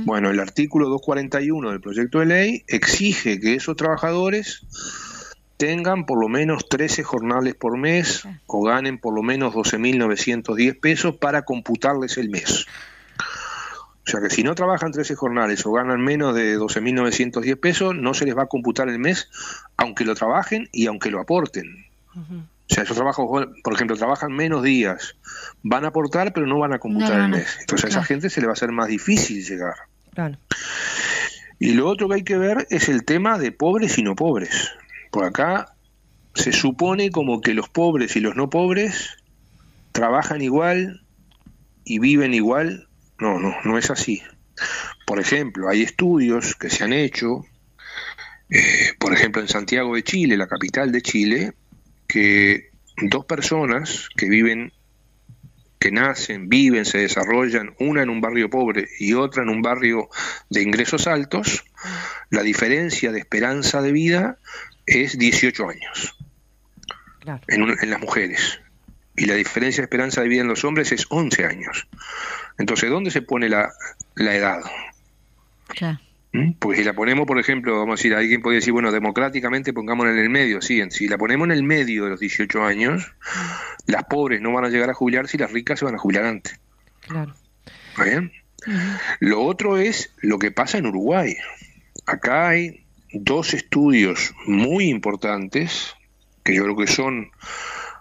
Bueno, 0.07 0.31
el 0.31 0.41
artículo 0.41 0.89
241 0.89 1.70
del 1.70 1.81
proyecto 1.81 2.20
de 2.20 2.27
ley 2.27 2.64
exige 2.68 3.39
que 3.39 3.55
esos 3.55 3.77
trabajadores 3.77 4.62
tengan 5.57 6.07
por 6.07 6.21
lo 6.21 6.29
menos 6.29 6.69
13 6.69 7.03
jornales 7.03 7.55
por 7.55 7.79
mes 7.79 8.25
o 8.47 8.63
ganen 8.63 8.99
por 8.99 9.15
lo 9.15 9.23
menos 9.23 9.55
12.910 9.55 10.81
pesos 10.81 11.17
para 11.17 11.43
computarles 11.43 12.19
el 12.19 12.29
mes. 12.31 12.67
O 14.07 14.11
sea 14.11 14.21
que 14.21 14.31
si 14.31 14.45
no 14.45 14.55
trabajan 14.55 14.93
13 14.93 15.17
jornales 15.17 15.67
o 15.67 15.73
ganan 15.73 16.01
menos 16.01 16.35
de 16.35 16.57
12.910 16.59 17.59
pesos, 17.59 17.95
no 17.97 18.15
se 18.15 18.25
les 18.25 18.37
va 18.37 18.45
a 18.45 18.47
computar 18.47 18.89
el 18.89 19.01
mes, 19.01 19.29
aunque 19.77 20.05
lo 20.05 20.15
trabajen 20.15 20.69
y 20.73 20.87
aunque 20.87 21.11
lo 21.11 21.21
aporten. 21.21 21.87
O 22.15 22.75
sea, 22.75 22.85
esos 22.85 22.97
trabajos, 22.97 23.49
por 23.63 23.75
ejemplo, 23.75 23.97
trabajan 23.97 24.33
menos 24.33 24.63
días, 24.63 25.17
van 25.63 25.85
a 25.85 25.89
aportar, 25.89 26.33
pero 26.33 26.47
no 26.47 26.59
van 26.59 26.73
a 26.73 26.79
computar 26.79 27.11
No, 27.11 27.19
no, 27.19 27.25
el 27.25 27.43
mes. 27.43 27.57
Entonces 27.61 27.87
a 27.87 27.89
esa 27.89 28.05
gente 28.05 28.31
se 28.31 28.41
le 28.41 28.47
va 28.47 28.53
a 28.53 28.55
hacer 28.55 28.71
más 28.71 28.87
difícil 28.87 29.45
llegar. 29.45 29.75
Claro. 30.15 30.39
Y 31.59 31.73
lo 31.73 31.89
otro 31.89 32.09
que 32.09 32.17
hay 32.17 32.25
que 32.25 32.39
ver 32.39 32.67
es 32.71 32.89
el 32.89 33.05
tema 33.05 33.39
de 33.39 33.51
pobres 33.51 33.99
y 33.99 34.03
no 34.03 34.15
pobres. 34.15 34.71
Por 35.11 35.25
acá 35.25 35.75
se 36.35 36.53
supone 36.53 37.11
como 37.11 37.41
que 37.41 37.55
los 37.55 37.69
pobres 37.69 38.17
y 38.17 38.21
los 38.21 38.37
no 38.37 38.51
pobres 38.51 39.17
trabajan 39.93 40.43
igual 40.43 41.03
y 41.85 41.99
viven 41.99 42.35
igual. 42.35 42.89
No, 43.19 43.39
no, 43.39 43.55
no 43.65 43.79
es 43.79 43.91
así. 43.91 44.23
Por 45.07 45.21
ejemplo, 45.21 45.69
hay 45.69 45.83
estudios 45.83 46.55
que 46.55 46.69
se 46.69 46.85
han 46.85 46.93
hecho, 46.93 47.45
eh, 48.51 48.93
por 48.99 49.15
ejemplo, 49.15 49.41
en 49.41 49.49
Santiago 49.49 49.95
de 49.95 50.03
Chile, 50.03 50.37
la 50.37 50.49
capital 50.49 50.93
de 50.93 51.03
Chile, 51.03 51.53
que 52.07 52.71
dos 53.03 53.25
personas 53.25 54.09
que 54.17 54.29
viven, 54.29 54.73
que 55.79 55.93
nacen, 55.93 56.49
viven, 56.49 56.85
se 56.85 56.99
desarrollan, 56.99 57.75
una 57.79 58.03
en 58.03 58.11
un 58.11 58.21
barrio 58.21 58.51
pobre 58.51 58.89
y 58.99 59.15
otra 59.15 59.43
en 59.43 59.49
un 59.49 59.63
barrio 59.63 60.09
de 60.51 60.63
ingresos 60.63 61.07
altos, 61.07 61.65
la 62.31 62.43
diferencia 62.43 63.13
de 63.13 63.21
esperanza 63.21 63.81
de 63.83 63.93
vida 63.93 64.39
es 64.87 65.18
18 65.18 65.68
años 65.68 66.16
Claro. 67.20 67.41
en, 67.49 67.62
un- 67.62 67.76
en 67.80 67.91
las 67.91 68.01
mujeres. 68.01 68.61
Y 69.16 69.24
la 69.26 69.34
diferencia 69.34 69.80
de 69.80 69.87
esperanza 69.87 70.20
de 70.22 70.28
vida 70.28 70.43
en 70.43 70.49
los 70.49 70.64
hombres 70.64 70.93
es 70.93 71.07
11 71.09 71.45
años. 71.47 71.89
Entonces, 72.59 72.91
¿dónde 72.91 73.11
se 73.11 73.22
pone 73.22 73.49
la, 73.49 73.72
la 74.14 74.34
edad? 74.34 74.61
¿Mm? 76.32 76.53
Porque 76.59 76.78
si 76.78 76.84
la 76.84 76.93
ponemos, 76.93 77.26
por 77.26 77.39
ejemplo, 77.39 77.78
vamos 77.78 77.95
a 77.95 77.97
decir, 77.99 78.14
alguien 78.14 78.43
podría 78.43 78.59
decir, 78.59 78.72
bueno, 78.74 78.93
democráticamente 78.93 79.72
pongámosla 79.72 80.12
en 80.12 80.18
el 80.18 80.28
medio. 80.30 80.61
Sí, 80.61 80.82
si 80.91 81.09
la 81.09 81.16
ponemos 81.18 81.47
en 81.47 81.53
el 81.53 81.62
medio 81.62 82.05
de 82.05 82.11
los 82.11 82.20
18 82.20 82.62
años, 82.64 83.12
las 83.87 84.05
pobres 84.05 84.41
no 84.43 84.53
van 84.53 84.66
a 84.66 84.68
llegar 84.68 84.91
a 84.91 84.95
jubilarse 84.95 85.37
y 85.37 85.41
las 85.41 85.51
ricas 85.53 85.78
se 85.78 85.84
van 85.87 85.95
a 85.95 85.99
jubilar 85.99 86.24
antes. 86.26 86.59
Lo 89.20 89.43
otro 89.43 89.78
es 89.78 90.12
lo 90.20 90.39
que 90.39 90.51
pasa 90.51 90.78
en 90.78 90.87
Uruguay. 90.87 91.37
Acá 92.07 92.49
hay 92.49 92.84
dos 93.23 93.55
estudios 93.55 94.35
muy 94.47 94.89
importantes 94.89 95.95
que 96.45 96.55
yo 96.55 96.62
creo 96.64 96.77
que 96.77 96.87
son 96.87 97.31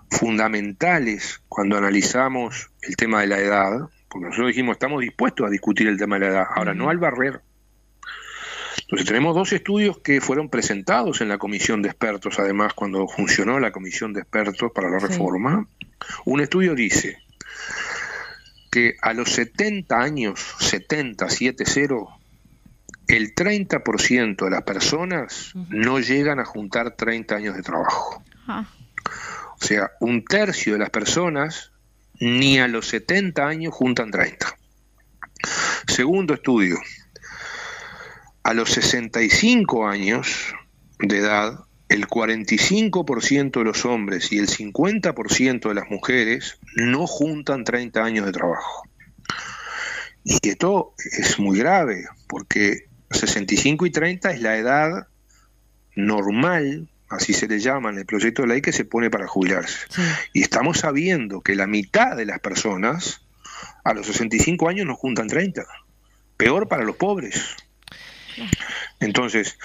fundamentales 0.09 1.41
cuando 1.49 1.77
analizamos 1.77 2.69
el 2.81 2.95
tema 2.95 3.21
de 3.21 3.27
la 3.27 3.39
edad, 3.39 3.89
porque 4.09 4.27
nosotros 4.27 4.47
dijimos 4.49 4.73
estamos 4.73 5.01
dispuestos 5.01 5.47
a 5.47 5.49
discutir 5.49 5.87
el 5.87 5.97
tema 5.97 6.17
de 6.17 6.25
la 6.25 6.31
edad, 6.31 6.45
ahora 6.55 6.73
no 6.73 6.89
al 6.89 6.97
barrer. 6.97 7.41
Entonces 8.81 9.07
tenemos 9.07 9.35
dos 9.35 9.51
estudios 9.51 9.97
que 9.99 10.21
fueron 10.21 10.49
presentados 10.49 11.21
en 11.21 11.29
la 11.29 11.37
comisión 11.39 11.81
de 11.81 11.89
expertos, 11.89 12.37
además 12.37 12.73
cuando 12.73 13.07
funcionó 13.07 13.59
la 13.59 13.71
comisión 13.71 14.13
de 14.13 14.21
expertos 14.21 14.71
para 14.73 14.89
la 14.89 14.99
Sí. 14.99 15.07
reforma. 15.07 15.67
Un 16.25 16.41
estudio 16.41 16.75
dice 16.75 17.17
que 18.71 18.95
a 19.01 19.13
los 19.13 19.31
70 19.31 19.99
años, 19.99 20.39
70, 20.59 21.29
70, 21.29 21.65
el 23.07 23.35
30% 23.35 24.43
de 24.43 24.49
las 24.49 24.63
personas 24.63 25.51
no 25.69 25.99
llegan 25.99 26.39
a 26.39 26.45
juntar 26.45 26.95
30 26.95 27.35
años 27.35 27.55
de 27.55 27.61
trabajo. 27.61 28.23
Ah, 28.47 28.67
O 29.59 29.65
sea, 29.65 29.91
un 29.99 30.25
tercio 30.25 30.73
de 30.73 30.79
las 30.79 30.89
personas 30.89 31.71
ni 32.19 32.59
a 32.59 32.67
los 32.67 32.87
70 32.87 33.45
años 33.45 33.73
juntan 33.73 34.11
30. 34.11 34.57
Segundo 35.87 36.33
estudio, 36.33 36.77
a 38.43 38.53
los 38.53 38.69
65 38.71 39.87
años 39.87 40.53
de 40.99 41.17
edad, 41.17 41.59
el 41.89 42.07
45% 42.07 43.59
de 43.59 43.63
los 43.63 43.85
hombres 43.85 44.31
y 44.31 44.39
el 44.39 44.47
50% 44.47 45.69
de 45.69 45.75
las 45.75 45.89
mujeres 45.89 46.57
no 46.75 47.05
juntan 47.05 47.63
30 47.63 48.03
años 48.03 48.25
de 48.25 48.31
trabajo. 48.31 48.87
Y 50.23 50.49
esto 50.49 50.93
es 50.97 51.37
muy 51.37 51.59
grave, 51.59 52.05
porque 52.27 52.87
65 53.11 53.85
y 53.85 53.91
30 53.91 54.31
es 54.31 54.41
la 54.41 54.57
edad 54.57 55.07
normal, 55.95 56.87
así 57.09 57.33
se 57.33 57.47
le 57.47 57.59
llama 57.59 57.89
en 57.89 57.97
el 57.97 58.05
proyecto 58.05 58.41
de 58.41 58.49
ley, 58.49 58.61
que 58.61 58.71
se 58.71 58.85
pone 58.85 59.09
para 59.09 59.27
jubilarse. 59.27 59.87
Sí. 59.89 60.01
Y 60.33 60.41
estamos 60.41 60.79
sabiendo 60.79 61.41
que 61.41 61.55
la 61.55 61.67
mitad 61.67 62.15
de 62.15 62.25
las 62.25 62.39
personas 62.39 63.21
a 63.83 63.93
los 63.93 64.07
65 64.07 64.69
años 64.69 64.85
no 64.85 64.95
juntan 64.95 65.27
30. 65.27 65.63
Peor 66.37 66.67
para 66.67 66.83
los 66.83 66.97
pobres. 66.97 67.55
Entonces, 68.99 69.57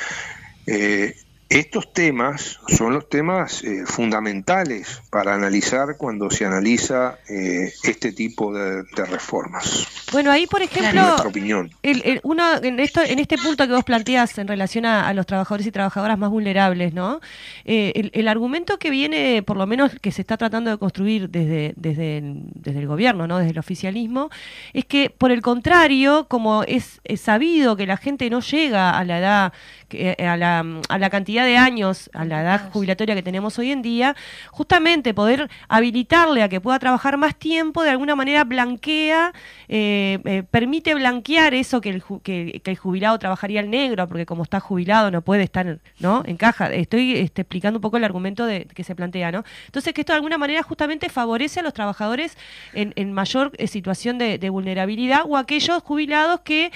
eh, 0.66 1.16
estos 1.50 1.92
temas 1.92 2.60
son 2.68 2.94
los 2.94 3.08
temas 3.08 3.62
eh, 3.64 3.82
fundamentales 3.84 5.02
para 5.10 5.34
analizar 5.34 5.96
cuando 5.98 6.30
se 6.30 6.46
analiza 6.46 7.18
eh, 7.28 7.72
este 7.82 8.12
tipo 8.12 8.54
de, 8.54 8.84
de 8.84 9.04
reformas. 9.06 9.86
Bueno, 10.12 10.30
ahí, 10.30 10.46
por 10.46 10.62
En 10.62 10.68
ejemplo, 10.68 11.02
nuestra 11.02 11.28
opinión. 11.28 11.70
el, 11.82 12.02
el- 12.04 12.20
uno 12.22 12.44
en 12.62 12.78
esto 12.80 13.00
en 13.02 13.18
este 13.18 13.36
punto 13.36 13.66
que 13.66 13.72
vos 13.72 13.84
planteas 13.84 14.38
en 14.38 14.46
relación 14.48 14.86
a, 14.86 15.08
a 15.08 15.12
los 15.14 15.26
trabajadores 15.26 15.66
y 15.66 15.72
trabajadoras 15.72 16.16
más 16.18 16.30
vulnerables, 16.30 16.94
¿no? 16.94 17.20
Eh, 17.64 17.92
el, 17.96 18.10
el 18.14 18.28
argumento 18.28 18.78
que 18.78 18.90
viene, 18.90 19.42
por 19.42 19.56
lo 19.56 19.66
menos 19.66 19.92
que 20.00 20.12
se 20.12 20.20
está 20.22 20.36
tratando 20.36 20.70
de 20.70 20.78
construir 20.78 21.30
desde 21.30 21.74
desde 21.76 22.18
el, 22.18 22.34
desde 22.54 22.78
el 22.78 22.86
gobierno, 22.86 23.26
¿no? 23.26 23.38
Desde 23.38 23.50
el 23.50 23.58
oficialismo, 23.58 24.30
es 24.72 24.84
que 24.84 25.10
por 25.10 25.32
el 25.32 25.42
contrario, 25.42 26.26
como 26.28 26.62
es, 26.64 27.00
es 27.04 27.20
sabido 27.20 27.76
que 27.76 27.86
la 27.86 27.96
gente 27.96 28.30
no 28.30 28.40
llega 28.40 28.96
a 28.96 29.04
la 29.04 29.18
edad, 29.18 29.52
que- 29.88 30.12
a 30.20 30.36
la, 30.36 30.64
a 30.88 30.98
la 30.98 31.10
cantidad 31.10 31.39
cantidad 31.40 31.44
de 31.44 31.56
años 31.56 32.10
a 32.12 32.24
la 32.24 32.42
edad 32.42 32.70
jubilatoria 32.72 33.14
que 33.14 33.22
tenemos 33.22 33.58
hoy 33.58 33.70
en 33.70 33.82
día, 33.82 34.16
justamente 34.50 35.14
poder 35.14 35.48
habilitarle 35.68 36.42
a 36.42 36.48
que 36.48 36.60
pueda 36.60 36.78
trabajar 36.78 37.16
más 37.16 37.36
tiempo, 37.36 37.82
de 37.82 37.90
alguna 37.90 38.14
manera 38.14 38.44
blanquea, 38.44 39.32
eh, 39.68 40.18
eh, 40.24 40.42
permite 40.50 40.94
blanquear 40.94 41.54
eso 41.54 41.80
que 41.80 41.90
el, 41.90 42.02
que, 42.22 42.60
el 42.64 42.76
jubilado 42.76 43.18
trabajaría 43.18 43.60
al 43.60 43.70
negro, 43.70 44.06
porque 44.08 44.26
como 44.26 44.42
está 44.42 44.60
jubilado 44.60 45.10
no 45.10 45.22
puede 45.22 45.42
estar, 45.44 45.78
¿no? 45.98 46.22
En 46.26 46.36
caja. 46.36 46.72
Estoy 46.72 47.16
este, 47.16 47.42
explicando 47.42 47.78
un 47.78 47.82
poco 47.82 47.96
el 47.96 48.04
argumento 48.04 48.46
de, 48.46 48.66
que 48.66 48.84
se 48.84 48.94
plantea, 48.94 49.32
¿no? 49.32 49.44
Entonces, 49.66 49.92
que 49.94 50.02
esto 50.02 50.12
de 50.12 50.16
alguna 50.16 50.38
manera 50.38 50.62
justamente 50.62 51.08
favorece 51.08 51.60
a 51.60 51.62
los 51.62 51.74
trabajadores 51.74 52.36
en, 52.74 53.12
mayor 53.12 53.52
eh, 53.56 53.66
situación 53.66 54.18
de, 54.18 54.50
vulnerabilidad 54.50 55.22
o 55.26 55.36
aquellos 55.36 55.82
jubilados 55.82 56.40
que 56.40 56.72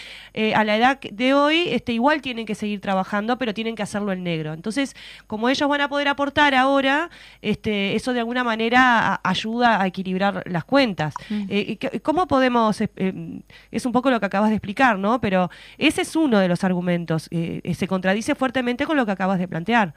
a 0.55 0.62
la 0.62 0.77
edad 0.77 1.01
de 1.01 1.35
hoy 1.35 1.69
este, 1.71 1.93
igual 1.93 2.23
tienen 2.23 2.47
que 2.47 2.55
seguir 2.55 2.81
trabajando, 2.81 3.37
pero 3.37 3.53
tienen 3.53 3.75
que 3.75 3.83
hacerlo 3.83 4.12
en 4.12 4.23
negro. 4.23 4.53
Entonces, 4.55 4.94
como 5.26 5.48
ellos 5.48 5.68
van 5.68 5.80
a 5.80 5.88
poder 5.88 6.09
aportar 6.09 6.55
ahora, 6.55 7.11
este, 7.42 7.94
eso 7.94 8.12
de 8.12 8.20
alguna 8.20 8.44
manera 8.44 9.20
ayuda 9.22 9.80
a 9.80 9.86
equilibrar 9.86 10.42
las 10.46 10.64
cuentas. 10.64 11.14
Mm. 11.28 11.44
Eh, 11.48 12.00
¿Cómo 12.02 12.26
podemos, 12.26 12.80
eh, 12.80 12.90
eh, 12.96 13.42
es 13.70 13.86
un 13.86 13.92
poco 13.92 14.11
lo 14.11 14.20
que 14.20 14.26
acabas 14.26 14.50
de 14.50 14.57
explicar, 14.57 14.98
¿no? 14.98 15.20
Pero 15.20 15.50
ese 15.78 16.02
es 16.02 16.16
uno 16.16 16.38
de 16.38 16.48
los 16.48 16.64
argumentos. 16.64 17.28
se 17.30 17.88
contradice 17.88 18.34
fuertemente 18.34 18.86
con 18.86 18.96
lo 18.96 19.07
que 19.07 19.12
acabas 19.12 19.38
de 19.38 19.48
plantear. 19.48 19.94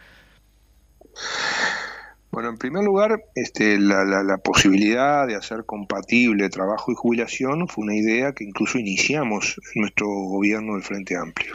Bueno, 2.38 2.52
en 2.52 2.60
primer 2.60 2.84
lugar, 2.84 3.24
este, 3.34 3.80
la, 3.80 4.38
posibilidad 4.44 5.26
de 5.26 5.34
hacer 5.34 5.66
compatible 5.66 6.50
trabajo 6.50 6.92
y 6.92 6.96
jubilación 6.96 7.68
fue 7.68 7.86
una 7.86 7.96
idea 7.96 8.34
que 8.34 8.44
incluso 8.44 8.78
iniciamos 8.78 9.60
en 9.74 9.82
nuestro 9.82 10.06
gobierno 10.08 10.76
del 10.76 10.84
Frente 10.84 11.18
Amplio, 11.18 11.52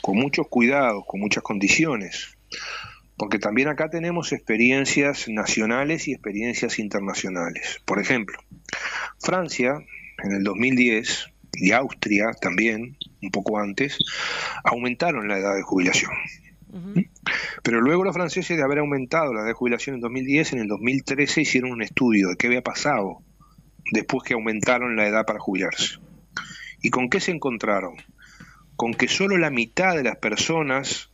con 0.00 0.16
muchos 0.16 0.48
cuidados, 0.48 1.04
con 1.06 1.20
muchas 1.20 1.42
condiciones, 1.42 2.34
porque 3.18 3.38
también 3.38 3.68
acá 3.68 3.90
tenemos 3.90 4.32
experiencias 4.32 5.28
nacionales 5.28 6.08
y 6.08 6.12
experiencias 6.12 6.78
internacionales. 6.78 7.82
Por 7.84 8.00
ejemplo, 8.00 8.38
Francia, 9.20 9.84
en 10.24 10.32
el 10.32 10.44
2010, 10.44 11.30
y 11.52 11.72
Austria 11.72 12.30
también, 12.40 12.96
un 13.20 13.30
poco 13.30 13.58
antes, 13.58 13.98
aumentaron 14.64 15.28
la 15.28 15.36
edad 15.36 15.54
de 15.54 15.62
jubilación. 15.62 16.12
Pero 17.62 17.80
luego 17.80 18.04
los 18.04 18.14
franceses, 18.14 18.56
de 18.56 18.62
haber 18.62 18.78
aumentado 18.78 19.32
la 19.32 19.40
edad 19.40 19.48
de 19.48 19.54
jubilación 19.54 19.96
en 19.96 20.00
2010, 20.00 20.52
en 20.52 20.58
el 20.60 20.68
2013 20.68 21.40
hicieron 21.42 21.72
un 21.72 21.82
estudio 21.82 22.28
de 22.28 22.36
qué 22.36 22.46
había 22.46 22.62
pasado 22.62 23.22
después 23.92 24.24
que 24.24 24.34
aumentaron 24.34 24.96
la 24.96 25.06
edad 25.06 25.24
para 25.26 25.38
jubilarse. 25.38 25.98
¿Y 26.82 26.90
con 26.90 27.08
qué 27.08 27.20
se 27.20 27.32
encontraron? 27.32 27.96
Con 28.76 28.94
que 28.94 29.08
solo 29.08 29.38
la 29.38 29.50
mitad 29.50 29.96
de 29.96 30.04
las 30.04 30.16
personas 30.16 31.10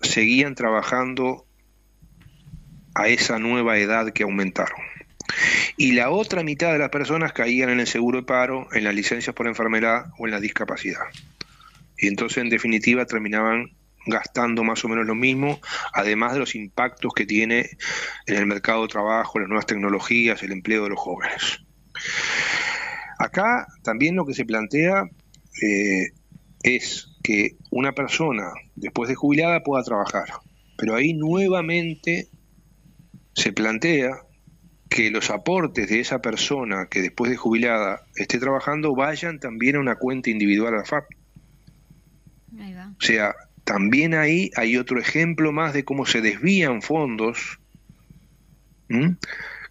seguían 0.00 0.54
trabajando 0.54 1.46
a 2.94 3.08
esa 3.08 3.38
nueva 3.38 3.78
edad 3.78 4.12
que 4.12 4.22
aumentaron. 4.22 4.78
Y 5.76 5.92
la 5.92 6.10
otra 6.10 6.42
mitad 6.42 6.72
de 6.72 6.78
las 6.78 6.90
personas 6.90 7.32
caían 7.32 7.70
en 7.70 7.80
el 7.80 7.86
seguro 7.86 8.20
de 8.20 8.26
paro, 8.26 8.68
en 8.72 8.84
las 8.84 8.94
licencias 8.94 9.34
por 9.34 9.46
enfermedad 9.46 10.06
o 10.18 10.26
en 10.26 10.32
la 10.32 10.40
discapacidad. 10.40 11.02
Y 11.96 12.08
entonces, 12.08 12.38
en 12.38 12.50
definitiva, 12.50 13.06
terminaban 13.06 13.70
gastando 14.10 14.64
más 14.64 14.84
o 14.84 14.88
menos 14.88 15.06
lo 15.06 15.14
mismo, 15.14 15.60
además 15.94 16.34
de 16.34 16.40
los 16.40 16.54
impactos 16.54 17.12
que 17.14 17.26
tiene 17.26 17.70
en 18.26 18.36
el 18.36 18.46
mercado 18.46 18.82
de 18.82 18.88
trabajo, 18.88 19.38
las 19.38 19.48
nuevas 19.48 19.66
tecnologías, 19.66 20.42
el 20.42 20.52
empleo 20.52 20.84
de 20.84 20.90
los 20.90 20.98
jóvenes. 20.98 21.64
Acá 23.18 23.66
también 23.82 24.16
lo 24.16 24.26
que 24.26 24.34
se 24.34 24.44
plantea 24.44 25.04
eh, 25.62 26.08
es 26.62 27.08
que 27.22 27.56
una 27.70 27.92
persona 27.92 28.50
después 28.74 29.08
de 29.08 29.14
jubilada 29.14 29.62
pueda 29.62 29.82
trabajar, 29.82 30.24
pero 30.76 30.94
ahí 30.94 31.14
nuevamente 31.14 32.28
se 33.34 33.52
plantea 33.52 34.22
que 34.88 35.10
los 35.10 35.30
aportes 35.30 35.88
de 35.88 36.00
esa 36.00 36.20
persona 36.20 36.88
que 36.90 37.00
después 37.00 37.30
de 37.30 37.36
jubilada 37.36 38.02
esté 38.16 38.38
trabajando 38.38 38.94
vayan 38.94 39.38
también 39.38 39.76
a 39.76 39.80
una 39.80 39.96
cuenta 39.96 40.30
individual 40.30 40.74
a 40.74 40.78
la 40.78 40.84
FAP. 40.84 41.04
O 42.52 43.00
sea, 43.00 43.34
también 43.70 44.14
ahí 44.14 44.50
hay 44.56 44.76
otro 44.76 44.98
ejemplo 44.98 45.52
más 45.52 45.72
de 45.72 45.84
cómo 45.84 46.04
se 46.04 46.20
desvían 46.20 46.82
fondos 46.82 47.60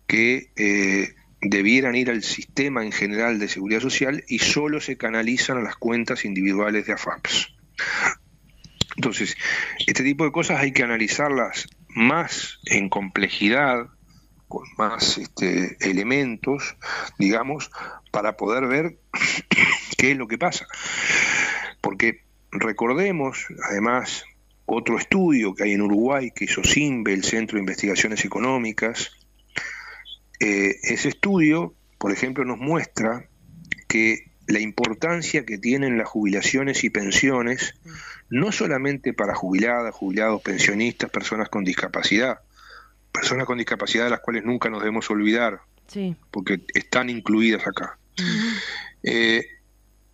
que 0.07 0.51
eh, 0.55 1.15
debieran 1.41 1.97
ir 1.97 2.09
al 2.09 2.23
sistema 2.23 2.85
en 2.85 2.93
general 2.93 3.39
de 3.39 3.49
seguridad 3.49 3.81
social 3.81 4.23
y 4.29 4.39
solo 4.39 4.79
se 4.79 4.95
canalizan 4.95 5.57
a 5.57 5.63
las 5.63 5.75
cuentas 5.75 6.23
individuales 6.23 6.85
de 6.85 6.93
AFAPS. 6.93 7.53
Entonces, 8.95 9.35
este 9.85 10.05
tipo 10.05 10.23
de 10.23 10.31
cosas 10.31 10.61
hay 10.61 10.71
que 10.71 10.83
analizarlas 10.83 11.67
más 11.89 12.61
en 12.67 12.87
complejidad, 12.87 13.89
con 14.47 14.63
más 14.77 15.17
este, 15.17 15.75
elementos, 15.81 16.77
digamos, 17.17 17.69
para 18.11 18.37
poder 18.37 18.65
ver 18.65 18.97
qué 19.97 20.11
es 20.11 20.17
lo 20.17 20.29
que 20.29 20.37
pasa. 20.37 20.67
Porque 21.81 22.28
Recordemos, 22.51 23.45
además, 23.69 24.23
otro 24.65 24.97
estudio 24.97 25.53
que 25.53 25.63
hay 25.63 25.73
en 25.73 25.81
Uruguay 25.81 26.31
que 26.31 26.45
hizo 26.45 26.63
SIMBE, 26.63 27.13
el 27.13 27.23
Centro 27.23 27.55
de 27.55 27.61
Investigaciones 27.61 28.25
Económicas. 28.25 29.11
Eh, 30.39 30.75
ese 30.83 31.09
estudio, 31.09 31.73
por 31.97 32.11
ejemplo, 32.11 32.45
nos 32.45 32.57
muestra 32.57 33.27
que 33.87 34.31
la 34.47 34.59
importancia 34.59 35.45
que 35.45 35.57
tienen 35.57 35.97
las 35.97 36.07
jubilaciones 36.07 36.83
y 36.83 36.89
pensiones, 36.89 37.75
no 38.29 38.51
solamente 38.51 39.13
para 39.13 39.35
jubiladas, 39.35 39.93
jubilados, 39.93 40.41
pensionistas, 40.41 41.09
personas 41.11 41.49
con 41.49 41.63
discapacidad, 41.63 42.39
personas 43.11 43.45
con 43.45 43.57
discapacidad 43.57 44.05
de 44.05 44.09
las 44.11 44.21
cuales 44.21 44.43
nunca 44.43 44.69
nos 44.69 44.79
debemos 44.79 45.09
olvidar, 45.11 45.61
porque 46.31 46.61
están 46.73 47.09
incluidas 47.09 47.65
acá 47.67 47.97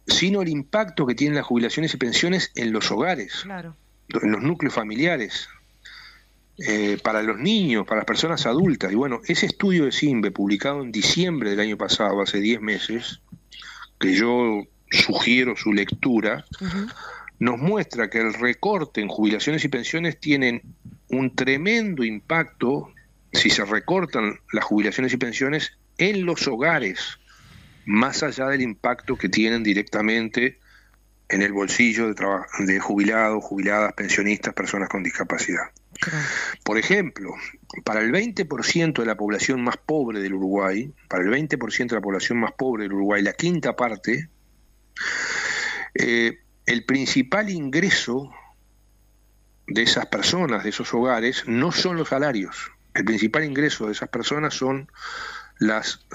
sino 0.07 0.41
el 0.41 0.49
impacto 0.49 1.05
que 1.05 1.15
tienen 1.15 1.35
las 1.35 1.45
jubilaciones 1.45 1.93
y 1.93 1.97
pensiones 1.97 2.51
en 2.55 2.71
los 2.71 2.91
hogares, 2.91 3.45
en 3.45 4.31
los 4.31 4.41
núcleos 4.41 4.73
familiares, 4.73 5.49
eh, 6.57 6.97
para 7.03 7.21
los 7.21 7.37
niños, 7.37 7.85
para 7.85 7.99
las 7.99 8.05
personas 8.05 8.45
adultas. 8.45 8.91
Y 8.91 8.95
bueno, 8.95 9.21
ese 9.27 9.45
estudio 9.45 9.85
de 9.85 9.91
SIMBE, 9.91 10.31
publicado 10.31 10.81
en 10.81 10.91
diciembre 10.91 11.49
del 11.49 11.59
año 11.59 11.77
pasado, 11.77 12.21
hace 12.21 12.39
10 12.39 12.61
meses, 12.61 13.19
que 13.99 14.13
yo 14.13 14.63
sugiero 14.89 15.55
su 15.57 15.73
lectura, 15.73 16.45
nos 17.39 17.57
muestra 17.57 18.09
que 18.09 18.19
el 18.19 18.33
recorte 18.33 19.01
en 19.01 19.07
jubilaciones 19.07 19.65
y 19.65 19.67
pensiones 19.67 20.19
tienen 20.19 20.61
un 21.09 21.35
tremendo 21.35 22.03
impacto 22.03 22.91
si 23.33 23.49
se 23.49 23.65
recortan 23.65 24.39
las 24.53 24.63
jubilaciones 24.63 25.13
y 25.13 25.17
pensiones 25.17 25.73
en 25.97 26.25
los 26.25 26.47
hogares 26.47 27.19
más 27.85 28.23
allá 28.23 28.47
del 28.47 28.61
impacto 28.61 29.17
que 29.17 29.29
tienen 29.29 29.63
directamente 29.63 30.59
en 31.29 31.41
el 31.41 31.53
bolsillo 31.53 32.13
de, 32.13 32.25
de 32.65 32.79
jubilados, 32.79 33.43
jubiladas, 33.43 33.93
pensionistas, 33.93 34.53
personas 34.53 34.89
con 34.89 35.03
discapacidad. 35.03 35.71
Por 36.63 36.77
ejemplo, 36.77 37.33
para 37.83 38.01
el 38.01 38.11
20% 38.11 38.99
de 38.99 39.05
la 39.05 39.15
población 39.15 39.63
más 39.63 39.77
pobre 39.77 40.19
del 40.19 40.33
Uruguay, 40.33 40.93
para 41.07 41.23
el 41.23 41.29
20% 41.29 41.87
de 41.87 41.95
la 41.95 42.01
población 42.01 42.39
más 42.39 42.51
pobre 42.51 42.83
del 42.83 42.93
Uruguay, 42.93 43.21
la 43.23 43.33
quinta 43.33 43.75
parte, 43.75 44.29
eh, 45.93 46.39
el 46.65 46.85
principal 46.85 47.49
ingreso 47.49 48.31
de 49.67 49.83
esas 49.83 50.05
personas, 50.07 50.63
de 50.63 50.69
esos 50.69 50.93
hogares, 50.93 51.43
no 51.47 51.71
son 51.71 51.97
los 51.97 52.09
salarios. 52.09 52.71
El 52.93 53.05
principal 53.05 53.43
ingreso 53.43 53.87
de 53.87 53.93
esas 53.93 54.09
personas 54.09 54.53
son 54.53 54.91
las 55.59 56.05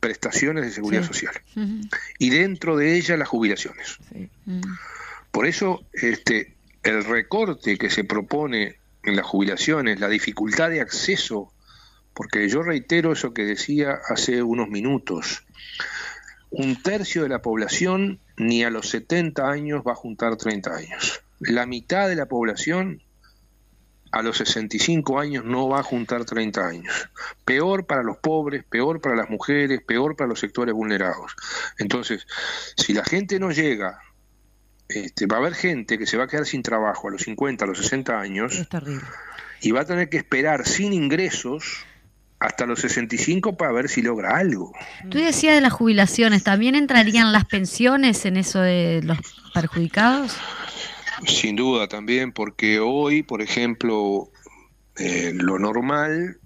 prestaciones 0.00 0.64
de 0.64 0.70
seguridad 0.70 1.04
social. 1.04 1.34
Y 2.18 2.30
dentro 2.30 2.76
de 2.76 2.96
ellas 2.96 3.18
las 3.18 3.28
jubilaciones. 3.28 3.98
Por 5.30 5.46
eso 5.46 5.84
este, 5.92 6.54
el 6.82 7.04
recorte 7.04 7.78
que 7.78 7.90
se 7.90 8.04
propone 8.04 8.76
en 9.02 9.16
las 9.16 9.26
jubilaciones, 9.26 10.00
la 10.00 10.08
dificultad 10.08 10.70
de 10.70 10.80
acceso, 10.80 11.52
porque 12.14 12.48
yo 12.48 12.62
reitero 12.62 13.12
eso 13.12 13.32
que 13.34 13.44
decía 13.44 14.00
hace 14.08 14.42
unos 14.42 14.68
minutos, 14.68 15.44
un 16.50 16.80
tercio 16.82 17.22
de 17.22 17.28
la 17.28 17.42
población 17.42 18.20
ni 18.36 18.64
a 18.64 18.70
los 18.70 18.88
70 18.90 19.48
años 19.48 19.82
va 19.86 19.92
a 19.92 19.96
juntar 19.96 20.36
30 20.36 20.74
años. 20.74 21.22
La 21.38 21.66
mitad 21.66 22.08
de 22.08 22.16
la 22.16 22.26
población 22.26 23.02
a 24.12 24.22
los 24.22 24.38
65 24.38 25.18
años 25.18 25.44
no 25.44 25.68
va 25.68 25.80
a 25.80 25.82
juntar 25.82 26.24
30 26.24 26.66
años. 26.66 27.08
Peor 27.44 27.86
para 27.86 28.02
los 28.02 28.16
pobres, 28.18 28.64
peor 28.64 29.00
para 29.00 29.16
las 29.16 29.30
mujeres, 29.30 29.80
peor 29.86 30.16
para 30.16 30.28
los 30.28 30.40
sectores 30.40 30.74
vulnerados. 30.74 31.34
Entonces, 31.78 32.26
si 32.76 32.92
la 32.92 33.04
gente 33.04 33.38
no 33.38 33.50
llega, 33.50 34.00
este, 34.88 35.26
va 35.26 35.36
a 35.36 35.40
haber 35.40 35.54
gente 35.54 35.98
que 35.98 36.06
se 36.06 36.16
va 36.16 36.24
a 36.24 36.28
quedar 36.28 36.46
sin 36.46 36.62
trabajo 36.62 37.08
a 37.08 37.10
los 37.10 37.22
50, 37.22 37.64
a 37.64 37.68
los 37.68 37.78
60 37.78 38.18
años. 38.18 38.66
Y 39.60 39.72
va 39.72 39.80
a 39.80 39.84
tener 39.84 40.08
que 40.08 40.18
esperar 40.18 40.66
sin 40.66 40.92
ingresos 40.92 41.84
hasta 42.38 42.66
los 42.66 42.80
65 42.80 43.56
para 43.56 43.72
ver 43.72 43.88
si 43.88 44.02
logra 44.02 44.36
algo. 44.36 44.72
Tú 45.10 45.18
decías 45.18 45.54
de 45.54 45.60
las 45.60 45.72
jubilaciones, 45.72 46.44
¿también 46.44 46.74
entrarían 46.74 47.32
las 47.32 47.46
pensiones 47.46 48.24
en 48.26 48.36
eso 48.36 48.60
de 48.60 49.00
los 49.02 49.18
perjudicados? 49.54 50.36
Sin 51.26 51.56
duda 51.56 51.88
también, 51.88 52.32
porque 52.32 52.80
hoy, 52.80 53.22
por 53.22 53.40
ejemplo, 53.42 54.30
eh, 54.96 55.32
lo 55.34 55.58
normal, 55.58 56.38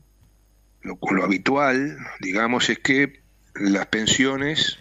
lo, 0.83 0.99
lo 1.11 1.25
habitual, 1.25 1.99
digamos, 2.21 2.71
es 2.71 2.79
que 2.79 3.21
las 3.55 3.87
pensiones 3.87 4.79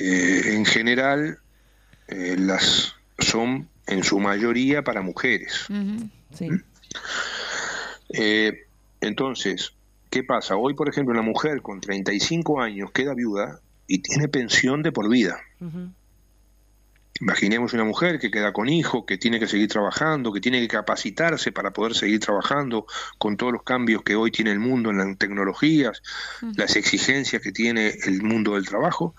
eh, 0.00 0.54
en 0.54 0.64
general 0.64 1.38
eh, 2.08 2.36
las 2.38 2.94
son 3.18 3.68
en 3.86 4.04
su 4.04 4.20
mayoría 4.20 4.82
para 4.82 5.02
mujeres. 5.02 5.66
Sí. 6.34 6.48
Eh, 8.10 8.66
entonces, 9.00 9.72
¿qué 10.10 10.22
pasa? 10.24 10.56
Hoy, 10.56 10.74
por 10.74 10.88
ejemplo, 10.88 11.12
una 11.12 11.22
mujer 11.22 11.62
con 11.62 11.80
35 11.80 12.60
años 12.60 12.90
queda 12.92 13.14
viuda 13.14 13.60
y 13.86 13.98
tiene 13.98 14.28
pensión 14.28 14.82
de 14.82 14.92
por 14.92 15.08
vida. 15.08 15.40
Imaginemos 17.20 17.74
una 17.74 17.84
mujer 17.84 18.18
que 18.18 18.30
queda 18.30 18.52
con 18.52 18.70
hijo, 18.70 19.04
que 19.04 19.18
tiene 19.18 19.38
que 19.38 19.46
seguir 19.46 19.68
trabajando, 19.68 20.32
que 20.32 20.40
tiene 20.40 20.58
que 20.60 20.68
capacitarse 20.68 21.52
para 21.52 21.70
poder 21.70 21.94
seguir 21.94 22.18
trabajando 22.18 22.86
con 23.18 23.36
todos 23.36 23.52
los 23.52 23.62
cambios 23.62 24.02
que 24.02 24.16
hoy 24.16 24.30
tiene 24.30 24.52
el 24.52 24.58
mundo 24.58 24.90
en 24.90 24.98
las 24.98 25.18
tecnologías, 25.18 26.02
las 26.56 26.76
exigencias 26.76 27.42
que 27.42 27.52
tiene 27.52 27.88
el 28.04 28.22
mundo 28.22 28.54
del 28.54 28.66
trabajo. 28.66 29.14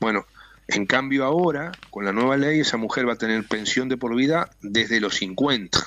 Bueno, 0.00 0.26
en 0.68 0.84
cambio 0.84 1.24
ahora, 1.24 1.72
con 1.88 2.04
la 2.04 2.12
nueva 2.12 2.36
ley, 2.36 2.60
esa 2.60 2.76
mujer 2.76 3.08
va 3.08 3.14
a 3.14 3.18
tener 3.18 3.46
pensión 3.46 3.88
de 3.88 3.96
por 3.96 4.14
vida 4.14 4.50
desde 4.60 5.00
los 5.00 5.14
50 5.14 5.78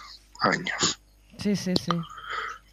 años. 0.41 0.99
Sí, 1.37 1.55
sí, 1.55 1.73
sí. 1.79 1.91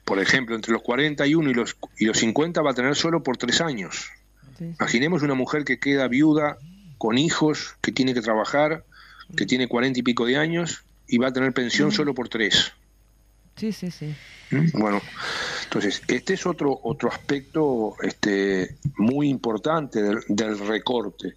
Por 0.07 0.21
ejemplo, 0.21 0.57
entre 0.57 0.73
los 0.73 0.83
41 0.83 1.51
y 1.51 1.55
los, 1.55 1.77
y 1.99 2.07
los 2.07 2.17
50 2.19 2.63
va 2.63 2.71
a 2.71 2.75
tener 2.75 2.97
solo 2.97 3.23
por 3.23 3.37
tres 3.37 3.61
años. 3.61 4.11
sí. 4.59 4.73
Imaginemos 4.79 5.23
una 5.23 5.35
mujer 5.35 5.65
que 5.65 5.79
queda 5.79 6.09
viuda 6.09 6.57
con 7.01 7.17
hijos, 7.17 7.77
que 7.81 7.93
tiene 7.93 8.13
que 8.13 8.21
trabajar, 8.21 8.85
que 9.35 9.47
tiene 9.47 9.69
cuarenta 9.69 10.01
y 10.01 10.03
pico 10.03 10.27
de 10.27 10.37
años 10.37 10.85
y 11.09 11.17
va 11.17 11.29
a 11.29 11.33
tener 11.33 11.55
pensión 11.55 11.93
solo 11.93 12.15
por 12.15 12.29
tres. 12.29 12.73
Sí, 13.57 13.73
sí, 13.73 13.91
sí. 13.91 14.15
¿Mm? 14.51 14.79
Bueno, 14.79 15.01
entonces 15.65 16.03
este 16.09 16.35
es 16.35 16.45
otro 16.45 16.79
otro 16.83 17.11
aspecto 17.11 17.97
este, 18.03 18.77
muy 18.99 19.31
importante 19.31 20.03
del, 20.03 20.19
del 20.29 20.59
recorte, 20.59 21.37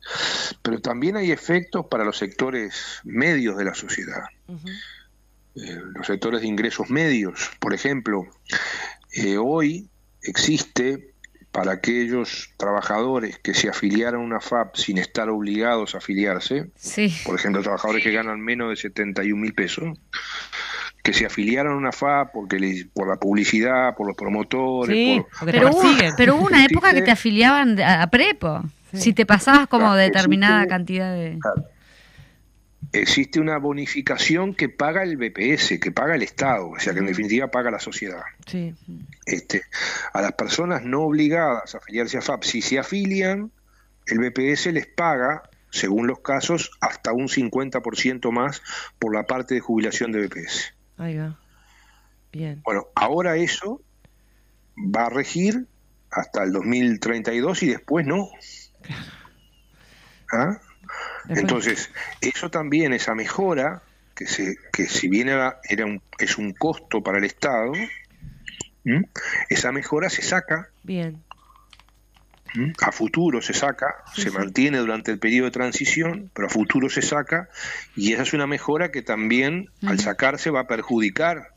pero 0.62 0.82
también 0.82 1.16
hay 1.16 1.32
efectos 1.32 1.86
para 1.86 2.04
los 2.04 2.18
sectores 2.18 3.00
medios 3.06 3.56
de 3.56 3.64
la 3.64 3.74
sociedad. 3.74 4.24
Eh, 5.56 5.80
los 5.96 6.06
sectores 6.06 6.42
de 6.42 6.48
ingresos 6.48 6.90
medios, 6.90 7.52
por 7.62 7.74
ejemplo, 7.74 8.28
eh, 9.14 9.38
hoy 9.38 9.88
existe 10.24 11.13
para 11.54 11.72
aquellos 11.72 12.50
trabajadores 12.58 13.38
que 13.38 13.54
se 13.54 13.70
afiliaran 13.70 14.16
a 14.16 14.24
una 14.24 14.40
FAP 14.42 14.76
sin 14.76 14.98
estar 14.98 15.30
obligados 15.30 15.94
a 15.96 16.00
afiliarse, 16.00 16.66
Sí. 16.76 17.16
por 17.24 17.36
ejemplo, 17.36 17.62
trabajadores 17.62 18.04
que 18.04 18.12
ganan 18.12 18.42
menos 18.42 18.72
de 18.72 18.76
71 18.76 19.40
mil 19.40 19.54
pesos, 19.54 19.98
que 21.04 21.14
se 21.14 21.26
afiliaran 21.28 21.74
a 21.74 21.76
una 21.78 21.92
FAP 21.92 22.32
porque 22.34 22.58
les- 22.60 22.86
por 22.88 23.08
la 23.08 23.18
publicidad, 23.18 23.96
por 23.96 24.08
los 24.08 24.16
promotores, 24.18 24.96
Sí, 24.96 25.22
por- 25.40 25.52
Pero 25.52 25.70
hubo, 25.70 25.82
pero 26.18 26.36
hubo 26.36 26.46
una 26.48 26.66
época 26.66 26.92
que 26.94 27.04
te 27.04 27.12
afiliaban 27.12 27.80
a, 27.80 28.02
a 28.02 28.08
Prepo. 28.08 28.64
Sí. 28.92 29.00
Si 29.02 29.14
te 29.14 29.26
pasabas 29.26 29.68
como 29.68 29.86
Claro, 29.86 29.98
determinada 29.98 30.64
existe- 30.64 30.70
cantidad 30.70 31.14
de... 31.14 31.40
existe 32.94 33.40
una 33.40 33.58
bonificación 33.58 34.54
que 34.54 34.70
paga 34.70 35.04
el 35.04 35.18
BPS, 35.18 35.80
que 35.80 35.92
paga 35.92 36.16
el 36.16 36.22
Estado, 36.22 36.70
o 36.70 36.80
sea 36.80 36.94
que 36.94 37.00
en 37.00 37.08
definitiva 37.08 37.50
paga 37.50 37.72
la 37.72 37.80
sociedad. 37.80 38.22
Sí. 38.46 38.74
Este, 39.26 39.64
a 40.14 40.22
las 40.22 40.34
personas 40.34 40.84
no 40.84 41.02
obligadas 41.02 41.74
a 41.74 41.80
afiliarse 41.80 42.20
a 42.20 42.22
FAP, 42.22 42.44
si 42.44 42.62
se 42.62 42.78
afilian, 42.78 43.52
el 44.06 44.20
BPS 44.20 44.68
les 44.68 44.86
paga, 44.86 45.42
según 45.72 46.06
los 46.06 46.20
casos, 46.20 46.72
hasta 46.82 47.14
un 47.14 47.28
50% 47.28 48.32
más 48.32 48.62
por 49.00 49.16
la 49.16 49.24
parte 49.24 49.56
de 49.56 49.60
jubilación 49.60 50.12
de 50.12 50.28
BPS. 50.28 50.76
Ahí 50.98 51.18
va. 51.18 51.40
Bien. 52.32 52.62
Bueno, 52.64 52.88
ahora 52.96 53.38
eso 53.38 53.82
va 54.78 55.08
a 55.08 55.10
regir 55.10 55.68
hasta 56.12 56.44
el 56.44 56.52
2032 56.52 57.64
y 57.64 57.68
después 57.70 58.06
no. 58.06 58.30
¿Ah? 60.32 60.60
Entonces, 61.30 61.90
eso 62.22 62.50
también, 62.50 62.94
esa 62.94 63.16
mejora, 63.16 63.82
que, 64.16 64.28
se, 64.28 64.58
que 64.72 64.86
si 64.88 65.08
bien 65.08 65.30
era, 65.30 65.60
era 65.68 65.86
un, 65.86 66.02
es 66.20 66.38
un 66.38 66.54
costo 66.54 67.02
para 67.02 67.18
el 67.18 67.24
Estado, 67.24 67.74
¿m? 68.86 69.10
esa 69.50 69.72
mejora 69.72 70.10
se 70.10 70.22
saca, 70.22 70.70
Bien. 70.84 71.24
¿m? 72.56 72.74
a 72.82 72.92
futuro 72.92 73.42
se 73.42 73.54
saca, 73.54 73.96
Sí, 74.14 74.24
se 74.24 74.30
sí. 74.30 74.38
mantiene 74.38 74.78
durante 74.80 75.12
el 75.12 75.20
periodo 75.20 75.46
de 75.46 75.52
transición, 75.52 76.30
pero 76.34 76.48
a 76.48 76.50
futuro 76.50 76.90
se 76.90 77.02
saca, 77.02 77.50
y 77.96 78.14
esa 78.14 78.24
es 78.24 78.34
una 78.34 78.48
mejora 78.48 78.92
que 78.92 79.02
también, 79.02 79.70
al 79.88 80.00
sacarse, 80.00 80.50
va 80.50 80.62
a 80.62 80.68
perjudicar 80.68 81.50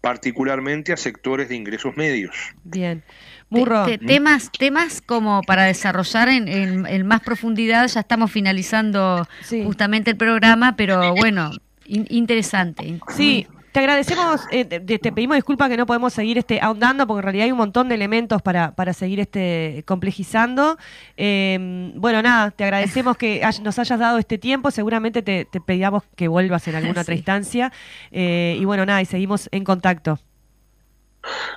particularmente 0.00 0.92
a 0.92 0.96
sectores 0.96 1.48
de 1.48 1.54
ingresos 1.54 1.96
medios. 1.96 2.34
Bien. 2.64 3.04
Te- 3.52 3.58
Murro. 3.58 3.84
te- 3.84 3.98
temas, 3.98 4.50
temas 4.56 5.00
como 5.02 5.42
para 5.42 5.64
desarrollar 5.64 6.28
en, 6.28 6.48
en- 6.48 6.86
en 6.86 7.06
más 7.06 7.20
profundidad, 7.20 7.86
ya 7.88 8.00
estamos 8.00 8.30
finalizando 8.32 9.26
Sí. 9.42 9.62
justamente 9.64 10.10
el 10.10 10.16
programa, 10.16 10.74
pero 10.76 11.14
bueno, 11.14 11.50
in- 11.86 12.06
interesante. 12.10 12.98
Sí, 13.14 13.46
te 13.72 13.80
agradecemos, 13.80 14.42
eh, 14.50 14.66
te, 14.66 14.80
te 14.98 15.12
pedimos 15.12 15.34
disculpas 15.36 15.70
que 15.70 15.78
no 15.78 15.86
podemos 15.86 16.12
seguir 16.12 16.36
este 16.36 16.60
ahondando, 16.60 17.06
porque 17.06 17.20
en 17.20 17.22
realidad 17.24 17.44
hay 17.46 17.52
un 17.52 17.58
montón 17.58 17.88
de 17.88 17.94
elementos 17.94 18.42
para, 18.42 18.74
para 18.74 18.92
seguir 18.92 19.18
este 19.20 19.82
complejizando. 19.86 20.76
Eh, 21.16 21.92
bueno, 21.96 22.20
nada, 22.22 22.50
te 22.50 22.64
agradecemos 22.64 23.16
que 23.16 23.42
hay- 23.44 23.62
nos 23.62 23.78
hayas 23.78 23.98
dado 23.98 24.18
este 24.18 24.36
tiempo, 24.36 24.70
seguramente 24.70 25.22
te, 25.22 25.46
te 25.46 25.60
pedíamos 25.60 26.02
que 26.16 26.28
vuelvas 26.28 26.68
en 26.68 26.74
alguna 26.74 27.00
otra 27.00 27.14
instancia. 27.14 27.72
Eh, 28.10 28.58
y 28.60 28.64
bueno, 28.66 28.84
nada, 28.84 29.00
y 29.00 29.06
seguimos 29.06 29.48
en 29.52 29.64
contacto. 29.64 30.18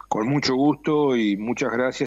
Con 0.08 0.28
mucho 0.28 0.56
gusto 0.56 1.16
y 1.16 1.38
muchas 1.38 1.72
gracias. 1.72 2.04